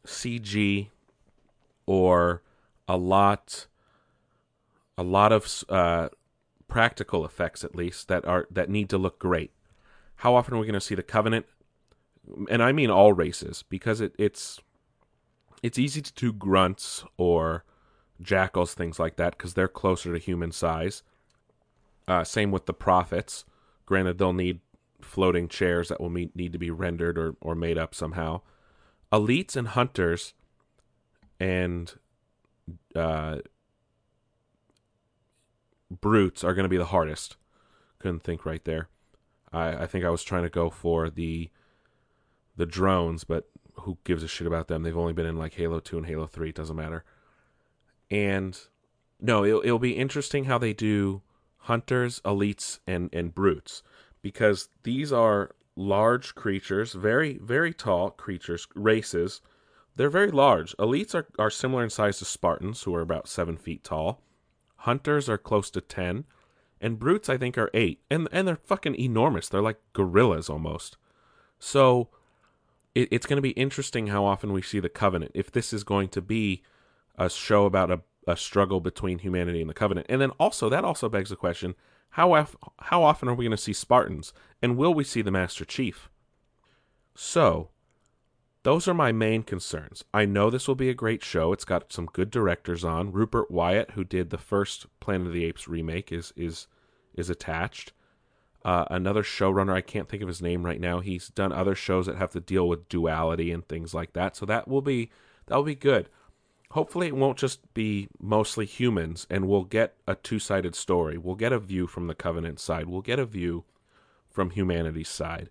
CG 0.07 0.91
or 1.87 2.41
a 2.87 2.97
lot 2.97 3.67
a 4.97 5.03
lot 5.03 5.33
of 5.33 5.65
uh, 5.69 6.09
practical 6.69 7.25
effects 7.25 7.65
at 7.65 7.75
least 7.75 8.07
that 8.07 8.25
are 8.25 8.47
that 8.49 8.71
need 8.71 8.89
to 8.91 8.99
look 8.99 9.19
great. 9.19 9.51
How 10.17 10.37
often 10.37 10.55
are 10.55 10.59
we 10.59 10.67
going 10.67 10.75
to 10.75 10.81
see 10.81 10.95
the 10.95 11.03
covenant? 11.03 11.47
And 12.49 12.63
I 12.63 12.71
mean 12.71 12.89
all 12.89 13.13
races 13.13 13.65
because 13.69 14.01
it, 14.01 14.15
it's 14.17 14.61
it's 15.65 15.81
easy 15.81 16.01
to 16.01 16.13
do 16.15 16.33
grunts 16.33 17.05
or 17.17 17.65
jackals, 18.21 18.73
things 18.75 19.01
like 19.01 19.17
that, 19.17 19.37
because 19.37 19.55
they're 19.55 19.67
closer 19.67 20.13
to 20.13 20.19
human 20.21 20.53
size. 20.53 21.03
Uh, 22.07 22.23
same 22.23 22.53
with 22.53 22.67
the 22.67 22.75
prophets. 22.75 23.45
Granted, 23.85 24.19
they'll 24.19 24.33
need 24.33 24.61
floating 25.05 25.49
chairs 25.49 25.89
that 25.89 26.01
will 26.01 26.11
meet, 26.11 26.35
need 26.35 26.53
to 26.53 26.59
be 26.59 26.71
rendered 26.71 27.19
or, 27.19 27.35
or 27.41 27.55
made 27.55 27.79
up 27.79 27.95
somehow. 27.95 28.41
Elites 29.13 29.57
and 29.57 29.69
hunters 29.69 30.35
and 31.39 31.95
uh, 32.95 33.39
brutes 35.91 36.45
are 36.45 36.55
going 36.55 36.65
to 36.65 36.69
be 36.69 36.77
the 36.77 36.87
hardest. 36.87 37.37
Couldn't 37.99 38.23
think 38.23 38.47
right 38.47 38.65
there. 38.65 38.89
I, 39.53 39.83
I 39.83 39.87
think 39.87 40.05
I 40.05 40.11
was 40.11 40.23
trying 40.23 40.45
to 40.45 40.51
go 40.51 40.71
for 40.71 41.11
the 41.11 41.51
the 42.57 42.67
drones, 42.67 43.25
but 43.25 43.49
who 43.81 43.99
gives 44.05 44.23
a 44.23 44.29
shit 44.29 44.47
about 44.47 44.69
them? 44.69 44.83
They've 44.83 44.97
only 44.97 45.15
been 45.15 45.27
in 45.27 45.37
like 45.37 45.55
Halo 45.55 45.81
2 45.81 45.99
and 45.99 46.07
Halo 46.07 46.27
3. 46.27 46.51
It 46.51 46.55
doesn't 46.55 46.77
matter. 46.77 47.03
And 48.11 48.59
no, 49.19 49.43
it'll, 49.45 49.63
it'll 49.65 49.79
be 49.79 49.97
interesting 49.97 50.45
how 50.45 50.59
they 50.59 50.75
do 50.75 51.23
hunters, 51.61 52.21
elites, 52.27 52.81
and, 52.87 53.09
and 53.13 53.35
brutes 53.35 53.83
because 54.23 54.69
these 54.85 55.13
are 55.13 55.55
large 55.77 56.35
creatures, 56.35 56.93
very, 56.93 57.39
very 57.39 57.73
tall 57.75 58.11
creatures, 58.11 58.67
races. 58.75 59.41
They're 59.97 60.11
very 60.11 60.31
large. 60.31 60.77
Elites 60.77 61.15
are, 61.15 61.27
are 61.39 61.51
similar 61.51 61.85
in 61.85 61.91
size 61.91 62.19
to 62.19 62.25
Spartans, 62.25 62.83
who 62.83 62.95
are 62.95 63.01
about 63.01 63.29
seven 63.29 63.57
feet 63.57 63.85
tall. 63.85 64.23
Hunters 64.77 65.29
are 65.29 65.39
close 65.39 65.71
to 65.71 65.81
10. 65.81 66.25
And 66.81 66.99
brutes, 66.99 67.29
I 67.29 67.37
think, 67.37 67.57
are 67.57 67.71
eight. 67.75 68.01
And, 68.11 68.29
and 68.33 68.49
they're 68.49 68.57
fucking 68.57 68.97
enormous. 68.97 69.49
They're 69.49 69.63
like 69.63 69.81
gorillas 69.93 70.51
almost. 70.51 70.97
So 71.59 72.09
it, 72.95 73.09
it's 73.11 73.27
going 73.27 73.37
to 73.37 73.43
be 73.43 73.51
interesting 73.51 74.09
how 74.09 74.25
often 74.25 74.53
we 74.53 74.63
see 74.63 74.81
the 74.81 74.89
Covenant. 74.89 75.33
If 75.35 75.53
this 75.53 75.73
is 75.73 75.85
going 75.85 76.09
to 76.11 76.21
be 76.21 76.63
a 77.17 77.31
show 77.31 77.67
about 77.67 77.91
a, 77.91 78.01
a 78.27 78.37
struggle 78.37 78.81
between 78.81 79.19
humanity 79.21 79.61
and 79.61 79.71
the 79.71 79.75
Covenant, 79.75 80.07
and 80.11 80.21
then 80.21 80.31
also 80.31 80.69
that 80.69 80.85
also 80.85 81.09
begs 81.09 81.31
the 81.31 81.37
question: 81.37 81.75
how 82.13 82.35
af- 82.35 82.57
how 82.81 83.03
often 83.03 83.29
are 83.29 83.35
we 83.35 83.45
going 83.45 83.57
to 83.57 83.63
see 83.63 83.73
Spartans, 83.73 84.33
and 84.61 84.77
will 84.77 84.93
we 84.93 85.05
see 85.05 85.23
the 85.23 85.31
Master 85.31 85.65
Chief? 85.65 86.11
So, 87.15 87.71
those 88.65 88.87
are 88.87 88.95
my 88.95 89.13
main 89.13 89.43
concerns. 89.43 90.05
I 90.13 90.25
know 90.25 90.51
this 90.51 90.69
will 90.69 90.75
be 90.75 90.91
a 90.91 90.95
great 90.95 91.25
show. 91.25 91.53
It's 91.53 91.65
got 91.65 91.93
some 91.93 92.07
good 92.07 92.31
directors 92.31 92.85
on. 92.85 93.13
Rupert 93.13 93.51
Wyatt, 93.51 93.93
who 93.93 94.05
did 94.05 94.31
the 94.31 94.39
first 94.39 94.87
Planet 95.01 95.29
of 95.29 95.33
the 95.33 95.45
Apes 95.45 95.69
remake, 95.69 96.13
is 96.13 96.33
is 96.37 96.69
is 97.15 97.31
attached. 97.31 97.93
Uh, 98.65 98.85
another 98.91 99.23
showrunner, 99.23 99.73
I 99.73 99.81
can't 99.81 100.09
think 100.09 100.23
of 100.23 100.29
his 100.29 100.41
name 100.43 100.65
right 100.65 100.81
now. 100.81 101.01
He's 101.01 101.29
done 101.29 101.53
other 101.53 101.75
shows 101.75 102.07
that 102.07 102.17
have 102.17 102.31
to 102.31 102.41
deal 102.41 102.69
with 102.69 102.89
duality 102.89 103.51
and 103.51 103.67
things 103.67 103.93
like 103.93 104.13
that. 104.13 104.37
So 104.37 104.47
that 104.47 104.69
will 104.69 104.83
be 104.83 105.11
that 105.47 105.57
will 105.57 105.65
be 105.65 105.75
good. 105.75 106.09
Hopefully, 106.73 107.09
it 107.09 107.17
won't 107.17 107.37
just 107.37 107.75
be 107.75 108.09
mostly 108.19 108.65
humans, 108.65 109.27
and 109.29 109.47
we'll 109.47 109.65
get 109.65 109.95
a 110.07 110.15
two-sided 110.15 110.75
story. 110.75 111.19
We'll 111.19 111.35
get 111.35 111.53
a 111.53 111.59
view 111.59 111.87
from 111.87 112.07
the 112.07 112.15
Covenant 112.15 112.59
side. 112.61 112.87
We'll 112.87 113.03
get 113.03 113.19
a 113.19 113.27
view 113.27 113.65
from 114.31 114.51
humanity's 114.51 115.11
side. 115.11 115.51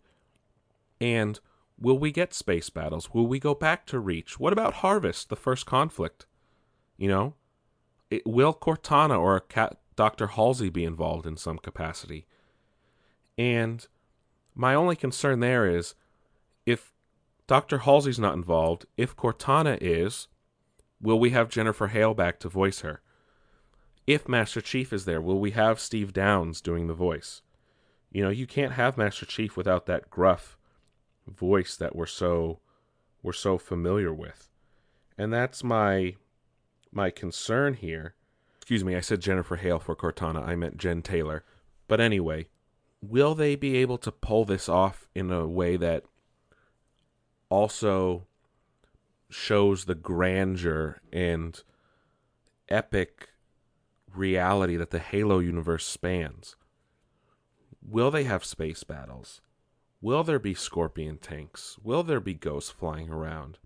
And 1.00 1.40
will 1.80 2.00
we 2.00 2.12
get 2.12 2.34
space 2.34 2.72
battles? 2.72 3.14
Will 3.14 3.28
we 3.28 3.40
go 3.40 3.54
back 3.54 3.86
to 3.88 4.00
Reach? 4.00 4.40
What 4.40 4.52
about 4.52 4.76
Harvest, 4.76 5.30
the 5.30 5.36
first 5.36 5.68
conflict? 5.68 6.26
You 6.98 7.10
know, 7.10 7.36
it, 8.10 8.26
will 8.26 8.54
Cortana 8.54 9.20
or 9.20 9.44
Dr. 9.96 10.28
Halsey 10.28 10.70
be 10.70 10.86
involved 10.86 11.28
in 11.28 11.38
some 11.38 11.60
capacity? 11.60 12.26
And 13.38 13.88
my 14.56 14.74
only 14.74 14.96
concern 14.96 15.40
there 15.40 15.68
is 15.68 15.94
if 16.66 16.94
Dr. 17.46 17.80
Halsey's 17.80 18.18
not 18.18 18.34
involved, 18.34 18.88
if 18.98 19.16
Cortana 19.16 19.78
is, 19.80 20.28
will 21.02 21.20
we 21.20 21.32
have 21.32 21.50
Jennifer 21.50 21.88
Hale 21.88 22.14
back 22.14 22.40
to 22.40 22.50
voice 22.50 22.82
her? 22.82 23.02
If 24.08 24.28
Master 24.28 24.62
Chief 24.62 24.92
is 24.94 25.06
there, 25.06 25.22
will 25.22 25.40
we 25.40 25.52
have 25.52 25.80
Steve 25.80 26.14
Downes 26.14 26.62
doing 26.62 26.88
the 26.88 26.94
voice? 26.94 27.42
You 28.12 28.24
know, 28.24 28.30
you 28.30 28.48
can't 28.48 28.74
have 28.74 28.98
Master 28.98 29.26
Chief 29.26 29.56
without 29.56 29.86
that 29.86 30.10
gruff 30.10 30.58
voice 31.28 31.76
that 31.78 31.96
we're 31.96 32.06
so 32.06 32.60
we're 33.24 33.32
so 33.34 33.58
familiar 33.58 34.14
with. 34.14 34.50
And 35.18 35.32
that's 35.32 35.64
my 35.64 36.16
my 36.92 37.10
concern 37.10 37.76
here. 37.76 38.16
Excuse 38.58 38.84
me, 38.84 38.96
I 38.96 39.02
said 39.02 39.22
Jennifer 39.22 39.56
Hale 39.56 39.80
for 39.80 39.96
Cortana. 39.96 40.46
I 40.46 40.56
meant 40.56 40.78
Jen 40.78 41.02
Taylor. 41.02 41.44
But 41.88 42.02
anyway, 42.02 42.48
will 43.02 43.36
they 43.36 43.56
be 43.56 43.78
able 43.78 43.98
to 44.00 44.12
pull 44.12 44.46
this 44.46 44.70
off 44.70 45.08
in 45.16 45.32
a 45.32 45.48
way 45.48 45.78
that 45.78 46.04
also 47.50 48.28
shows 49.32 49.86
the 49.86 49.96
grandeur 49.96 51.02
and 51.12 51.64
epic 52.70 53.30
reality 54.14 54.76
that 54.76 54.92
the 54.92 55.00
Halo 55.00 55.40
universe 55.40 55.86
spans? 55.86 56.56
Will 57.82 58.12
they 58.12 58.26
have 58.26 58.46
space 58.46 58.84
battles? 58.84 59.42
Will 60.02 60.24
there 60.24 60.40
be 60.40 60.54
scorpion 60.54 61.18
tanks? 61.18 61.78
Will 61.84 62.04
there 62.04 62.20
be 62.20 62.34
ghosts 62.34 62.72
flying 62.72 63.10
around? 63.10 63.58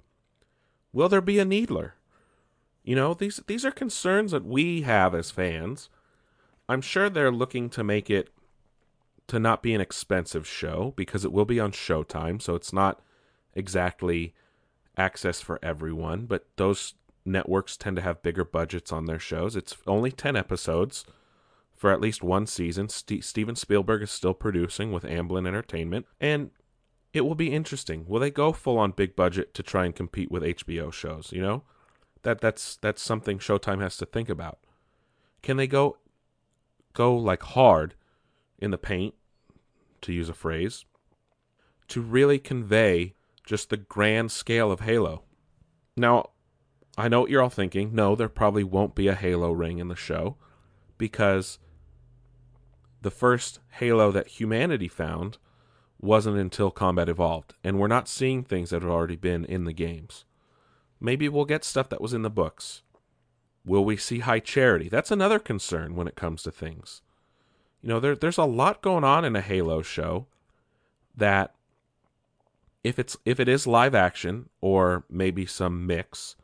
Will 0.93 1.09
there 1.09 1.21
be 1.21 1.39
a 1.39 1.45
needler? 1.45 1.95
You 2.83 2.95
know, 2.95 3.13
these 3.13 3.41
these 3.47 3.65
are 3.65 3.71
concerns 3.71 4.31
that 4.31 4.45
we 4.45 4.81
have 4.81 5.15
as 5.15 5.31
fans. 5.31 5.89
I'm 6.69 6.81
sure 6.81 7.09
they're 7.09 7.31
looking 7.31 7.69
to 7.71 7.83
make 7.83 8.09
it 8.09 8.29
to 9.27 9.39
not 9.39 9.63
be 9.63 9.73
an 9.73 9.81
expensive 9.81 10.47
show 10.47 10.93
because 10.95 11.25
it 11.25 11.31
will 11.31 11.45
be 11.45 11.59
on 11.59 11.71
Showtime, 11.71 12.41
so 12.41 12.55
it's 12.55 12.71
not 12.71 13.01
exactly 13.55 14.33
access 14.97 15.41
for 15.41 15.59
everyone, 15.63 16.25
but 16.25 16.45
those 16.57 16.93
networks 17.25 17.75
tend 17.75 17.95
to 17.95 18.01
have 18.01 18.21
bigger 18.21 18.45
budgets 18.45 18.91
on 18.91 19.05
their 19.05 19.19
shows. 19.19 19.55
It's 19.55 19.75
only 19.87 20.11
10 20.11 20.35
episodes 20.35 21.05
for 21.75 21.91
at 21.91 22.01
least 22.01 22.23
one 22.23 22.45
season. 22.45 22.87
St- 22.89 23.23
Steven 23.23 23.55
Spielberg 23.55 24.01
is 24.03 24.11
still 24.11 24.33
producing 24.33 24.91
with 24.91 25.03
Amblin 25.03 25.47
Entertainment, 25.47 26.05
and 26.21 26.51
it 27.13 27.21
will 27.21 27.35
be 27.35 27.53
interesting. 27.53 28.05
Will 28.07 28.19
they 28.19 28.31
go 28.31 28.51
full 28.51 28.77
on 28.77 28.91
big 28.91 29.15
budget 29.15 29.53
to 29.55 29.63
try 29.63 29.85
and 29.85 29.95
compete 29.95 30.31
with 30.31 30.43
HBO 30.43 30.91
shows, 30.91 31.31
you 31.31 31.41
know? 31.41 31.63
That 32.23 32.41
that's 32.41 32.77
that's 32.77 33.01
something 33.01 33.37
Showtime 33.37 33.81
has 33.81 33.97
to 33.97 34.05
think 34.05 34.29
about. 34.29 34.59
Can 35.43 35.57
they 35.57 35.67
go 35.67 35.97
go 36.93 37.15
like 37.15 37.43
hard 37.43 37.93
in 38.57 38.71
the 38.71 38.77
paint, 38.77 39.13
to 40.01 40.11
use 40.11 40.29
a 40.29 40.33
phrase, 40.33 40.85
to 41.89 42.01
really 42.01 42.39
convey 42.39 43.14
just 43.45 43.69
the 43.69 43.77
grand 43.77 44.31
scale 44.31 44.71
of 44.71 44.81
Halo. 44.81 45.23
Now, 45.95 46.31
I 46.97 47.07
know 47.07 47.21
what 47.21 47.29
you're 47.29 47.41
all 47.41 47.49
thinking. 47.49 47.93
No, 47.93 48.15
there 48.15 48.29
probably 48.29 48.63
won't 48.63 48.95
be 48.95 49.07
a 49.07 49.15
Halo 49.15 49.51
ring 49.51 49.79
in 49.79 49.87
the 49.87 49.95
show 49.95 50.37
because 50.97 51.59
the 53.01 53.11
first 53.11 53.59
Halo 53.71 54.11
that 54.11 54.27
humanity 54.27 54.87
found 54.87 55.37
wasn't 55.99 56.37
until 56.37 56.71
Combat 56.71 57.09
Evolved, 57.09 57.53
and 57.63 57.79
we're 57.79 57.87
not 57.87 58.07
seeing 58.07 58.43
things 58.43 58.69
that 58.69 58.81
have 58.81 58.91
already 58.91 59.15
been 59.15 59.45
in 59.45 59.65
the 59.65 59.73
games. 59.73 60.25
Maybe 60.99 61.27
we'll 61.27 61.45
get 61.45 61.63
stuff 61.63 61.89
that 61.89 62.01
was 62.01 62.13
in 62.13 62.21
the 62.21 62.29
books. 62.29 62.81
Will 63.65 63.83
we 63.83 63.97
see 63.97 64.19
high 64.19 64.39
charity? 64.39 64.89
That's 64.89 65.11
another 65.11 65.39
concern 65.39 65.95
when 65.95 66.07
it 66.07 66.15
comes 66.15 66.43
to 66.43 66.51
things. 66.51 67.01
You 67.81 67.89
know, 67.89 67.99
there, 67.99 68.15
there's 68.15 68.37
a 68.37 68.45
lot 68.45 68.81
going 68.81 69.03
on 69.03 69.25
in 69.25 69.35
a 69.35 69.41
Halo 69.41 69.81
show 69.81 70.27
that 71.15 71.54
if 72.85 72.99
it's 72.99 73.17
if 73.25 73.39
it 73.39 73.49
is 73.49 73.65
live 73.65 73.95
action 73.95 74.47
or 74.61 75.05
maybe 75.09 75.47
some 75.47 75.87
mix, 75.87 76.35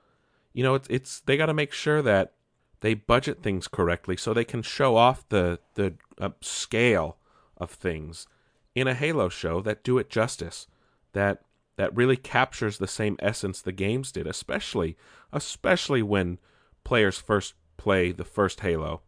you 0.53 0.63
know, 0.63 0.73
it's 0.73 0.87
it's 0.89 1.19
they 1.19 1.37
got 1.37 1.45
to 1.45 1.53
make 1.53 1.71
sure 1.71 2.01
that 2.01 2.33
they 2.79 2.95
budget 2.95 3.43
things 3.43 3.67
correctly 3.67 4.17
so 4.17 4.33
they 4.33 4.43
can 4.43 4.63
show 4.63 4.95
off 4.95 5.29
the 5.29 5.59
the 5.75 5.93
uh, 6.17 6.31
scale 6.41 7.17
of 7.57 7.69
things 7.69 8.25
in 8.73 8.87
a 8.87 8.95
Halo 8.95 9.29
show 9.29 9.61
that 9.61 9.83
do 9.83 9.99
it 9.99 10.09
justice, 10.09 10.65
that 11.13 11.43
that 11.75 11.95
really 11.95 12.17
captures 12.17 12.79
the 12.79 12.87
same 12.87 13.17
essence 13.19 13.61
the 13.61 13.71
games 13.71 14.11
did, 14.11 14.25
especially 14.25 14.97
especially 15.31 16.01
when 16.01 16.39
players 16.83 17.19
first 17.19 17.53
play 17.77 18.11
the 18.11 18.25
first 18.25 18.61
Halo, 18.61 19.01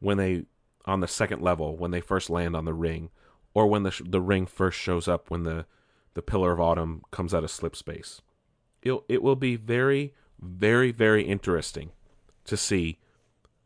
when 0.00 0.18
they 0.18 0.44
on 0.84 1.00
the 1.00 1.08
second 1.08 1.40
level 1.40 1.78
when 1.78 1.92
they 1.92 2.02
first 2.02 2.28
land 2.28 2.54
on 2.54 2.66
the 2.66 2.74
ring, 2.74 3.08
or 3.54 3.66
when 3.68 3.84
the 3.84 4.02
the 4.04 4.20
ring 4.20 4.44
first 4.44 4.78
shows 4.78 5.08
up 5.08 5.30
when 5.30 5.44
the 5.44 5.64
the 6.14 6.22
Pillar 6.22 6.52
of 6.52 6.60
Autumn 6.60 7.02
comes 7.10 7.34
out 7.34 7.44
of 7.44 7.50
slip 7.50 7.76
space. 7.76 8.20
It 8.82 9.00
it 9.08 9.22
will 9.22 9.36
be 9.36 9.56
very 9.56 10.14
very 10.40 10.90
very 10.90 11.22
interesting 11.24 11.92
to 12.44 12.56
see 12.56 12.98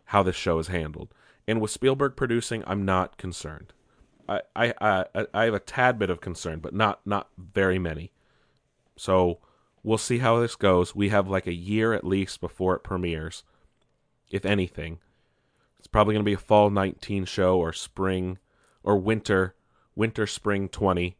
how 0.07 0.23
this 0.23 0.37
show 0.37 0.59
is 0.59 0.69
handled. 0.69 1.13
And 1.49 1.61
with 1.61 1.71
Spielberg 1.71 2.17
producing, 2.17 2.63
I'm 2.67 2.85
not 2.85 3.17
concerned. 3.17 3.73
I 4.29 4.43
I 4.55 4.75
I, 4.81 5.27
I 5.33 5.45
have 5.45 5.55
a 5.55 5.61
tad 5.61 5.99
bit 5.99 6.11
of 6.11 6.21
concern, 6.21 6.61
but 6.61 6.75
not 6.75 7.01
not 7.07 7.29
very 7.39 7.79
many. 7.79 8.13
So 8.97 9.39
we'll 9.83 9.99
see 9.99 10.19
how 10.19 10.41
this 10.41 10.57
goes. 10.57 10.95
We 10.95 11.11
have 11.11 11.29
like 11.29 11.47
a 11.47 11.55
year 11.55 11.93
at 11.93 12.05
least 12.05 12.41
before 12.41 12.75
it 12.75 12.83
premieres, 12.83 13.45
if 14.31 14.45
anything. 14.45 14.99
It's 15.79 15.87
probably 15.87 16.15
going 16.15 16.25
to 16.25 16.29
be 16.29 16.33
a 16.33 16.39
fall 16.39 16.71
19 16.71 17.27
show 17.27 17.59
or 17.59 17.73
spring 17.73 18.39
or 18.83 18.97
winter, 18.97 19.55
winter 19.95 20.27
spring 20.27 20.69
20, 20.69 21.17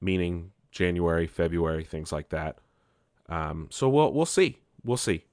meaning 0.00 0.52
January, 0.70 1.26
February, 1.26 1.84
things 1.84 2.12
like 2.12 2.28
that. 2.30 2.58
Um, 3.28 3.68
so 3.70 3.88
we'll 3.88 4.12
we'll 4.12 4.26
see. 4.26 4.58
We'll 4.84 4.96
see. 4.96 5.24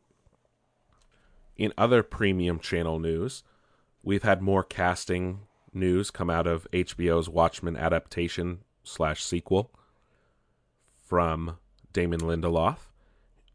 In 1.55 1.73
other 1.77 2.03
premium 2.03 2.59
channel 2.59 2.99
news, 2.99 3.43
we've 4.03 4.23
had 4.23 4.41
more 4.41 4.63
casting 4.63 5.41
news 5.73 6.11
come 6.11 6.29
out 6.29 6.47
of 6.47 6.67
HBO's 6.71 7.27
Watchmen 7.27 7.75
adaptation 7.75 8.59
slash 8.83 9.23
sequel 9.23 9.71
from 11.01 11.57
Damon 11.93 12.19
Lindelof, 12.19 12.77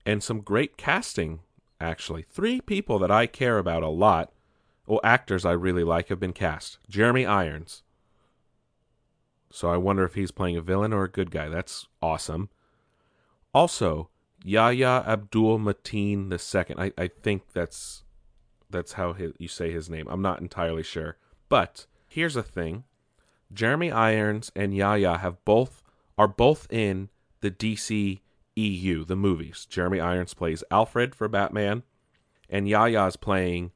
and 0.05 0.22
some 0.22 0.40
great 0.40 0.77
casting. 0.77 1.40
Actually, 1.81 2.22
three 2.22 2.61
people 2.61 3.01
that 3.01 3.11
I 3.11 3.27
care 3.27 3.59
about 3.59 3.83
a 3.83 3.88
lot, 3.88 4.33
or 4.87 5.01
actors 5.03 5.44
I 5.44 5.51
really 5.53 5.83
like, 5.83 6.09
have 6.09 6.20
been 6.20 6.33
cast. 6.33 6.79
Jeremy 6.88 7.27
Irons. 7.27 7.83
So 9.53 9.71
I 9.71 9.77
wonder 9.77 10.05
if 10.05 10.15
he's 10.15 10.31
playing 10.31 10.57
a 10.57 10.62
villain 10.62 10.93
or 10.93 11.05
a 11.05 11.11
good 11.11 11.31
guy. 11.31 11.49
That's 11.49 11.87
awesome. 12.01 12.49
Also, 13.53 14.09
Yahya 14.45 15.05
Abdul 15.07 15.59
Mateen 15.59 16.33
II. 16.33 16.75
I, 16.79 16.93
I 16.97 17.09
think 17.09 17.53
that's 17.53 18.03
that's 18.71 18.95
how 18.95 19.12
his, 19.12 19.33
you 19.38 19.49
say 19.49 19.71
his 19.71 19.91
name. 19.91 20.07
I'm 20.09 20.23
not 20.23 20.41
entirely 20.41 20.83
sure. 20.83 21.19
But 21.51 21.87
here's 22.09 22.35
a 22.35 22.43
thing. 22.43 22.85
Jeremy 23.53 23.93
Irons 23.93 24.51
and 24.57 24.75
Yahya 24.75 25.19
have 25.19 25.45
both 25.45 25.83
are 26.17 26.29
both 26.29 26.67
in 26.71 27.11
the 27.41 27.51
DC 27.51 28.21
EU, 28.57 29.05
the 29.05 29.17
movies. 29.17 29.67
Jeremy 29.69 30.01
Irons 30.01 30.35
plays 30.35 30.65
Alfred 30.71 31.15
for 31.15 31.29
Batman, 31.29 31.83
and 32.49 32.69
Yahya 32.69 33.07
is 33.07 33.17
playing 33.17 33.73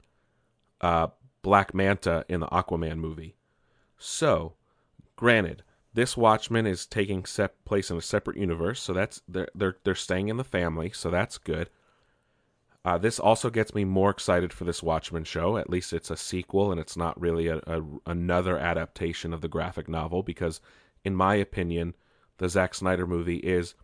uh, 0.81 1.09
Black 1.43 1.75
Manta 1.75 2.25
in 2.29 2.41
the 2.41 2.47
Aquaman 2.47 2.97
movie. 2.99 3.37
So, 3.99 4.55
granted, 5.17 5.63
this 5.95 6.17
Watchmen 6.17 6.67
is 6.67 6.87
taking 6.87 7.25
sep- 7.25 7.65
place 7.65 7.91
in 7.91 7.97
a 7.97 8.03
separate 8.03 8.37
universe, 8.37 8.81
so 8.81 8.93
that's 8.93 9.23
they're 9.27 9.49
they're 9.55 9.77
they're 9.83 9.95
staying 9.95 10.29
in 10.29 10.37
the 10.37 10.45
family, 10.45 10.91
so 10.91 11.11
that's 11.11 11.39
good. 11.39 11.71
Uh, 12.85 12.97
this 12.97 13.19
also 13.19 13.51
gets 13.51 13.75
me 13.75 13.85
more 13.85 14.11
excited 14.11 14.53
for 14.53 14.65
this 14.65 14.83
Watchmen 14.83 15.25
show. 15.25 15.57
At 15.57 15.69
least 15.69 15.93
it's 15.93 16.11
a 16.11 16.17
sequel 16.17 16.71
and 16.71 16.81
it's 16.81 16.97
not 16.97 17.21
really 17.21 17.49
a, 17.49 17.57
a 17.67 17.83
another 18.07 18.59
adaptation 18.59 19.33
of 19.33 19.41
the 19.41 19.49
graphic 19.49 19.89
novel 19.89 20.23
because, 20.23 20.61
in 21.05 21.17
my 21.17 21.35
opinion, 21.35 21.97
the 22.39 22.49
Zack 22.49 22.75
Snyder 22.75 23.07
movie 23.07 23.39
is 23.39 23.75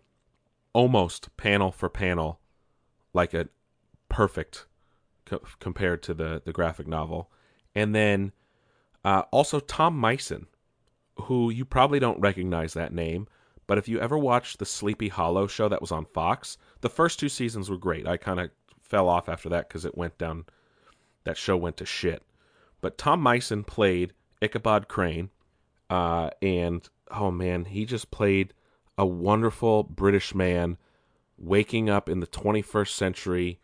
almost 0.73 1.37
panel 1.37 1.73
for 1.73 1.88
panel 1.88 2.40
like 3.12 3.35
a 3.35 3.49
perfect 4.09 4.66
co- 5.25 5.42
compared 5.59 6.03
to 6.05 6.14
the 6.14 6.42
the 6.45 6.53
graphic 6.53 6.87
novel. 6.87 7.31
And 7.75 7.95
then 7.95 8.33
uh, 9.05 9.23
also 9.33 9.59
Tom 9.59 9.99
Mison 9.99 10.47
who 11.16 11.51
you 11.51 11.64
probably 11.64 11.98
don't 11.98 12.20
recognize 12.20 12.75
that 12.75 12.92
name, 12.92 13.29
but 13.66 13.79
if 13.79 13.88
you 13.88 14.01
ever 14.01 14.18
watched 14.18 14.59
the 14.59 14.66
Sleepy 14.66 15.09
Hollow 15.09 15.46
show 15.46 15.68
that 15.68 15.81
was 15.81 15.92
on 15.92 16.07
Fox, 16.07 16.59
the 16.81 16.88
first 16.88 17.18
two 17.18 17.29
seasons 17.29 17.70
were 17.70 17.77
great. 17.77 18.07
I 18.07 18.16
kind 18.16 18.40
of 18.40 18.51
fell 18.81 19.09
off 19.09 19.29
after 19.29 19.48
that 19.51 19.68
because 19.68 19.85
it 19.85 19.96
went 19.96 20.18
down, 20.18 20.46
that 21.25 21.37
show 21.37 21.57
went 21.57 21.77
to 21.79 21.87
shit. 21.87 22.22
But 22.81 22.98
Tom 22.98 23.22
Mison 23.22 23.64
played 23.64 24.12
Ichabod 24.40 24.88
Crane, 24.88 25.31
uh, 25.88 26.31
and 26.40 26.88
oh 27.11 27.31
man, 27.31 27.66
he 27.66 27.85
just 27.85 28.11
played 28.11 28.53
a 28.98 29.07
wonderful 29.07 29.85
British 29.85 30.35
man 30.35 30.77
waking 31.38 31.88
up 31.88 32.09
in 32.09 32.20
the 32.20 32.27
21st 32.27 32.90
century, 32.90 33.61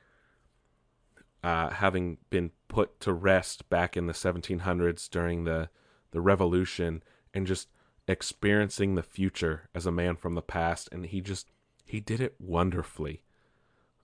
uh, 1.42 1.70
having 1.70 2.18
been 2.30 2.50
put 2.68 2.98
to 3.00 3.12
rest 3.12 3.68
back 3.68 3.96
in 3.96 4.06
the 4.06 4.12
1700s 4.12 5.08
during 5.08 5.44
the, 5.44 5.68
the 6.10 6.20
Revolution 6.20 7.02
and 7.34 7.46
just 7.46 7.68
experiencing 8.06 8.94
the 8.94 9.02
future 9.02 9.68
as 9.74 9.86
a 9.86 9.92
man 9.92 10.16
from 10.16 10.34
the 10.34 10.42
past 10.42 10.88
and 10.90 11.06
he 11.06 11.20
just 11.20 11.50
he 11.84 12.00
did 12.00 12.20
it 12.20 12.34
wonderfully. 12.38 13.22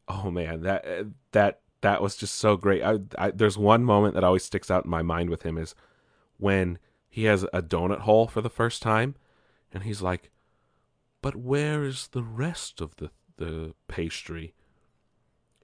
Oh 0.06 0.30
man 0.30 0.62
that 0.62 1.06
that 1.32 1.60
that 1.80 2.02
was 2.02 2.16
just 2.16 2.37
so 2.37 2.56
great. 2.56 2.82
I, 2.82 2.98
I, 3.18 3.30
there's 3.30 3.58
one 3.58 3.84
moment 3.84 4.14
that 4.14 4.24
always 4.24 4.44
sticks 4.44 4.70
out 4.70 4.84
in 4.84 4.90
my 4.90 5.02
mind 5.02 5.28
with 5.30 5.42
him 5.42 5.58
is 5.58 5.74
when 6.38 6.78
he 7.08 7.24
has 7.24 7.44
a 7.52 7.62
donut 7.62 8.00
hole 8.00 8.26
for 8.26 8.40
the 8.40 8.50
first 8.50 8.82
time 8.82 9.14
and 9.72 9.82
he's 9.82 10.02
like 10.02 10.30
but 11.22 11.37
where 11.37 11.84
is 11.84 12.08
the 12.08 12.22
rest 12.22 12.82
of 12.82 12.96
the 12.96 13.10
the 13.38 13.74
pastry? 13.88 14.54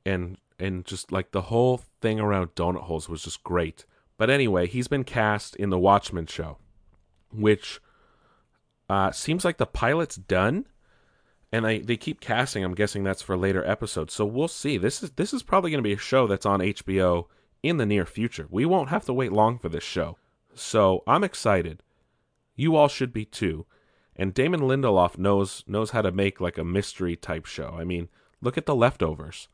And 0.06 0.38
and 0.58 0.86
just 0.86 1.12
like 1.12 1.32
the 1.32 1.42
whole 1.42 1.82
thing 2.00 2.18
around 2.18 2.54
donut 2.54 2.82
holes 2.82 3.08
was 3.08 3.22
just 3.22 3.44
great. 3.44 3.84
But 4.16 4.30
anyway 4.30 4.66
he's 4.66 4.88
been 4.88 5.04
cast 5.04 5.56
in 5.56 5.68
the 5.68 5.78
watchmen 5.78 6.26
show 6.26 6.56
which 7.32 7.80
uh, 8.88 9.12
seems 9.12 9.44
like 9.44 9.58
the 9.58 9.66
pilot's 9.66 10.16
done, 10.16 10.66
and 11.52 11.64
they 11.64 11.78
they 11.78 11.96
keep 11.96 12.20
casting. 12.20 12.64
I'm 12.64 12.74
guessing 12.74 13.04
that's 13.04 13.22
for 13.22 13.36
later 13.36 13.64
episodes. 13.64 14.14
So 14.14 14.24
we'll 14.24 14.48
see. 14.48 14.78
This 14.78 15.02
is 15.02 15.12
this 15.12 15.32
is 15.32 15.42
probably 15.42 15.70
going 15.70 15.82
to 15.82 15.88
be 15.88 15.94
a 15.94 15.98
show 15.98 16.26
that's 16.26 16.46
on 16.46 16.60
HBO 16.60 17.26
in 17.62 17.76
the 17.76 17.86
near 17.86 18.06
future. 18.06 18.46
We 18.50 18.64
won't 18.64 18.88
have 18.88 19.04
to 19.06 19.12
wait 19.12 19.32
long 19.32 19.58
for 19.58 19.68
this 19.68 19.84
show. 19.84 20.16
So 20.54 21.02
I'm 21.06 21.24
excited. 21.24 21.82
You 22.56 22.76
all 22.76 22.88
should 22.88 23.12
be 23.12 23.24
too. 23.24 23.66
And 24.16 24.34
Damon 24.34 24.60
Lindelof 24.60 25.16
knows 25.18 25.64
knows 25.66 25.90
how 25.90 26.02
to 26.02 26.12
make 26.12 26.40
like 26.40 26.58
a 26.58 26.64
mystery 26.64 27.16
type 27.16 27.46
show. 27.46 27.76
I 27.78 27.84
mean, 27.84 28.08
look 28.40 28.58
at 28.58 28.66
The 28.66 28.74
Leftovers. 28.74 29.48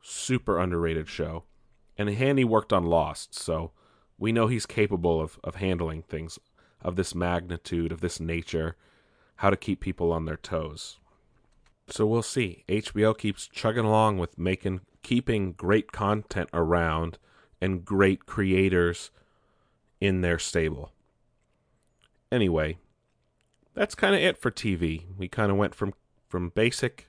Super 0.00 0.58
underrated 0.58 1.08
show. 1.08 1.44
And 1.96 2.08
Handy 2.08 2.44
worked 2.44 2.72
on 2.72 2.84
Lost, 2.84 3.34
so 3.34 3.72
we 4.18 4.30
know 4.30 4.46
he's 4.46 4.66
capable 4.66 5.20
of, 5.20 5.38
of 5.42 5.56
handling 5.56 6.02
things 6.02 6.38
of 6.82 6.96
this 6.96 7.14
magnitude, 7.14 7.92
of 7.92 8.00
this 8.00 8.20
nature, 8.20 8.76
how 9.36 9.50
to 9.50 9.56
keep 9.56 9.80
people 9.80 10.12
on 10.12 10.24
their 10.24 10.36
toes. 10.36 10.98
So 11.88 12.06
we'll 12.06 12.22
see. 12.22 12.64
HBO 12.68 13.16
keeps 13.16 13.46
chugging 13.46 13.84
along 13.84 14.18
with 14.18 14.38
making 14.38 14.80
keeping 15.02 15.52
great 15.52 15.92
content 15.92 16.50
around 16.52 17.18
and 17.60 17.84
great 17.84 18.26
creators 18.26 19.10
in 20.00 20.20
their 20.20 20.38
stable. 20.38 20.92
Anyway, 22.30 22.78
that's 23.74 23.94
kind 23.94 24.14
of 24.14 24.20
it 24.20 24.36
for 24.36 24.50
TV. 24.50 25.04
We 25.16 25.28
kind 25.28 25.50
of 25.50 25.56
went 25.56 25.74
from 25.74 25.94
from 26.28 26.50
basic 26.50 27.08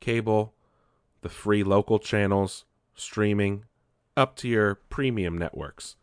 cable, 0.00 0.54
the 1.22 1.28
free 1.28 1.64
local 1.64 1.98
channels, 1.98 2.64
streaming, 2.94 3.64
up 4.16 4.36
to 4.36 4.48
your 4.48 4.76
premium 4.76 5.36
networks. 5.36 5.96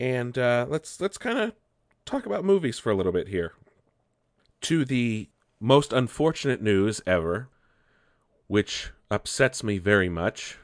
And 0.00 0.36
uh, 0.36 0.66
let's 0.68 1.00
let's 1.00 1.18
kind 1.18 1.38
of 1.38 1.52
talk 2.08 2.26
about 2.26 2.44
movies 2.44 2.78
for 2.78 2.90
a 2.90 2.94
little 2.94 3.12
bit 3.12 3.28
here. 3.28 3.52
To 4.62 4.84
the 4.84 5.28
most 5.60 5.92
unfortunate 5.92 6.62
news 6.62 7.02
ever, 7.06 7.48
which 8.46 8.92
upsets 9.10 9.62
me 9.62 9.78
very 9.78 10.08
much. 10.08 10.58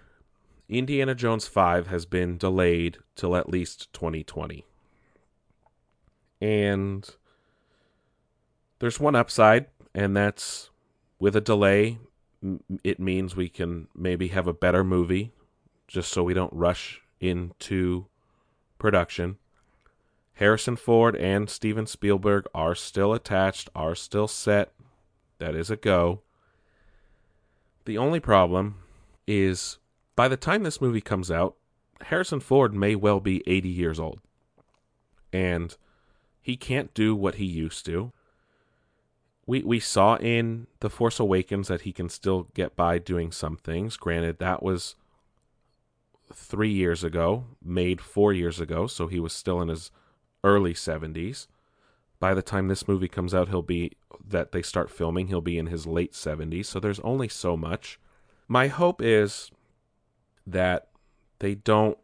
Indiana 0.69 1.15
Jones 1.15 1.47
5 1.47 1.89
has 1.89 2.07
been 2.07 2.39
delayed 2.39 2.99
till 3.15 3.37
at 3.37 3.51
least 3.51 3.93
2020. 3.93 4.65
And 6.41 7.09
there's 8.79 8.99
one 8.99 9.15
upside, 9.15 9.67
and 9.95 10.17
that's 10.17 10.71
with 11.19 11.37
a 11.37 11.41
delay, 11.41 11.99
it 12.83 12.99
means 12.99 13.37
we 13.37 13.49
can 13.49 13.89
maybe 13.95 14.29
have 14.29 14.47
a 14.47 14.53
better 14.55 14.83
movie 14.83 15.33
just 15.87 16.11
so 16.11 16.23
we 16.23 16.35
don't 16.35 16.53
rush 16.53 17.03
into 17.21 18.07
production. 18.79 19.37
Harrison 20.35 20.77
Ford 20.77 21.15
and 21.17 21.49
Steven 21.49 21.87
Spielberg 21.87 22.47
are 22.55 22.75
still 22.75 23.13
attached, 23.13 23.71
are 23.75 23.95
still 23.95 24.27
set. 24.27 24.73
That 25.39 25.55
is 25.55 25.71
a 25.71 25.77
go. 25.77 26.23
The 27.85 27.99
only 27.99 28.21
problem 28.21 28.77
is 29.27 29.79
by 30.17 30.29
the 30.29 30.37
time 30.37 30.63
this 30.63 30.81
movie 30.81 31.01
comes 31.01 31.31
out, 31.31 31.57
Harrison 32.03 32.41
Ford 32.41 32.75
may 32.75 32.95
well 32.95 33.21
be 33.21 33.43
80 33.47 33.69
years 33.69 34.01
old. 34.01 34.21
And 35.33 35.77
he 36.41 36.57
can't 36.57 36.93
do 36.95 37.15
what 37.15 37.37
he 37.37 37.45
used 37.45 37.87
to. 37.87 38.13
We 39.47 39.63
we 39.63 39.79
saw 39.79 40.17
in 40.17 40.67
The 40.81 40.91
Force 40.91 41.21
Awakens 41.21 41.69
that 41.69 41.83
he 41.83 41.93
can 41.93 42.09
still 42.09 42.49
get 42.55 42.77
by 42.77 42.99
doing 42.99 43.31
some 43.31 43.57
things. 43.57 43.97
Granted, 43.97 44.39
that 44.39 44.63
was 44.63 44.97
3 46.33 46.71
years 46.71 47.05
ago, 47.05 47.45
made 47.63 48.01
4 48.01 48.33
years 48.33 48.59
ago, 48.59 48.87
so 48.87 49.07
he 49.07 49.21
was 49.21 49.33
still 49.33 49.61
in 49.61 49.69
his 49.69 49.91
early 50.45 50.75
70s. 50.75 51.49
By 52.21 52.35
the 52.35 52.43
time 52.43 52.69
this 52.69 52.87
movie 52.87 53.09
comes 53.09 53.35
out, 53.35 53.49
he'll 53.49 53.63
be 53.63 53.93
that 54.27 54.53
they 54.53 54.63
start 54.63 54.91
filming, 54.91 55.27
he'll 55.27 55.41
be 55.41 55.59
in 55.59 55.67
his 55.67 55.87
late 55.87 56.13
70s. 56.13 56.67
So 56.67 56.79
there's 56.79 57.01
only 57.01 57.29
so 57.29 57.57
much. 57.57 57.99
My 58.47 58.69
hope 58.69 59.03
is 59.03 59.51
that 60.47 60.89
they 61.41 61.55
don't 61.55 61.99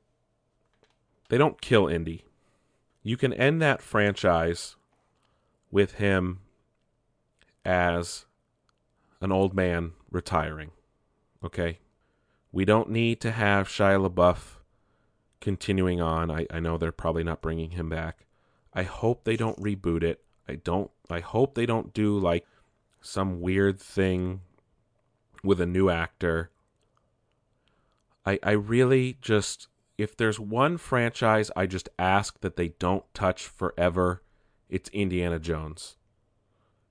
they 1.29 1.39
don't 1.39 1.61
kill 1.61 1.87
Indy. 1.87 2.25
You 3.05 3.17
can 3.17 3.33
end 3.33 3.63
that 3.63 3.81
franchise 3.81 4.77
with 5.71 5.95
him 5.95 6.41
as 7.65 8.27
an 9.21 9.31
old 9.31 9.55
man 9.55 9.93
retiring. 10.11 10.73
Okay? 11.45 11.79
We 12.53 12.65
don't 12.65 12.91
need 12.91 13.21
to 13.21 13.31
have 13.31 13.69
Shia 13.69 14.09
LaBeouf 14.09 14.57
continuing 15.41 16.01
on. 16.01 16.31
I, 16.31 16.47
I 16.51 16.59
know 16.59 16.77
they're 16.77 16.93
probably 16.93 17.23
not 17.23 17.41
bringing 17.41 17.71
him 17.71 17.89
back. 17.89 18.27
I 18.73 18.83
hope 18.85 19.25
they 19.25 19.37
don't 19.37 19.61
reboot 19.61 20.03
it. 20.03 20.23
I 20.49 20.57
don't 20.57 20.91
I 21.09 21.21
hope 21.21 21.55
they 21.55 21.67
don't 21.67 21.93
do 21.93 22.19
like 22.19 22.47
some 23.01 23.41
weird 23.41 23.81
thing 23.81 24.41
with 25.43 25.61
a 25.61 25.67
new 25.67 25.91
actor. 25.91 26.51
I 28.25 28.39
I 28.43 28.53
really 28.53 29.19
just 29.21 29.69
if 29.99 30.17
there's 30.17 30.41
one 30.41 30.77
franchise 30.79 31.51
I 31.57 31.67
just 31.67 31.89
ask 31.99 32.41
that 32.41 32.57
they 32.57 32.69
don't 32.69 33.05
touch 33.15 33.47
forever, 33.47 34.23
it's 34.69 34.89
Indiana 34.91 35.39
Jones. 35.39 35.97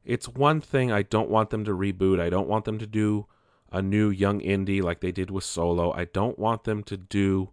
It's 0.03 0.27
one 0.27 0.61
thing 0.61 0.91
I 0.91 1.03
don't 1.03 1.29
want 1.29 1.49
them 1.49 1.65
to 1.65 1.71
reboot. 1.71 2.19
I 2.19 2.29
don't 2.29 2.47
want 2.47 2.65
them 2.65 2.79
to 2.79 2.87
do 2.87 3.27
a 3.71 3.81
new 3.81 4.09
young 4.09 4.41
Indy 4.41 4.81
like 4.81 5.01
they 5.01 5.11
did 5.11 5.29
with 5.29 5.43
Solo. 5.43 5.91
I 5.91 6.05
don't 6.05 6.39
want 6.39 6.63
them 6.63 6.83
to 6.83 6.97
do 6.97 7.51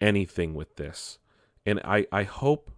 anything 0.00 0.54
with 0.54 0.76
this. 0.76 1.18
And 1.66 1.80
I, 1.84 2.06
I 2.10 2.22
hope, 2.22 2.70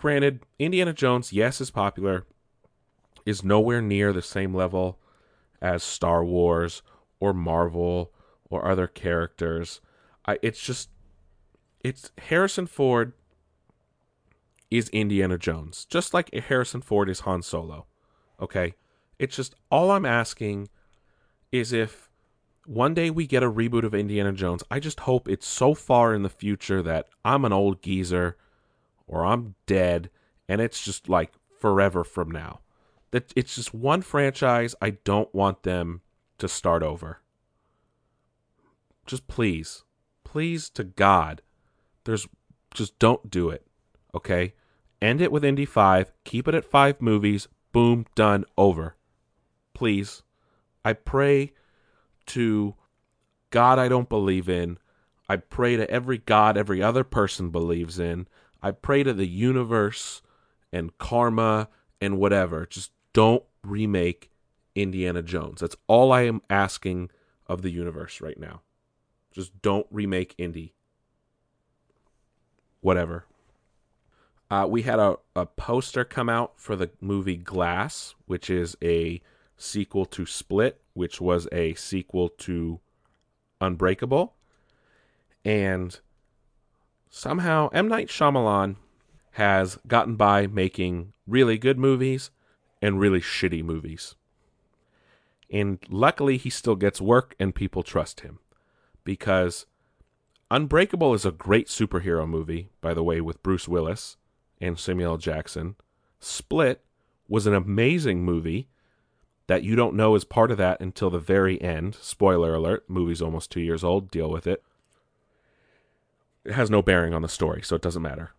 granted, 0.00 0.40
Indiana 0.58 0.94
Jones, 0.94 1.30
yes, 1.30 1.60
is 1.60 1.70
popular, 1.70 2.24
is 3.26 3.44
nowhere 3.44 3.82
near 3.82 4.14
the 4.14 4.22
same 4.22 4.54
level 4.54 4.98
as 5.60 5.82
Star 5.82 6.24
Wars 6.24 6.80
or 7.20 7.34
Marvel 7.34 8.10
or 8.48 8.66
other 8.66 8.86
characters. 8.86 9.82
I, 10.24 10.38
it's 10.40 10.62
just, 10.62 10.88
it's 11.84 12.12
Harrison 12.16 12.66
Ford 12.66 13.12
is 14.70 14.88
Indiana 14.88 15.36
Jones, 15.36 15.84
just 15.84 16.14
like 16.14 16.32
Harrison 16.34 16.80
Ford 16.80 17.10
is 17.10 17.20
Han 17.20 17.42
Solo. 17.42 17.84
Okay? 18.40 18.72
It's 19.18 19.36
just 19.36 19.54
all 19.70 19.90
I'm 19.90 20.06
asking 20.06 20.70
is 21.52 21.74
if 21.74 22.08
one 22.64 22.94
day 22.94 23.10
we 23.10 23.26
get 23.26 23.42
a 23.42 23.52
reboot 23.52 23.84
of 23.84 23.94
Indiana 23.94 24.32
Jones, 24.32 24.64
I 24.70 24.80
just 24.80 25.00
hope 25.00 25.28
it's 25.28 25.46
so 25.46 25.74
far 25.74 26.14
in 26.14 26.22
the 26.22 26.30
future 26.30 26.80
that 26.80 27.06
I'm 27.22 27.44
an 27.44 27.52
old 27.52 27.82
geezer 27.82 28.38
or 29.10 29.26
I'm 29.26 29.56
dead 29.66 30.08
and 30.48 30.60
it's 30.60 30.82
just 30.82 31.08
like 31.08 31.32
forever 31.58 32.04
from 32.04 32.30
now. 32.30 32.60
That 33.10 33.32
it's 33.34 33.56
just 33.56 33.74
one 33.74 34.02
franchise 34.02 34.74
I 34.80 34.90
don't 34.90 35.34
want 35.34 35.64
them 35.64 36.00
to 36.38 36.48
start 36.48 36.82
over. 36.82 37.20
Just 39.04 39.26
please, 39.26 39.82
please 40.24 40.70
to 40.70 40.84
God, 40.84 41.42
there's 42.04 42.28
just 42.72 42.98
don't 43.00 43.28
do 43.28 43.50
it. 43.50 43.66
Okay? 44.14 44.54
End 45.02 45.20
it 45.20 45.32
with 45.32 45.44
Indy 45.44 45.64
5, 45.64 46.12
keep 46.24 46.46
it 46.46 46.54
at 46.54 46.64
5 46.64 47.02
movies, 47.02 47.48
boom, 47.72 48.06
done, 48.14 48.44
over. 48.56 48.96
Please. 49.74 50.22
I 50.84 50.92
pray 50.92 51.52
to 52.26 52.74
God 53.50 53.78
I 53.78 53.88
don't 53.88 54.08
believe 54.08 54.48
in. 54.48 54.78
I 55.28 55.36
pray 55.36 55.76
to 55.76 55.90
every 55.90 56.18
God 56.18 56.56
every 56.56 56.82
other 56.82 57.04
person 57.04 57.50
believes 57.50 57.98
in. 57.98 58.28
I 58.62 58.70
pray 58.72 59.02
to 59.02 59.12
the 59.12 59.26
universe 59.26 60.22
and 60.72 60.96
karma 60.98 61.68
and 62.00 62.18
whatever. 62.18 62.66
Just 62.66 62.92
don't 63.12 63.42
remake 63.62 64.30
Indiana 64.74 65.22
Jones. 65.22 65.60
That's 65.60 65.76
all 65.86 66.12
I 66.12 66.22
am 66.22 66.42
asking 66.48 67.10
of 67.46 67.62
the 67.62 67.70
universe 67.70 68.20
right 68.20 68.38
now. 68.38 68.62
Just 69.32 69.60
don't 69.62 69.86
remake 69.90 70.34
Indy. 70.38 70.74
Whatever. 72.80 73.26
Uh, 74.50 74.66
we 74.68 74.82
had 74.82 74.98
a, 74.98 75.16
a 75.36 75.46
poster 75.46 76.04
come 76.04 76.28
out 76.28 76.54
for 76.56 76.74
the 76.74 76.90
movie 77.00 77.36
Glass, 77.36 78.14
which 78.26 78.50
is 78.50 78.76
a 78.82 79.20
sequel 79.56 80.04
to 80.06 80.26
Split, 80.26 80.80
which 80.94 81.20
was 81.20 81.46
a 81.52 81.74
sequel 81.74 82.28
to 82.28 82.80
Unbreakable. 83.60 84.34
And 85.44 86.00
somehow 87.10 87.68
M. 87.72 87.88
Night 87.88 88.08
Shyamalan 88.08 88.76
has 89.32 89.78
gotten 89.86 90.16
by 90.16 90.46
making 90.46 91.12
really 91.26 91.58
good 91.58 91.78
movies 91.78 92.30
and 92.80 92.98
really 92.98 93.20
shitty 93.20 93.62
movies. 93.62 94.14
And 95.50 95.78
luckily, 95.88 96.36
he 96.36 96.48
still 96.48 96.76
gets 96.76 97.00
work 97.00 97.34
and 97.38 97.54
people 97.54 97.82
trust 97.82 98.20
him. 98.20 98.38
Because 99.04 99.66
Unbreakable 100.50 101.14
is 101.14 101.24
a 101.24 101.30
great 101.30 101.68
superhero 101.68 102.28
movie, 102.28 102.70
by 102.80 102.92
the 102.92 103.04
way, 103.04 103.20
with 103.20 103.42
Bruce 103.42 103.68
Willis 103.68 104.16
and 104.60 104.78
Samuel 104.78 105.16
Jackson. 105.16 105.76
Split 106.18 106.82
was 107.28 107.46
an 107.46 107.54
amazing 107.54 108.24
movie 108.24 108.68
that 109.46 109.62
you 109.62 109.76
don't 109.76 109.94
know 109.94 110.16
is 110.16 110.24
part 110.24 110.50
of 110.50 110.58
that 110.58 110.80
until 110.80 111.08
the 111.08 111.20
very 111.20 111.60
end. 111.62 111.94
Spoiler 112.00 112.54
alert, 112.54 112.84
movie's 112.88 113.22
almost 113.22 113.52
two 113.52 113.60
years 113.60 113.84
old, 113.84 114.10
deal 114.10 114.28
with 114.28 114.46
it. 114.46 114.62
It 116.44 116.52
has 116.52 116.70
no 116.70 116.82
bearing 116.82 117.12
on 117.14 117.22
the 117.22 117.28
story, 117.28 117.62
so 117.62 117.76
it 117.76 117.82
doesn't 117.82 118.02
matter. 118.02 118.32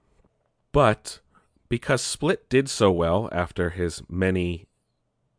But 0.71 1.19
because 1.69 2.01
Split 2.01 2.49
did 2.49 2.69
so 2.69 2.91
well 2.91 3.29
after 3.31 3.69
his 3.69 4.01
many 4.09 4.67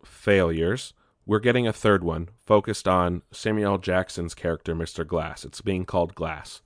failures, 0.05 0.94
we're 1.27 1.40
getting 1.40 1.66
a 1.66 1.72
third 1.72 2.03
one 2.03 2.29
focused 2.46 2.88
on 2.88 3.22
Samuel 3.31 3.79
Jackson's 3.79 4.35
character, 4.35 4.75
Mr. 4.75 5.07
Glass. 5.07 5.44
It's 5.44 5.61
being 5.61 5.85
called 5.85 6.14
Glass. 6.14 6.62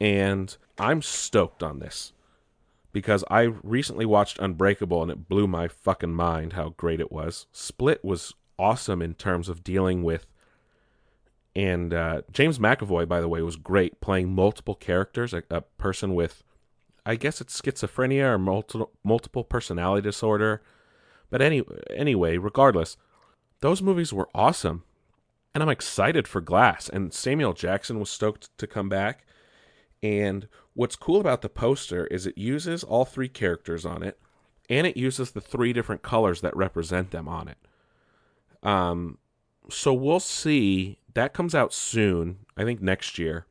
And 0.00 0.56
I'm 0.78 1.02
stoked 1.02 1.62
on 1.62 1.78
this 1.78 2.12
because 2.92 3.24
I 3.30 3.42
recently 3.42 4.06
watched 4.06 4.38
Unbreakable 4.38 5.02
and 5.02 5.10
it 5.10 5.28
blew 5.28 5.46
my 5.46 5.68
fucking 5.68 6.14
mind 6.14 6.54
how 6.54 6.70
great 6.70 7.00
it 7.00 7.12
was. 7.12 7.46
Split 7.52 8.04
was 8.04 8.34
awesome 8.58 9.02
in 9.02 9.14
terms 9.14 9.48
of 9.48 9.64
dealing 9.64 10.02
with, 10.02 10.26
and 11.56 11.92
uh, 11.92 12.22
James 12.30 12.58
McAvoy, 12.58 13.08
by 13.08 13.20
the 13.20 13.28
way, 13.28 13.42
was 13.42 13.56
great 13.56 14.00
playing 14.00 14.34
multiple 14.34 14.74
characters, 14.74 15.32
a, 15.32 15.42
a 15.50 15.62
person 15.62 16.14
with, 16.14 16.44
I 17.04 17.16
guess 17.16 17.40
it's 17.40 17.60
schizophrenia 17.60 18.34
or 18.34 18.38
multiple 18.38 18.92
multiple 19.02 19.44
personality 19.44 20.02
disorder. 20.02 20.62
But 21.30 21.42
any 21.42 21.62
anyway, 21.94 22.36
regardless, 22.36 22.96
those 23.60 23.82
movies 23.82 24.12
were 24.12 24.28
awesome, 24.34 24.84
and 25.54 25.62
I'm 25.62 25.68
excited 25.68 26.28
for 26.28 26.40
Glass. 26.40 26.88
And 26.88 27.12
Samuel 27.12 27.52
Jackson 27.52 27.98
was 27.98 28.10
stoked 28.10 28.56
to 28.58 28.66
come 28.66 28.88
back. 28.88 29.26
And 30.02 30.46
what's 30.74 30.94
cool 30.94 31.20
about 31.20 31.42
the 31.42 31.48
poster 31.48 32.06
is 32.06 32.24
it 32.24 32.38
uses 32.38 32.84
all 32.84 33.04
three 33.04 33.28
characters 33.28 33.84
on 33.84 34.02
it, 34.02 34.18
and 34.70 34.86
it 34.86 34.96
uses 34.96 35.32
the 35.32 35.40
three 35.40 35.72
different 35.72 36.02
colors 36.02 36.40
that 36.42 36.56
represent 36.56 37.10
them 37.10 37.26
on 37.26 37.48
it. 37.48 37.58
Um, 38.62 39.18
so 39.68 39.92
we'll 39.92 40.20
see. 40.20 40.97
That 41.14 41.32
comes 41.34 41.54
out 41.54 41.72
soon. 41.72 42.38
I 42.56 42.64
think 42.64 42.80
next 42.80 43.18
year. 43.18 43.46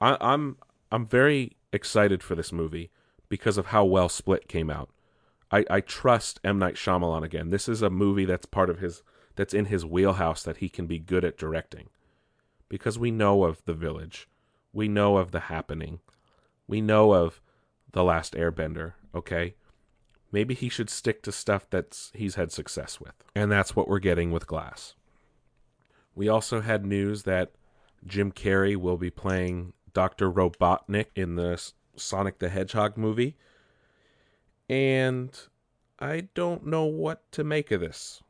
I, 0.00 0.16
I'm 0.20 0.56
I'm 0.90 1.06
very 1.06 1.56
excited 1.72 2.22
for 2.22 2.34
this 2.34 2.52
movie 2.52 2.90
because 3.28 3.58
of 3.58 3.66
how 3.66 3.84
well 3.84 4.08
Split 4.08 4.48
came 4.48 4.70
out. 4.70 4.90
I, 5.50 5.64
I 5.70 5.80
trust 5.80 6.40
M 6.44 6.58
Night 6.58 6.74
Shyamalan 6.74 7.24
again. 7.24 7.50
This 7.50 7.68
is 7.68 7.82
a 7.82 7.90
movie 7.90 8.24
that's 8.24 8.46
part 8.46 8.70
of 8.70 8.78
his 8.78 9.02
that's 9.34 9.54
in 9.54 9.66
his 9.66 9.84
wheelhouse 9.84 10.42
that 10.42 10.58
he 10.58 10.68
can 10.68 10.86
be 10.86 10.98
good 10.98 11.24
at 11.24 11.38
directing, 11.38 11.88
because 12.68 12.98
we 12.98 13.10
know 13.10 13.44
of 13.44 13.64
The 13.64 13.74
Village, 13.74 14.28
we 14.72 14.88
know 14.88 15.16
of 15.16 15.30
The 15.30 15.40
Happening, 15.40 16.00
we 16.66 16.80
know 16.80 17.12
of 17.12 17.40
The 17.92 18.04
Last 18.04 18.34
Airbender. 18.34 18.94
Okay, 19.14 19.54
maybe 20.32 20.54
he 20.54 20.68
should 20.68 20.90
stick 20.90 21.22
to 21.22 21.32
stuff 21.32 21.66
that's 21.70 22.10
he's 22.14 22.34
had 22.34 22.52
success 22.52 23.00
with, 23.00 23.14
and 23.34 23.50
that's 23.50 23.74
what 23.76 23.88
we're 23.88 23.98
getting 24.00 24.30
with 24.30 24.46
Glass. 24.46 24.94
We 26.18 26.28
also 26.28 26.62
had 26.62 26.84
news 26.84 27.22
that 27.22 27.52
Jim 28.04 28.32
Carrey 28.32 28.74
will 28.74 28.96
be 28.96 29.08
playing 29.08 29.72
Dr. 29.92 30.28
Robotnik 30.28 31.06
in 31.14 31.36
the 31.36 31.62
Sonic 31.94 32.40
the 32.40 32.48
Hedgehog 32.48 32.96
movie. 32.96 33.36
And 34.68 35.30
I 36.00 36.26
don't 36.34 36.66
know 36.66 36.86
what 36.86 37.30
to 37.30 37.44
make 37.44 37.70
of 37.70 37.80
this. 37.80 38.20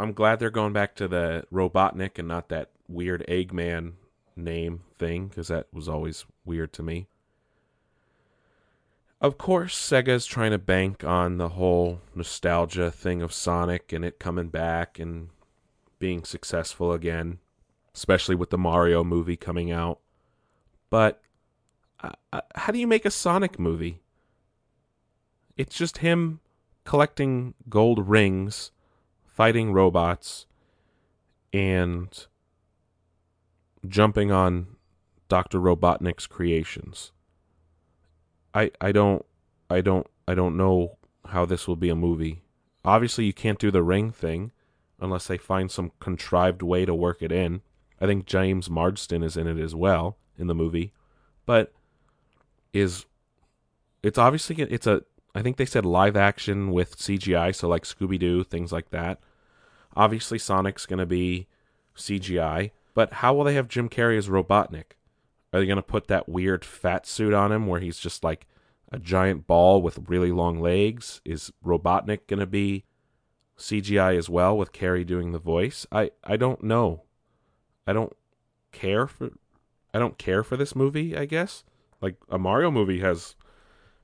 I'm 0.00 0.14
glad 0.14 0.40
they're 0.40 0.50
going 0.50 0.72
back 0.72 0.96
to 0.96 1.06
the 1.06 1.44
Robotnik 1.52 2.18
and 2.18 2.26
not 2.26 2.48
that 2.48 2.72
weird 2.88 3.24
Eggman 3.28 3.92
name 4.34 4.80
thing, 4.98 5.28
because 5.28 5.46
that 5.46 5.68
was 5.72 5.88
always 5.88 6.24
weird 6.44 6.72
to 6.72 6.82
me. 6.82 7.06
Of 9.20 9.38
course, 9.38 9.78
Sega's 9.78 10.26
trying 10.26 10.50
to 10.50 10.58
bank 10.58 11.04
on 11.04 11.38
the 11.38 11.50
whole 11.50 12.00
nostalgia 12.16 12.90
thing 12.90 13.22
of 13.22 13.32
Sonic 13.32 13.92
and 13.92 14.04
it 14.04 14.18
coming 14.18 14.48
back 14.48 14.98
and 14.98 15.28
being 15.98 16.24
successful 16.24 16.92
again, 16.92 17.38
especially 17.94 18.34
with 18.34 18.50
the 18.50 18.58
Mario 18.58 19.02
movie 19.04 19.36
coming 19.36 19.70
out. 19.70 20.00
But 20.90 21.20
uh, 22.02 22.10
uh, 22.32 22.40
how 22.54 22.72
do 22.72 22.78
you 22.78 22.86
make 22.86 23.04
a 23.04 23.10
Sonic 23.10 23.58
movie? 23.58 24.00
It's 25.56 25.76
just 25.76 25.98
him 25.98 26.40
collecting 26.84 27.54
gold 27.68 28.08
rings, 28.08 28.70
fighting 29.24 29.72
robots, 29.72 30.46
and 31.52 32.26
jumping 33.88 34.30
on 34.30 34.76
Dr. 35.28 35.58
Robotnik's 35.58 36.26
creations. 36.26 37.12
I 38.54 38.70
I 38.80 38.92
don't 38.92 39.24
I 39.68 39.80
don't 39.80 40.06
I 40.28 40.34
don't 40.34 40.56
know 40.56 40.96
how 41.26 41.44
this 41.44 41.66
will 41.66 41.76
be 41.76 41.88
a 41.88 41.96
movie. 41.96 42.42
Obviously 42.84 43.24
you 43.24 43.32
can't 43.32 43.58
do 43.58 43.70
the 43.70 43.82
ring 43.82 44.12
thing 44.12 44.52
unless 45.00 45.26
they 45.26 45.38
find 45.38 45.70
some 45.70 45.92
contrived 46.00 46.62
way 46.62 46.84
to 46.84 46.94
work 46.94 47.22
it 47.22 47.32
in. 47.32 47.62
I 48.00 48.06
think 48.06 48.26
James 48.26 48.68
Marsden 48.68 49.22
is 49.22 49.36
in 49.36 49.46
it 49.46 49.58
as 49.58 49.74
well 49.74 50.16
in 50.38 50.46
the 50.46 50.54
movie. 50.54 50.92
But 51.44 51.72
is 52.72 53.06
it's 54.02 54.18
obviously 54.18 54.56
it's 54.62 54.86
a 54.86 55.02
I 55.34 55.42
think 55.42 55.58
they 55.58 55.66
said 55.66 55.84
live 55.84 56.16
action 56.16 56.70
with 56.70 56.96
CGI, 56.96 57.54
so 57.54 57.68
like 57.68 57.84
Scooby 57.84 58.18
Doo, 58.18 58.42
things 58.42 58.72
like 58.72 58.88
that. 58.88 59.20
Obviously, 59.94 60.38
Sonic's 60.38 60.86
going 60.86 60.98
to 60.98 61.06
be 61.06 61.46
CGI, 61.94 62.70
but 62.94 63.14
how 63.14 63.34
will 63.34 63.44
they 63.44 63.52
have 63.52 63.68
Jim 63.68 63.90
Carrey 63.90 64.16
as 64.16 64.28
Robotnik? 64.28 64.96
Are 65.52 65.60
they 65.60 65.66
going 65.66 65.76
to 65.76 65.82
put 65.82 66.08
that 66.08 66.26
weird 66.26 66.64
fat 66.64 67.06
suit 67.06 67.34
on 67.34 67.52
him 67.52 67.66
where 67.66 67.80
he's 67.80 67.98
just 67.98 68.24
like 68.24 68.46
a 68.90 68.98
giant 68.98 69.46
ball 69.46 69.82
with 69.82 70.08
really 70.08 70.32
long 70.32 70.58
legs? 70.58 71.20
Is 71.22 71.52
Robotnik 71.62 72.26
going 72.26 72.40
to 72.40 72.46
be 72.46 72.85
CGI 73.58 74.16
as 74.16 74.28
well 74.28 74.56
with 74.56 74.72
Carrey 74.72 75.06
doing 75.06 75.32
the 75.32 75.38
voice? 75.38 75.86
I 75.90 76.10
I 76.24 76.36
don't 76.36 76.62
know. 76.62 77.02
I 77.86 77.92
don't 77.92 78.14
care 78.72 79.06
for 79.06 79.30
I 79.94 79.98
don't 79.98 80.18
care 80.18 80.42
for 80.42 80.56
this 80.56 80.76
movie, 80.76 81.16
I 81.16 81.24
guess. 81.24 81.64
Like 82.00 82.16
a 82.28 82.38
Mario 82.38 82.70
movie 82.70 83.00
has 83.00 83.34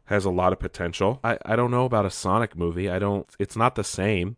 has 0.07 0.25
a 0.25 0.31
lot 0.31 0.53
of 0.53 0.59
potential. 0.59 1.21
I 1.23 1.39
I 1.45 1.57
don't 1.57 1.71
know 1.71 1.85
about 1.85 2.07
a 2.07 2.11
Sonic 2.11 2.57
movie. 2.57 2.89
I 2.91 2.99
don't 2.99 3.29
it's 3.39 3.57
not 3.57 3.75
the 3.75 3.85
same. 3.85 4.37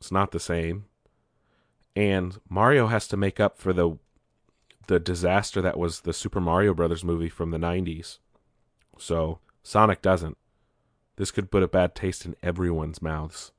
It's 0.00 0.12
not 0.12 0.30
the 0.30 0.40
same. 0.40 0.84
And 1.96 2.38
Mario 2.48 2.86
has 2.86 3.08
to 3.08 3.16
make 3.16 3.40
up 3.40 3.58
for 3.58 3.72
the 3.72 3.98
the 4.86 5.00
disaster 5.00 5.60
that 5.60 5.78
was 5.78 6.02
the 6.02 6.12
Super 6.12 6.40
Mario 6.40 6.72
Brothers 6.72 7.02
movie 7.02 7.28
from 7.28 7.50
the 7.50 7.58
90s. 7.58 8.18
So, 8.98 9.40
Sonic 9.64 10.00
doesn't. 10.00 10.38
This 11.16 11.32
could 11.32 11.50
put 11.50 11.64
a 11.64 11.68
bad 11.68 11.96
taste 11.96 12.24
in 12.24 12.36
everyone's 12.40 13.02
mouths 13.02 13.50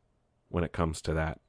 when 0.50 0.64
it 0.64 0.74
comes 0.74 1.02
to 1.02 1.14
that. 1.14 1.40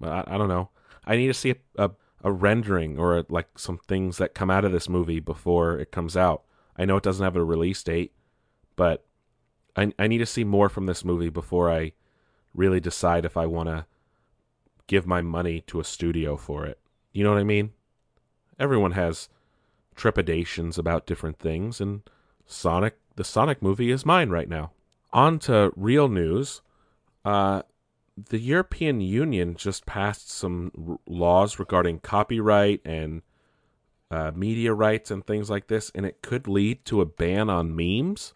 But 0.00 0.10
I, 0.10 0.34
I 0.34 0.38
don't 0.38 0.48
know. 0.48 0.70
I 1.04 1.16
need 1.16 1.28
to 1.28 1.34
see 1.34 1.50
a, 1.50 1.56
a, 1.76 1.90
a 2.22 2.32
rendering 2.32 2.98
or 2.98 3.18
a, 3.18 3.26
like 3.28 3.58
some 3.58 3.78
things 3.78 4.18
that 4.18 4.34
come 4.34 4.50
out 4.50 4.64
of 4.64 4.72
this 4.72 4.88
movie 4.88 5.20
before 5.20 5.78
it 5.78 5.90
comes 5.90 6.16
out. 6.16 6.42
I 6.76 6.84
know 6.84 6.96
it 6.96 7.02
doesn't 7.02 7.24
have 7.24 7.36
a 7.36 7.44
release 7.44 7.82
date, 7.82 8.12
but 8.76 9.04
I, 9.76 9.92
I 9.98 10.06
need 10.06 10.18
to 10.18 10.26
see 10.26 10.44
more 10.44 10.68
from 10.68 10.86
this 10.86 11.04
movie 11.04 11.30
before 11.30 11.70
I 11.70 11.92
really 12.54 12.80
decide 12.80 13.24
if 13.24 13.36
I 13.36 13.46
want 13.46 13.68
to 13.68 13.86
give 14.86 15.06
my 15.06 15.20
money 15.20 15.60
to 15.68 15.80
a 15.80 15.84
studio 15.84 16.36
for 16.36 16.66
it. 16.66 16.78
You 17.12 17.24
know 17.24 17.30
what 17.30 17.40
I 17.40 17.44
mean? 17.44 17.72
Everyone 18.58 18.92
has 18.92 19.28
trepidations 19.94 20.78
about 20.78 21.06
different 21.06 21.38
things, 21.38 21.80
and 21.80 22.02
Sonic, 22.46 22.96
the 23.16 23.24
Sonic 23.24 23.62
movie, 23.62 23.90
is 23.90 24.06
mine 24.06 24.30
right 24.30 24.48
now. 24.48 24.72
On 25.12 25.38
to 25.40 25.72
real 25.76 26.08
news. 26.08 26.60
Uh, 27.28 27.60
the 28.30 28.38
European 28.38 29.02
Union 29.02 29.54
just 29.54 29.84
passed 29.84 30.30
some 30.30 30.72
r- 30.88 30.98
laws 31.06 31.58
regarding 31.58 31.98
copyright 31.98 32.80
and 32.86 33.20
uh, 34.10 34.32
media 34.34 34.72
rights 34.72 35.10
and 35.10 35.26
things 35.26 35.50
like 35.50 35.66
this, 35.66 35.92
and 35.94 36.06
it 36.06 36.22
could 36.22 36.48
lead 36.48 36.86
to 36.86 37.02
a 37.02 37.04
ban 37.04 37.50
on 37.50 37.76
memes. 37.76 38.32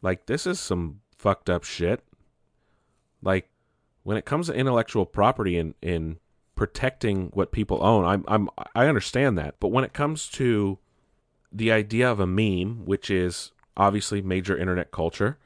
Like, 0.00 0.26
this 0.26 0.46
is 0.46 0.60
some 0.60 1.00
fucked 1.18 1.50
up 1.50 1.64
shit. 1.64 2.04
Like, 3.20 3.50
when 4.04 4.16
it 4.16 4.24
comes 4.24 4.46
to 4.46 4.54
intellectual 4.54 5.04
property 5.04 5.58
and 5.58 5.74
in 5.82 6.20
protecting 6.54 7.30
what 7.34 7.50
people 7.50 7.84
own, 7.84 8.04
I'm 8.04 8.24
I'm 8.28 8.48
I 8.76 8.86
understand 8.86 9.36
that. 9.38 9.56
But 9.58 9.72
when 9.72 9.82
it 9.82 9.92
comes 9.92 10.28
to 10.28 10.78
the 11.50 11.72
idea 11.72 12.08
of 12.08 12.20
a 12.20 12.28
meme, 12.28 12.86
which 12.86 13.10
is 13.10 13.50
obviously 13.76 14.22
major 14.22 14.56
internet 14.56 14.92
culture, 14.92 15.36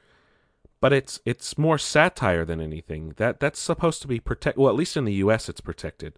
but 0.85 0.93
it's 0.93 1.19
it's 1.25 1.57
more 1.57 1.79
satire 1.79 2.45
than 2.45 2.61
anything. 2.61 3.13
That 3.17 3.39
that's 3.39 3.57
supposed 3.59 4.03
to 4.03 4.07
be 4.07 4.19
protect. 4.19 4.55
Well, 4.55 4.69
at 4.69 4.75
least 4.75 4.95
in 4.95 5.05
the 5.05 5.15
U.S., 5.15 5.49
it's 5.49 5.59
protected. 5.59 6.13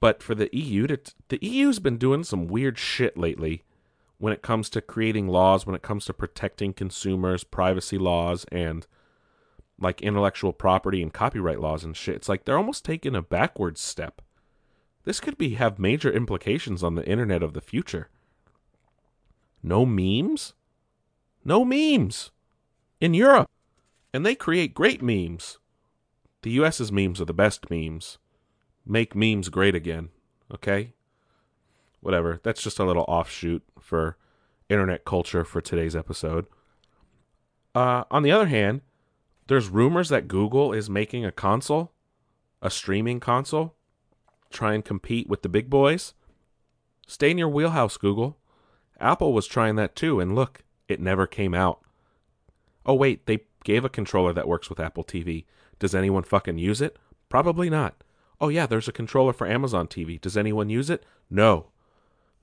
But 0.00 0.20
for 0.20 0.34
the 0.34 0.50
EU, 0.52 0.88
to, 0.88 0.98
the 1.28 1.38
EU's 1.40 1.78
been 1.78 1.96
doing 1.96 2.24
some 2.24 2.48
weird 2.48 2.76
shit 2.76 3.16
lately 3.16 3.62
when 4.18 4.32
it 4.32 4.42
comes 4.42 4.68
to 4.70 4.80
creating 4.80 5.28
laws, 5.28 5.64
when 5.64 5.76
it 5.76 5.82
comes 5.82 6.06
to 6.06 6.12
protecting 6.12 6.72
consumers, 6.72 7.44
privacy 7.44 7.98
laws, 7.98 8.44
and 8.50 8.84
like 9.78 10.02
intellectual 10.02 10.52
property 10.52 11.00
and 11.00 11.14
copyright 11.14 11.60
laws 11.60 11.84
and 11.84 11.96
shit. 11.96 12.16
It's 12.16 12.28
like 12.28 12.46
they're 12.46 12.58
almost 12.58 12.84
taking 12.84 13.14
a 13.14 13.22
backwards 13.22 13.80
step. 13.80 14.20
This 15.04 15.20
could 15.20 15.38
be 15.38 15.50
have 15.50 15.78
major 15.78 16.10
implications 16.10 16.82
on 16.82 16.96
the 16.96 17.06
internet 17.06 17.44
of 17.44 17.52
the 17.52 17.60
future. 17.60 18.08
No 19.62 19.86
memes? 19.86 20.54
No 21.44 21.64
memes 21.64 22.32
in 23.00 23.14
Europe. 23.14 23.48
And 24.12 24.24
they 24.24 24.34
create 24.34 24.74
great 24.74 25.02
memes. 25.02 25.58
The 26.42 26.50
US's 26.52 26.92
memes 26.92 27.20
are 27.20 27.26
the 27.26 27.32
best 27.32 27.70
memes. 27.70 28.18
Make 28.86 29.14
memes 29.14 29.48
great 29.48 29.74
again. 29.74 30.08
Okay? 30.52 30.92
Whatever. 32.00 32.40
That's 32.42 32.62
just 32.62 32.78
a 32.78 32.84
little 32.84 33.04
offshoot 33.08 33.62
for 33.78 34.16
internet 34.68 35.04
culture 35.04 35.44
for 35.44 35.60
today's 35.60 35.96
episode. 35.96 36.46
Uh, 37.74 38.04
on 38.10 38.22
the 38.22 38.32
other 38.32 38.46
hand, 38.46 38.80
there's 39.48 39.68
rumors 39.68 40.08
that 40.10 40.28
Google 40.28 40.72
is 40.72 40.90
making 40.90 41.24
a 41.24 41.32
console, 41.32 41.92
a 42.62 42.70
streaming 42.70 43.20
console, 43.20 43.74
try 44.50 44.74
and 44.74 44.84
compete 44.84 45.28
with 45.28 45.42
the 45.42 45.48
big 45.48 45.70
boys. 45.70 46.14
Stay 47.06 47.30
in 47.30 47.38
your 47.38 47.48
wheelhouse, 47.48 47.96
Google. 47.96 48.36
Apple 49.00 49.32
was 49.32 49.46
trying 49.46 49.76
that 49.76 49.96
too, 49.96 50.20
and 50.20 50.34
look, 50.34 50.64
it 50.88 51.00
never 51.00 51.26
came 51.26 51.54
out. 51.54 51.80
Oh, 52.84 52.94
wait, 52.94 53.26
they 53.26 53.40
gave 53.68 53.84
a 53.84 53.90
controller 53.90 54.32
that 54.32 54.48
works 54.48 54.70
with 54.70 54.80
Apple 54.80 55.04
TV. 55.04 55.44
Does 55.78 55.94
anyone 55.94 56.22
fucking 56.22 56.56
use 56.56 56.80
it? 56.80 56.96
Probably 57.28 57.68
not. 57.68 58.02
Oh, 58.40 58.48
yeah, 58.48 58.64
there's 58.64 58.88
a 58.88 58.92
controller 58.92 59.34
for 59.34 59.46
Amazon 59.46 59.86
TV. 59.86 60.18
Does 60.18 60.38
anyone 60.38 60.70
use 60.70 60.88
it? 60.88 61.04
No. 61.28 61.66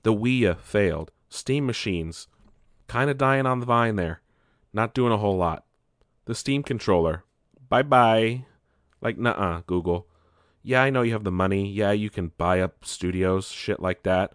The 0.04 0.14
Wii 0.14 0.56
failed. 0.60 1.10
Steam 1.28 1.66
machines. 1.66 2.28
Kind 2.86 3.10
of 3.10 3.18
dying 3.18 3.44
on 3.44 3.58
the 3.58 3.66
vine 3.66 3.96
there. 3.96 4.20
Not 4.72 4.94
doing 4.94 5.12
a 5.12 5.16
whole 5.16 5.36
lot 5.36 5.64
the 6.26 6.34
Steam 6.34 6.62
controller. 6.62 7.24
Bye 7.68 7.82
bye. 7.82 8.44
Like, 9.00 9.18
nah, 9.18 9.62
Google. 9.66 10.06
Yeah, 10.62 10.82
I 10.82 10.90
know 10.90 11.02
you 11.02 11.12
have 11.12 11.24
the 11.24 11.32
money. 11.32 11.68
Yeah, 11.68 11.90
you 11.90 12.08
can 12.08 12.32
buy 12.38 12.60
up 12.60 12.84
studios, 12.84 13.48
shit 13.48 13.80
like 13.80 14.04
that. 14.04 14.32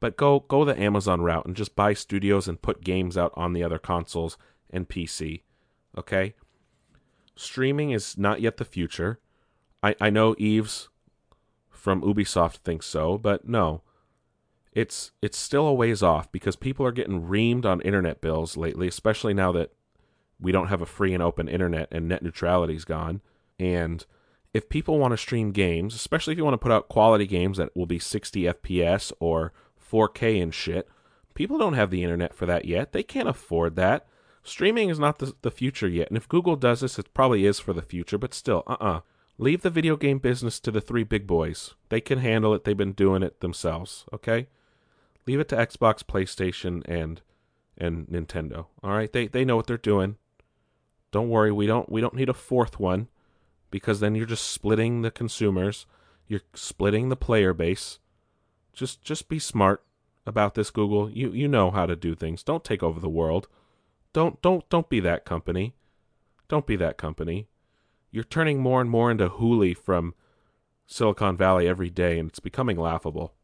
But 0.00 0.16
go 0.16 0.40
go 0.40 0.64
the 0.64 0.80
Amazon 0.80 1.20
route 1.20 1.46
and 1.46 1.54
just 1.54 1.76
buy 1.76 1.94
studios 1.94 2.48
and 2.48 2.60
put 2.60 2.82
games 2.82 3.16
out 3.16 3.32
on 3.36 3.52
the 3.52 3.62
other 3.62 3.78
consoles 3.78 4.36
and 4.68 4.88
PC. 4.88 5.42
Okay? 5.96 6.34
Streaming 7.36 7.90
is 7.90 8.16
not 8.16 8.40
yet 8.40 8.56
the 8.56 8.64
future. 8.64 9.18
I, 9.82 9.94
I 10.00 10.10
know 10.10 10.34
Yves 10.38 10.88
from 11.68 12.02
Ubisoft 12.02 12.58
thinks 12.58 12.86
so, 12.86 13.18
but 13.18 13.48
no. 13.48 13.82
It's 14.72 15.12
it's 15.22 15.38
still 15.38 15.66
a 15.66 15.74
ways 15.74 16.02
off 16.02 16.32
because 16.32 16.56
people 16.56 16.84
are 16.84 16.92
getting 16.92 17.28
reamed 17.28 17.64
on 17.64 17.80
internet 17.82 18.20
bills 18.20 18.56
lately, 18.56 18.88
especially 18.88 19.32
now 19.34 19.52
that 19.52 19.72
we 20.40 20.50
don't 20.50 20.68
have 20.68 20.82
a 20.82 20.86
free 20.86 21.14
and 21.14 21.22
open 21.22 21.48
internet 21.48 21.88
and 21.92 22.08
net 22.08 22.22
neutrality's 22.22 22.84
gone. 22.84 23.20
And 23.58 24.04
if 24.52 24.68
people 24.68 24.98
want 24.98 25.12
to 25.12 25.16
stream 25.16 25.52
games, 25.52 25.94
especially 25.94 26.32
if 26.32 26.38
you 26.38 26.44
want 26.44 26.54
to 26.54 26.58
put 26.58 26.72
out 26.72 26.88
quality 26.88 27.26
games 27.26 27.58
that 27.58 27.76
will 27.76 27.86
be 27.86 27.98
60 27.98 28.42
FPS 28.42 29.12
or 29.20 29.52
4K 29.92 30.42
and 30.42 30.54
shit, 30.54 30.88
people 31.34 31.58
don't 31.58 31.74
have 31.74 31.90
the 31.90 32.02
internet 32.02 32.34
for 32.34 32.46
that 32.46 32.64
yet. 32.64 32.92
They 32.92 33.02
can't 33.02 33.28
afford 33.28 33.76
that. 33.76 34.06
Streaming 34.44 34.90
is 34.90 34.98
not 34.98 35.18
the, 35.18 35.34
the 35.40 35.50
future 35.50 35.88
yet. 35.88 36.08
And 36.08 36.16
if 36.16 36.28
Google 36.28 36.54
does 36.54 36.80
this, 36.80 36.98
it 36.98 37.12
probably 37.14 37.46
is 37.46 37.58
for 37.58 37.72
the 37.72 37.82
future, 37.82 38.18
but 38.18 38.34
still, 38.34 38.62
uh 38.66 38.72
uh-uh. 38.72 38.96
uh. 38.96 39.00
Leave 39.36 39.62
the 39.62 39.70
video 39.70 39.96
game 39.96 40.18
business 40.18 40.60
to 40.60 40.70
the 40.70 40.80
three 40.80 41.02
big 41.02 41.26
boys. 41.26 41.74
They 41.88 42.00
can 42.00 42.18
handle 42.18 42.54
it. 42.54 42.62
They've 42.62 42.76
been 42.76 42.92
doing 42.92 43.24
it 43.24 43.40
themselves, 43.40 44.04
okay? 44.12 44.46
Leave 45.26 45.40
it 45.40 45.48
to 45.48 45.56
Xbox, 45.56 46.04
PlayStation, 46.04 46.82
and 46.86 47.20
and 47.76 48.06
Nintendo. 48.06 48.66
All 48.82 48.92
right? 48.92 49.12
They 49.12 49.26
they 49.26 49.44
know 49.44 49.56
what 49.56 49.66
they're 49.66 49.76
doing. 49.76 50.18
Don't 51.10 51.28
worry, 51.28 51.50
we 51.50 51.66
don't 51.66 51.90
we 51.90 52.00
don't 52.00 52.14
need 52.14 52.28
a 52.28 52.34
fourth 52.34 52.78
one 52.78 53.08
because 53.70 53.98
then 53.98 54.14
you're 54.14 54.26
just 54.26 54.46
splitting 54.46 55.02
the 55.02 55.10
consumers, 55.10 55.86
you're 56.28 56.42
splitting 56.54 57.08
the 57.08 57.16
player 57.16 57.52
base. 57.52 57.98
Just 58.72 59.02
just 59.02 59.28
be 59.28 59.40
smart 59.40 59.82
about 60.26 60.54
this 60.54 60.70
Google. 60.70 61.10
You 61.10 61.30
you 61.30 61.48
know 61.48 61.72
how 61.72 61.86
to 61.86 61.96
do 61.96 62.14
things. 62.14 62.44
Don't 62.44 62.62
take 62.62 62.84
over 62.84 63.00
the 63.00 63.08
world. 63.08 63.48
Don't 64.14 64.40
don't 64.40 64.66
don't 64.70 64.88
be 64.88 65.00
that 65.00 65.26
company. 65.26 65.74
Don't 66.48 66.66
be 66.66 66.76
that 66.76 66.96
company. 66.96 67.48
You're 68.10 68.24
turning 68.24 68.60
more 68.60 68.80
and 68.80 68.88
more 68.88 69.10
into 69.10 69.28
Hooli 69.28 69.76
from 69.76 70.14
Silicon 70.86 71.36
Valley 71.36 71.68
every 71.68 71.90
day 71.90 72.18
and 72.18 72.30
it's 72.30 72.40
becoming 72.40 72.78
laughable. 72.78 73.34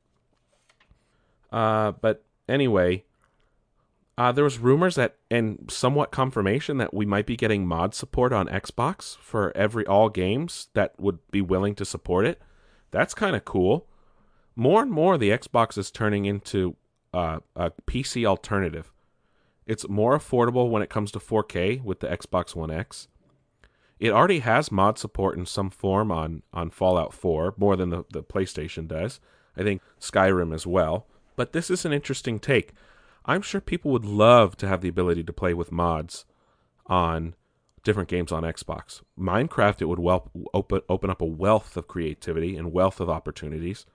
Uh 1.52 1.92
but 1.92 2.24
anyway, 2.48 3.04
uh, 4.16 4.30
there 4.30 4.44
was 4.44 4.58
rumors 4.58 4.94
that 4.94 5.16
and 5.30 5.68
somewhat 5.68 6.12
confirmation 6.12 6.76
that 6.78 6.94
we 6.94 7.04
might 7.04 7.26
be 7.26 7.36
getting 7.36 7.66
mod 7.66 7.94
support 7.94 8.32
on 8.32 8.46
Xbox 8.46 9.16
for 9.18 9.50
every 9.56 9.84
all 9.86 10.08
games 10.08 10.68
that 10.74 10.94
would 11.00 11.18
be 11.30 11.40
willing 11.40 11.74
to 11.74 11.84
support 11.84 12.26
it. 12.26 12.40
That's 12.92 13.14
kind 13.14 13.34
of 13.34 13.44
cool. 13.44 13.86
More 14.54 14.82
and 14.82 14.90
more, 14.90 15.16
the 15.16 15.30
Xbox 15.30 15.78
is 15.78 15.90
turning 15.90 16.26
into 16.26 16.76
uh, 17.14 17.38
a 17.56 17.72
PC 17.86 18.26
alternative. 18.26 18.92
It's 19.70 19.88
more 19.88 20.18
affordable 20.18 20.68
when 20.68 20.82
it 20.82 20.90
comes 20.90 21.12
to 21.12 21.20
4K 21.20 21.80
with 21.84 22.00
the 22.00 22.08
Xbox 22.08 22.56
One 22.56 22.72
X. 22.72 23.06
It 24.00 24.10
already 24.10 24.40
has 24.40 24.72
mod 24.72 24.98
support 24.98 25.38
in 25.38 25.46
some 25.46 25.70
form 25.70 26.10
on, 26.10 26.42
on 26.52 26.70
Fallout 26.70 27.14
4, 27.14 27.54
more 27.56 27.76
than 27.76 27.90
the, 27.90 28.04
the 28.10 28.24
PlayStation 28.24 28.88
does. 28.88 29.20
I 29.56 29.62
think 29.62 29.80
Skyrim 30.00 30.52
as 30.52 30.66
well. 30.66 31.06
But 31.36 31.52
this 31.52 31.70
is 31.70 31.84
an 31.84 31.92
interesting 31.92 32.40
take. 32.40 32.72
I'm 33.24 33.42
sure 33.42 33.60
people 33.60 33.92
would 33.92 34.04
love 34.04 34.56
to 34.56 34.66
have 34.66 34.80
the 34.80 34.88
ability 34.88 35.22
to 35.22 35.32
play 35.32 35.54
with 35.54 35.70
mods 35.70 36.24
on 36.86 37.36
different 37.84 38.08
games 38.08 38.32
on 38.32 38.42
Xbox. 38.42 39.02
Minecraft, 39.16 39.82
it 39.82 39.86
would 39.86 40.00
well 40.00 40.32
open 40.52 40.80
open 40.88 41.10
up 41.10 41.22
a 41.22 41.26
wealth 41.26 41.76
of 41.76 41.86
creativity 41.86 42.56
and 42.56 42.72
wealth 42.72 42.98
of 42.98 43.08
opportunities. 43.08 43.86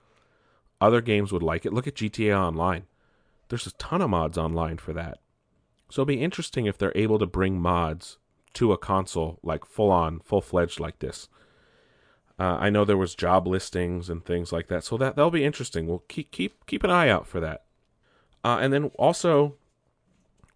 Other 0.80 1.02
games 1.02 1.32
would 1.32 1.42
like 1.42 1.66
it. 1.66 1.74
Look 1.74 1.86
at 1.86 1.96
GTA 1.96 2.34
Online. 2.34 2.84
There's 3.50 3.66
a 3.66 3.72
ton 3.72 4.00
of 4.00 4.08
mods 4.08 4.38
online 4.38 4.78
for 4.78 4.94
that. 4.94 5.18
So 5.88 6.02
it'll 6.02 6.06
be 6.06 6.22
interesting 6.22 6.66
if 6.66 6.76
they're 6.78 6.96
able 6.96 7.18
to 7.18 7.26
bring 7.26 7.60
mods 7.60 8.18
to 8.54 8.72
a 8.72 8.78
console 8.78 9.38
like 9.42 9.64
full 9.64 9.90
on, 9.90 10.20
full 10.20 10.40
fledged 10.40 10.80
like 10.80 10.98
this. 10.98 11.28
Uh, 12.38 12.56
I 12.60 12.70
know 12.70 12.84
there 12.84 12.96
was 12.96 13.14
job 13.14 13.46
listings 13.46 14.10
and 14.10 14.24
things 14.24 14.52
like 14.52 14.68
that, 14.68 14.84
so 14.84 14.96
that 14.98 15.16
that'll 15.16 15.30
be 15.30 15.44
interesting. 15.44 15.86
We'll 15.86 16.04
keep 16.08 16.30
keep 16.30 16.66
keep 16.66 16.84
an 16.84 16.90
eye 16.90 17.08
out 17.08 17.26
for 17.26 17.40
that. 17.40 17.64
Uh, 18.44 18.58
and 18.60 18.72
then 18.72 18.90
also, 18.96 19.54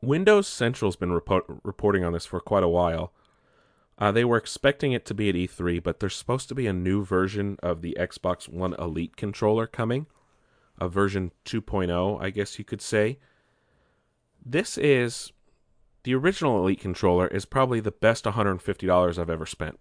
Windows 0.03 0.47
Central's 0.47 0.97
been 0.97 1.13
report, 1.13 1.45
reporting 1.63 2.05
on 2.05 2.13
this 2.13 2.27
for 2.27 2.41
quite 2.41 2.63
a 2.63 2.69
while. 2.69 3.13
Uh, 3.99 4.11
they 4.13 4.25
were 4.25 4.37
expecting 4.37 4.93
it 4.93 5.05
to 5.05 5.15
be 5.15 5.29
at 5.29 5.35
E3, 5.35 5.83
but 5.83 6.01
there's 6.01 6.17
supposed 6.17 6.49
to 6.49 6.55
be 6.55 6.67
a 6.67 6.73
new 6.73 7.05
version 7.05 7.59
of 7.63 7.83
the 7.83 7.97
Xbox 8.01 8.49
One 8.49 8.75
Elite 8.79 9.17
controller 9.17 9.67
coming, 9.67 10.07
a 10.79 10.89
version 10.89 11.33
2.0, 11.45 12.23
I 12.23 12.31
guess 12.31 12.59
you 12.59 12.65
could 12.65 12.81
say. 12.81 13.19
This 14.45 14.79
is 14.79 15.33
the 16.03 16.15
original 16.15 16.59
Elite 16.63 16.81
controller 16.81 17.27
is 17.27 17.45
probably 17.45 17.81
the 17.81 17.91
best 17.91 18.25
$150 18.25 19.19
I've 19.19 19.31
ever 19.31 19.47
spent. 19.47 19.79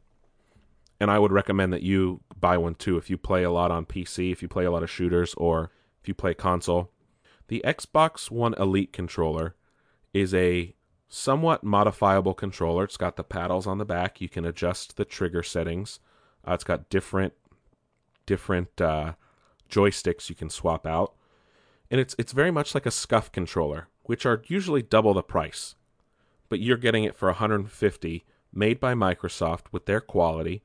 And 0.99 1.09
I 1.09 1.17
would 1.17 1.31
recommend 1.31 1.71
that 1.71 1.81
you 1.81 2.21
buy 2.37 2.57
one 2.57 2.75
too 2.75 2.97
if 2.97 3.09
you 3.09 3.17
play 3.17 3.43
a 3.43 3.51
lot 3.51 3.71
on 3.71 3.85
PC, 3.85 4.31
if 4.31 4.41
you 4.41 4.49
play 4.49 4.65
a 4.65 4.71
lot 4.71 4.83
of 4.83 4.89
shooters, 4.89 5.33
or 5.35 5.71
if 6.01 6.07
you 6.07 6.13
play 6.13 6.33
console. 6.33 6.91
The 7.47 7.61
Xbox 7.65 8.29
One 8.29 8.53
Elite 8.55 8.91
controller 8.91 9.55
is 10.13 10.33
a 10.33 10.75
somewhat 11.07 11.63
modifiable 11.63 12.33
controller. 12.33 12.83
It's 12.83 12.97
got 12.97 13.15
the 13.15 13.23
paddles 13.23 13.65
on 13.65 13.77
the 13.77 13.85
back. 13.85 14.19
You 14.19 14.29
can 14.29 14.45
adjust 14.45 14.97
the 14.97 15.05
trigger 15.05 15.41
settings. 15.41 15.99
Uh, 16.47 16.53
it's 16.53 16.63
got 16.63 16.89
different 16.89 17.33
different 18.25 18.79
uh, 18.79 19.13
joysticks 19.69 20.29
you 20.29 20.35
can 20.35 20.49
swap 20.49 20.85
out, 20.85 21.15
and 21.89 21.99
it's 21.99 22.15
it's 22.19 22.31
very 22.31 22.51
much 22.51 22.75
like 22.75 22.85
a 22.85 22.91
SCUF 22.91 23.31
controller, 23.31 23.87
which 24.09 24.25
are 24.25 24.41
usually 24.47 24.81
double 24.81 25.13
the 25.13 25.21
price, 25.21 25.75
but 26.49 26.59
you're 26.59 26.77
getting 26.77 27.03
it 27.03 27.15
for 27.15 27.27
150, 27.27 28.25
made 28.51 28.79
by 28.79 28.95
Microsoft 28.95 29.65
with 29.71 29.85
their 29.85 30.01
quality. 30.01 30.63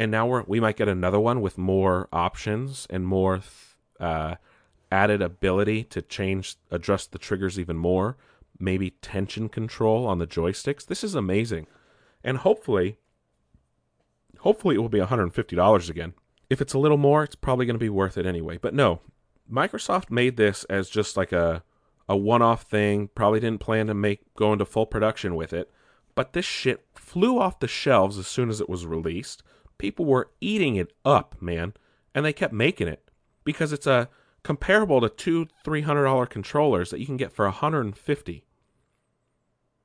And 0.00 0.10
now 0.10 0.26
we're, 0.26 0.42
we 0.42 0.58
might 0.58 0.76
get 0.76 0.88
another 0.88 1.20
one 1.20 1.40
with 1.40 1.56
more 1.56 2.08
options 2.12 2.88
and 2.90 3.06
more 3.06 3.42
uh, 4.00 4.34
added 4.90 5.22
ability 5.22 5.84
to 5.84 6.02
change, 6.02 6.56
adjust 6.72 7.12
the 7.12 7.18
triggers 7.18 7.56
even 7.56 7.76
more 7.76 8.16
maybe 8.60 8.90
tension 8.90 9.48
control 9.48 10.06
on 10.06 10.18
the 10.18 10.26
joysticks. 10.26 10.84
This 10.86 11.02
is 11.02 11.14
amazing. 11.14 11.66
And 12.22 12.38
hopefully, 12.38 12.98
hopefully 14.40 14.74
it 14.74 14.78
will 14.78 14.88
be 14.88 14.98
$150 14.98 15.90
again. 15.90 16.14
If 16.50 16.60
it's 16.60 16.74
a 16.74 16.78
little 16.78 16.98
more, 16.98 17.24
it's 17.24 17.36
probably 17.36 17.64
going 17.64 17.74
to 17.74 17.78
be 17.78 17.88
worth 17.88 18.18
it 18.18 18.26
anyway. 18.26 18.58
But 18.58 18.74
no, 18.74 19.00
Microsoft 19.50 20.10
made 20.10 20.36
this 20.36 20.64
as 20.64 20.90
just 20.90 21.16
like 21.16 21.32
a 21.32 21.62
a 22.10 22.16
one-off 22.16 22.62
thing. 22.62 23.08
Probably 23.14 23.38
didn't 23.38 23.60
plan 23.60 23.86
to 23.86 23.94
make 23.94 24.34
go 24.34 24.52
into 24.52 24.64
full 24.64 24.84
production 24.84 25.36
with 25.36 25.52
it. 25.52 25.70
But 26.16 26.32
this 26.32 26.44
shit 26.44 26.84
flew 26.94 27.38
off 27.38 27.60
the 27.60 27.68
shelves 27.68 28.18
as 28.18 28.26
soon 28.26 28.50
as 28.50 28.60
it 28.60 28.68
was 28.68 28.84
released. 28.84 29.44
People 29.78 30.04
were 30.04 30.32
eating 30.40 30.74
it 30.74 30.92
up, 31.04 31.36
man, 31.40 31.72
and 32.14 32.26
they 32.26 32.32
kept 32.32 32.52
making 32.52 32.88
it 32.88 33.10
because 33.44 33.72
it's 33.72 33.86
a 33.86 34.08
comparable 34.42 35.00
to 35.00 35.08
two 35.08 35.46
three 35.64 35.82
hundred 35.82 36.04
dollar 36.04 36.26
controllers 36.26 36.90
that 36.90 36.98
you 36.98 37.06
can 37.06 37.16
get 37.16 37.32
for 37.32 37.44
a 37.44 37.50
150 37.50 38.44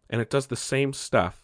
and 0.09 0.21
it 0.21 0.30
does 0.30 0.47
the 0.47 0.55
same 0.55 0.93
stuff. 0.93 1.43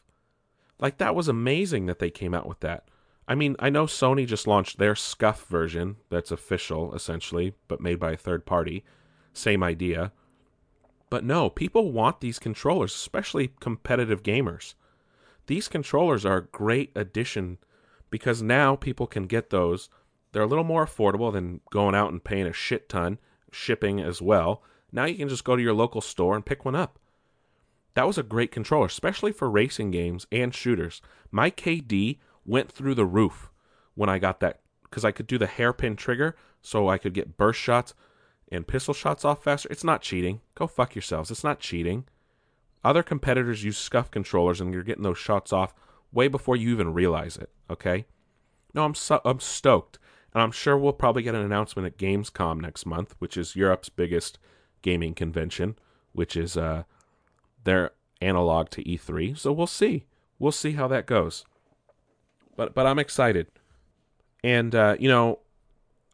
Like 0.80 0.98
that 0.98 1.16
was 1.16 1.28
amazing 1.28 1.86
that 1.86 2.00
they 2.00 2.10
came 2.10 2.34
out 2.34 2.48
with 2.48 2.62
that. 2.62 2.86
I 3.28 3.36
mean, 3.36 3.56
I 3.60 3.70
know 3.70 3.86
Sony 3.86 4.26
just 4.26 4.48
launched 4.48 4.78
their 4.78 4.96
SCUF 4.96 5.46
version 5.46 5.98
that's 6.10 6.32
official 6.32 6.94
essentially, 6.96 7.54
but 7.68 7.82
made 7.82 8.00
by 8.00 8.14
a 8.14 8.18
third 8.18 8.46
party. 8.46 8.84
Same 9.34 9.64
idea. 9.64 10.12
But 11.12 11.26
no, 11.26 11.50
people 11.50 11.92
want 11.92 12.22
these 12.22 12.40
controllers, 12.40 12.96
especially 12.96 13.52
competitive 13.60 14.24
gamers. 14.24 14.76
These 15.46 15.68
controllers 15.68 16.26
are 16.26 16.38
a 16.38 16.48
great 16.48 16.92
addition 16.96 17.58
because 18.10 18.42
now 18.42 18.78
people 18.78 19.08
can 19.08 19.24
get 19.24 19.50
those. 19.50 19.90
They're 20.32 20.42
a 20.42 20.48
little 20.48 20.64
more 20.64 20.86
affordable 20.86 21.34
than 21.34 21.60
going 21.70 21.96
out 21.96 22.14
and 22.14 22.24
paying 22.24 22.48
a 22.48 22.54
shit 22.54 22.88
ton, 22.88 23.20
shipping 23.52 24.00
as 24.00 24.22
well. 24.22 24.64
Now 24.94 25.04
you 25.04 25.16
can 25.16 25.28
just 25.28 25.44
go 25.44 25.58
to 25.58 25.62
your 25.62 25.74
local 25.74 26.00
store 26.00 26.34
and 26.34 26.46
pick 26.46 26.64
one 26.64 26.76
up. 26.76 26.98
That 27.94 28.08
was 28.08 28.18
a 28.18 28.24
great 28.24 28.54
controller, 28.54 28.86
especially 28.86 29.34
for 29.34 29.50
racing 29.50 29.92
games 29.92 30.26
and 30.32 30.56
shooters. 30.56 31.02
My 31.30 31.52
KD 31.52 32.20
went 32.46 32.72
through 32.72 32.96
the 32.96 33.06
roof 33.06 33.52
when 33.96 34.08
I 34.08 34.18
got 34.18 34.40
that 34.40 34.62
because 34.84 35.04
I 35.04 35.12
could 35.12 35.28
do 35.28 35.38
the 35.38 35.48
hairpin 35.48 35.98
trigger 35.98 36.38
so 36.62 36.88
I 36.88 36.98
could 36.98 37.14
get 37.14 37.36
burst 37.36 37.60
shots 37.60 37.94
and 38.52 38.68
pistol 38.68 38.94
shots 38.94 39.24
off 39.24 39.44
faster. 39.44 39.70
It's 39.72 39.84
not 39.84 40.02
cheating. 40.02 40.42
Go 40.56 40.68
fuck 40.68 40.96
yourselves. 40.96 41.32
It's 41.32 41.44
not 41.44 41.60
cheating. 41.60 42.06
Other 42.84 43.04
competitors 43.04 43.64
use 43.64 43.78
SCUF 43.78 44.12
controllers 44.12 44.60
and 44.60 44.74
you're 44.74 44.84
getting 44.84 45.04
those 45.04 45.18
shots 45.18 45.54
off 45.54 45.74
way 46.12 46.28
before 46.28 46.56
you 46.56 46.72
even 46.72 46.94
realize 46.94 47.38
it, 47.38 47.50
okay? 47.70 48.06
No, 48.74 48.84
I'm 48.84 48.96
so, 48.96 49.22
I'm 49.24 49.40
stoked. 49.40 50.00
And 50.34 50.42
I'm 50.42 50.52
sure 50.52 50.78
we'll 50.78 50.94
probably 50.94 51.24
get 51.24 51.36
an 51.36 51.42
announcement 51.42 51.86
at 51.86 51.98
Gamescom 51.98 52.62
next 52.62 52.86
month, 52.86 53.16
which 53.20 53.38
is 53.38 53.56
Europe's 53.56 53.90
biggest 53.90 54.40
gaming 54.82 55.14
convention, 55.14 55.78
which 56.14 56.36
is 56.36 56.58
uh 56.58 56.84
their 57.64 57.92
analog 58.22 58.70
to 58.72 58.84
E3. 58.84 59.38
So 59.38 59.52
we'll 59.52 59.68
see. 59.68 60.06
We'll 60.40 60.52
see 60.52 60.72
how 60.72 60.88
that 60.88 61.06
goes. 61.06 61.46
But 62.56 62.74
but 62.74 62.86
I'm 62.86 63.00
excited. 63.00 63.48
And 64.44 64.74
uh, 64.74 64.96
you 65.00 65.10
know, 65.10 65.40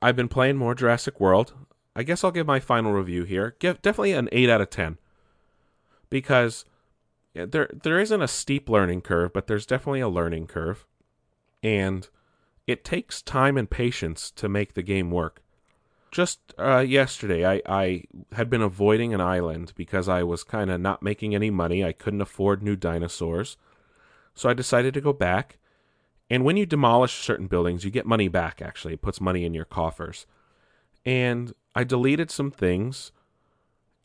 I've 0.02 0.16
been 0.16 0.28
playing 0.28 0.58
more 0.58 0.76
Jurassic 0.76 1.20
World. 1.20 1.54
I 1.98 2.04
guess 2.04 2.24
I'll 2.24 2.32
give 2.32 2.48
my 2.48 2.60
final 2.60 2.94
review 2.94 3.24
here. 3.24 3.56
Give 3.60 3.82
definitely 3.82 4.14
an 4.14 4.30
8 4.32 4.50
out 4.50 4.62
of 4.62 4.70
10. 4.70 4.98
Because 6.10 6.64
there 7.34 7.70
there 7.74 8.00
isn't 8.00 8.22
a 8.22 8.28
steep 8.28 8.70
learning 8.70 9.02
curve, 9.02 9.34
but 9.34 9.48
there's 9.48 9.66
definitely 9.66 10.00
a 10.00 10.08
learning 10.08 10.48
curve. 10.48 10.86
And 11.62 12.08
it 12.66 12.86
takes 12.86 13.22
time 13.22 13.58
and 13.58 13.70
patience 13.70 14.32
to 14.32 14.48
make 14.48 14.74
the 14.74 14.84
game 14.84 15.12
work 15.12 15.42
just 16.12 16.40
uh, 16.58 16.80
yesterday, 16.80 17.46
I, 17.46 17.62
I 17.68 18.04
had 18.34 18.50
been 18.50 18.62
avoiding 18.62 19.14
an 19.14 19.22
island 19.22 19.74
because 19.76 20.08
I 20.08 20.24
was 20.24 20.44
kind 20.44 20.72
of 20.72 20.80
not 20.82 21.04
making 21.04 21.36
any 21.36 21.50
money. 21.50 21.84
I 21.84 21.92
couldn't 21.92 22.22
afford 22.22 22.64
new 22.64 22.76
dinosaurs. 22.76 23.58
So 24.34 24.50
I 24.50 24.54
decided 24.54 24.94
to 24.94 25.02
go 25.02 25.14
back. 25.14 25.58
And 26.30 26.44
when 26.44 26.58
you 26.58 26.66
demolish 26.66 27.14
certain 27.14 27.48
buildings, 27.48 27.84
you 27.86 27.92
get 27.92 28.06
money 28.06 28.28
back, 28.28 28.62
actually. 28.62 28.96
It 28.96 29.02
puts 29.02 29.22
money 29.22 29.46
in 29.46 29.54
your 29.54 29.66
coffers. 29.66 30.26
And 31.06 31.54
I 31.78 31.84
deleted 31.84 32.32
some 32.32 32.50
things 32.50 33.12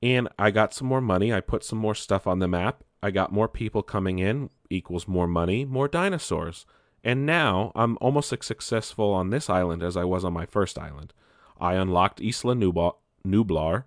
and 0.02 0.28
I 0.38 0.50
got 0.50 0.74
some 0.74 0.86
more 0.86 1.00
money. 1.00 1.32
I 1.32 1.40
put 1.40 1.64
some 1.64 1.78
more 1.78 1.94
stuff 1.94 2.26
on 2.26 2.38
the 2.38 2.46
map. 2.46 2.84
I 3.02 3.10
got 3.10 3.32
more 3.32 3.48
people 3.48 3.82
coming 3.82 4.18
in, 4.18 4.50
equals 4.68 5.08
more 5.08 5.26
money, 5.26 5.64
more 5.64 5.88
dinosaurs. 5.88 6.66
And 7.02 7.24
now 7.24 7.72
I'm 7.74 7.96
almost 7.98 8.30
as 8.30 8.44
successful 8.44 9.14
on 9.14 9.30
this 9.30 9.48
island 9.48 9.82
as 9.82 9.96
I 9.96 10.04
was 10.04 10.22
on 10.22 10.34
my 10.34 10.44
first 10.44 10.78
island. 10.78 11.14
I 11.58 11.76
unlocked 11.76 12.20
Isla 12.20 12.56
Nublar. 12.56 13.84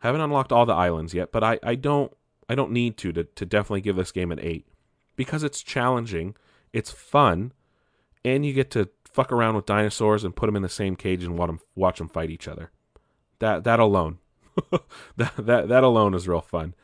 Haven't 0.00 0.20
unlocked 0.20 0.50
all 0.50 0.66
the 0.66 0.72
islands 0.72 1.14
yet, 1.14 1.30
but 1.30 1.44
I, 1.44 1.60
I 1.62 1.76
don't 1.76 2.12
I 2.48 2.56
don't 2.56 2.72
need 2.72 2.96
to, 2.98 3.12
to 3.12 3.22
to 3.22 3.46
definitely 3.46 3.82
give 3.82 3.94
this 3.94 4.10
game 4.10 4.32
an 4.32 4.40
eight 4.42 4.66
because 5.14 5.44
it's 5.44 5.62
challenging, 5.62 6.34
it's 6.72 6.90
fun, 6.90 7.52
and 8.24 8.44
you 8.44 8.52
get 8.52 8.72
to 8.72 8.88
fuck 9.04 9.30
around 9.30 9.54
with 9.54 9.66
dinosaurs 9.66 10.24
and 10.24 10.34
put 10.34 10.46
them 10.46 10.56
in 10.56 10.62
the 10.62 10.68
same 10.68 10.96
cage 10.96 11.22
and 11.22 11.38
watch 11.38 11.46
them 11.46 11.60
watch 11.76 11.98
them 11.98 12.08
fight 12.08 12.28
each 12.28 12.48
other. 12.48 12.72
That 13.42 13.64
that 13.64 13.80
alone, 13.80 14.18
that 15.16 15.32
that 15.36 15.68
that 15.68 15.82
alone 15.84 16.14
is 16.14 16.28
real 16.28 16.40
fun, 16.40 16.74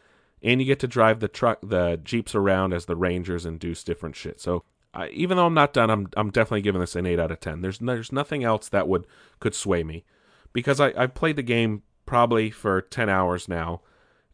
and 0.43 0.61
you 0.61 0.67
get 0.67 0.81
to 0.81 0.89
drive 0.89 1.21
the 1.21 1.29
truck 1.29 1.61
the 1.63 2.01
jeeps 2.03 2.35
around 2.35 2.73
as 2.73 2.87
the 2.87 2.97
rangers 2.97 3.45
and 3.45 3.61
do 3.61 3.75
different 3.75 4.17
shit. 4.17 4.41
So 4.41 4.65
I, 4.93 5.09
even 5.11 5.37
though 5.37 5.47
I'm 5.47 5.55
not 5.55 5.73
done, 5.73 5.89
I'm 5.89 6.09
I'm 6.17 6.31
definitely 6.31 6.63
giving 6.63 6.81
this 6.81 6.97
an 6.97 7.07
eight 7.07 7.21
out 7.21 7.31
of 7.31 7.39
ten. 7.39 7.61
There's 7.61 7.79
there's 7.79 8.11
nothing 8.11 8.43
else 8.43 8.69
that 8.71 8.89
would 8.89 9.07
could 9.39 9.55
sway 9.55 9.85
me 9.85 10.05
because 10.53 10.81
I, 10.81 10.93
I've 10.97 11.15
played 11.15 11.37
the 11.37 11.43
game 11.43 11.83
probably 12.07 12.51
for 12.51 12.81
10 12.81 13.09
hours 13.09 13.49
now 13.49 13.83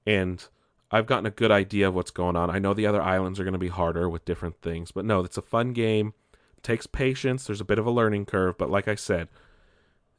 and 0.07 0.47
I've 0.91 1.07
gotten 1.07 1.27
a 1.27 1.31
good 1.31 1.51
idea 1.51 1.89
of 1.89 1.95
what's 1.95 2.12
going 2.12 2.37
on. 2.37 2.51
I 2.51 2.61
know 2.61 2.72
the 2.72 2.87
other 2.87 3.03
islands 3.03 3.41
are 3.41 3.45
going 3.45 3.53
to 3.53 3.59
be 3.59 3.68
harder 3.68 4.09
with 4.09 4.25
different 4.25 4.62
things, 4.62 4.93
but 4.93 5.05
no, 5.05 5.20
it's 5.20 5.37
a 5.37 5.43
fun 5.43 5.72
game. 5.72 6.14
It 6.57 6.62
takes 6.62 6.87
patience. 6.87 7.47
There's 7.47 7.61
a 7.61 7.64
bit 7.64 7.81
of 7.81 7.87
a 7.87 7.91
learning 7.91 8.27
curve, 8.27 8.57
but 8.57 8.70
like 8.70 8.87
I 8.87 8.95
said, 8.95 9.29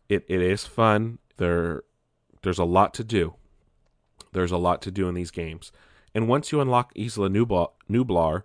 it, 0.10 0.26
it 0.28 0.42
is 0.42 0.66
fun. 0.66 1.20
There 1.38 1.84
there's 2.46 2.60
a 2.60 2.64
lot 2.64 2.94
to 2.94 3.04
do. 3.04 3.34
There's 4.32 4.52
a 4.52 4.58
lot 4.58 4.80
to 4.84 4.92
do 4.92 5.10
in 5.10 5.16
these 5.16 5.32
games. 5.32 5.72
And 6.14 6.28
once 6.28 6.52
you 6.52 6.62
unlock 6.62 6.92
Isla 6.96 7.28
Nublar, 7.30 8.44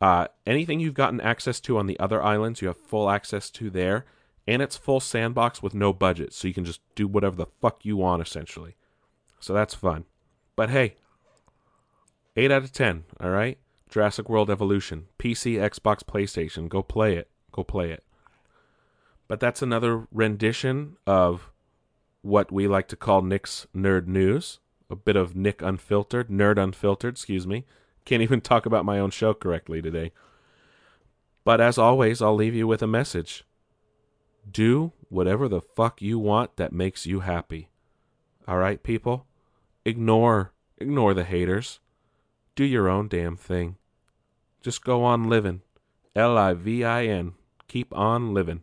uh, 0.00 0.28
anything 0.46 0.80
you've 0.80 0.94
gotten 0.94 1.20
access 1.20 1.60
to 1.60 1.76
on 1.76 1.86
the 1.86 2.00
other 2.00 2.22
islands, 2.22 2.62
you 2.62 2.68
have 2.68 2.78
full 2.78 3.10
access 3.10 3.50
to 3.50 3.68
there 3.68 4.06
and 4.48 4.62
it's 4.62 4.78
full 4.78 5.00
sandbox 5.00 5.62
with 5.62 5.74
no 5.74 5.92
budget, 5.92 6.32
so 6.32 6.48
you 6.48 6.54
can 6.54 6.64
just 6.64 6.80
do 6.94 7.06
whatever 7.06 7.36
the 7.36 7.46
fuck 7.60 7.84
you 7.84 7.98
want 7.98 8.22
essentially. 8.22 8.74
So 9.38 9.52
that's 9.52 9.74
fun. 9.74 10.06
But 10.54 10.70
hey, 10.70 10.96
8 12.36 12.50
out 12.50 12.64
of 12.64 12.72
10, 12.72 13.04
all 13.20 13.30
right? 13.30 13.58
Jurassic 13.90 14.30
World 14.30 14.48
Evolution, 14.48 15.08
PC, 15.18 15.56
Xbox, 15.56 16.02
PlayStation. 16.02 16.70
Go 16.70 16.82
play 16.82 17.16
it. 17.16 17.28
Go 17.52 17.64
play 17.64 17.90
it. 17.90 18.02
But 19.28 19.40
that's 19.40 19.60
another 19.60 20.06
rendition 20.10 20.96
of 21.06 21.50
what 22.26 22.50
we 22.50 22.66
like 22.66 22.88
to 22.88 22.96
call 22.96 23.22
Nick's 23.22 23.66
Nerd 23.74 24.06
News. 24.08 24.58
A 24.90 24.96
bit 24.96 25.16
of 25.16 25.36
Nick 25.36 25.62
Unfiltered, 25.62 26.28
Nerd 26.28 26.58
Unfiltered, 26.58 27.14
excuse 27.14 27.46
me. 27.46 27.64
Can't 28.04 28.22
even 28.22 28.40
talk 28.40 28.66
about 28.66 28.84
my 28.84 28.98
own 28.98 29.10
show 29.10 29.32
correctly 29.32 29.80
today. 29.80 30.12
But 31.44 31.60
as 31.60 31.78
always, 31.78 32.20
I'll 32.20 32.34
leave 32.34 32.54
you 32.54 32.66
with 32.66 32.82
a 32.82 32.86
message. 32.88 33.44
Do 34.48 34.92
whatever 35.08 35.48
the 35.48 35.60
fuck 35.60 36.02
you 36.02 36.18
want 36.18 36.56
that 36.56 36.72
makes 36.72 37.06
you 37.06 37.20
happy. 37.20 37.68
All 38.46 38.58
right, 38.58 38.82
people? 38.82 39.26
Ignore 39.84 40.52
ignore 40.78 41.14
the 41.14 41.24
haters. 41.24 41.80
Do 42.54 42.64
your 42.64 42.88
own 42.88 43.08
damn 43.08 43.36
thing. 43.36 43.76
Just 44.60 44.84
go 44.84 45.04
on 45.04 45.28
living. 45.28 45.62
L 46.14 46.36
I 46.36 46.54
V 46.54 46.84
I 46.84 47.06
N. 47.06 47.34
Keep 47.68 47.96
on 47.96 48.34
living. 48.34 48.62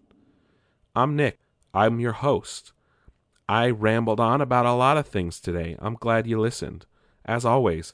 I'm 0.95 1.16
Nick. 1.16 1.39
I'm 1.74 1.99
your 1.99 2.14
host. 2.14 2.72
I 3.48 3.70
rambled 3.70 4.20
on 4.20 4.41
about 4.41 4.66
a 4.66 4.74
lot 4.74 4.98
of 4.98 5.08
things 5.08 5.39
today. 5.39 5.76
I'm 5.80 5.96
glad 5.96 6.28
you 6.28 6.39
listened. 6.39 6.86
As 7.26 7.46
always, 7.46 7.94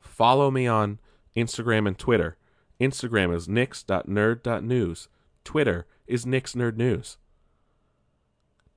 follow 0.00 0.50
me 0.50 0.66
on 0.66 0.98
Instagram 1.36 1.86
and 1.86 1.98
Twitter. 1.98 2.36
Instagram 2.80 3.34
is 3.34 3.48
nix.nerd.news. 3.48 5.08
Twitter 5.44 5.86
is 6.06 6.24
nixnerdnews. 6.24 7.16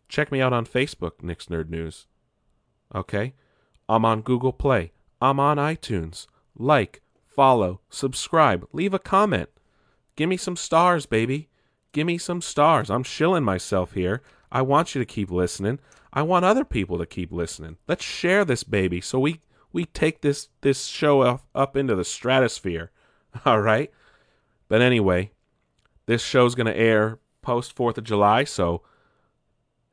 Check 0.07 0.31
me 0.31 0.41
out 0.41 0.53
on 0.53 0.65
Facebook, 0.65 1.23
Nick's 1.23 1.47
Nerd 1.47 1.69
News. 1.69 2.07
Okay? 2.93 3.33
I'm 3.89 4.05
on 4.05 4.21
Google 4.21 4.53
Play. 4.53 4.91
I'm 5.21 5.39
on 5.39 5.57
iTunes. 5.57 6.27
Like, 6.55 7.01
follow, 7.25 7.81
subscribe, 7.89 8.67
leave 8.71 8.93
a 8.93 8.99
comment. 8.99 9.49
Give 10.15 10.29
me 10.29 10.37
some 10.37 10.55
stars, 10.55 11.05
baby. 11.05 11.49
Give 11.91 12.07
me 12.07 12.17
some 12.17 12.41
stars. 12.41 12.89
I'm 12.89 13.03
shilling 13.03 13.43
myself 13.43 13.93
here. 13.93 14.21
I 14.51 14.61
want 14.61 14.95
you 14.95 14.99
to 14.99 15.05
keep 15.05 15.31
listening. 15.31 15.79
I 16.13 16.21
want 16.21 16.45
other 16.45 16.63
people 16.63 16.97
to 16.97 17.05
keep 17.05 17.31
listening. 17.31 17.77
Let's 17.87 18.03
share 18.03 18.45
this 18.45 18.63
baby 18.63 19.01
so 19.01 19.19
we 19.19 19.41
we 19.73 19.85
take 19.85 20.21
this 20.21 20.47
this 20.61 20.85
show 20.85 21.21
up, 21.21 21.43
up 21.53 21.75
into 21.75 21.95
the 21.95 22.05
stratosphere. 22.05 22.91
All 23.45 23.61
right? 23.61 23.91
But 24.69 24.81
anyway, 24.81 25.31
this 26.05 26.23
show's 26.23 26.55
going 26.55 26.67
to 26.67 26.77
air 26.77 27.19
post 27.41 27.75
4th 27.75 27.97
of 27.97 28.03
July, 28.03 28.45
so 28.45 28.81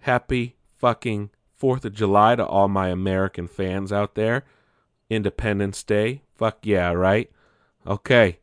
happy 0.01 0.57
fucking 0.79 1.31
4th 1.61 1.85
of 1.85 1.93
July 1.93 2.37
to 2.37 2.47
all 2.47 2.69
my 2.69 2.89
American 2.89 3.47
fans 3.47 3.93
out 3.93 4.15
there. 4.15 4.45
Independence 5.11 5.83
Day. 5.83 6.23
Fuck 6.35 6.59
yeah, 6.63 6.93
right? 6.93 7.31
Okay. 7.87 8.39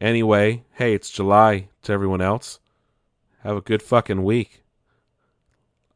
Anyway, 0.00 0.64
hey, 0.72 0.94
it's 0.94 1.10
July 1.10 1.68
to 1.82 1.92
everyone 1.92 2.20
else. 2.20 2.60
Have 3.40 3.56
a 3.56 3.62
good 3.62 3.82
fucking 3.82 4.22
week. 4.22 4.62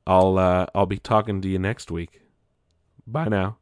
I'll 0.07 0.39
uh, 0.39 0.67
I'll 0.75 0.87
be 0.87 0.99
talking 0.99 1.41
to 1.43 1.49
you 1.49 1.59
next 1.59 1.91
week. 1.91 2.23
Bye 3.07 3.29
now. 3.29 3.60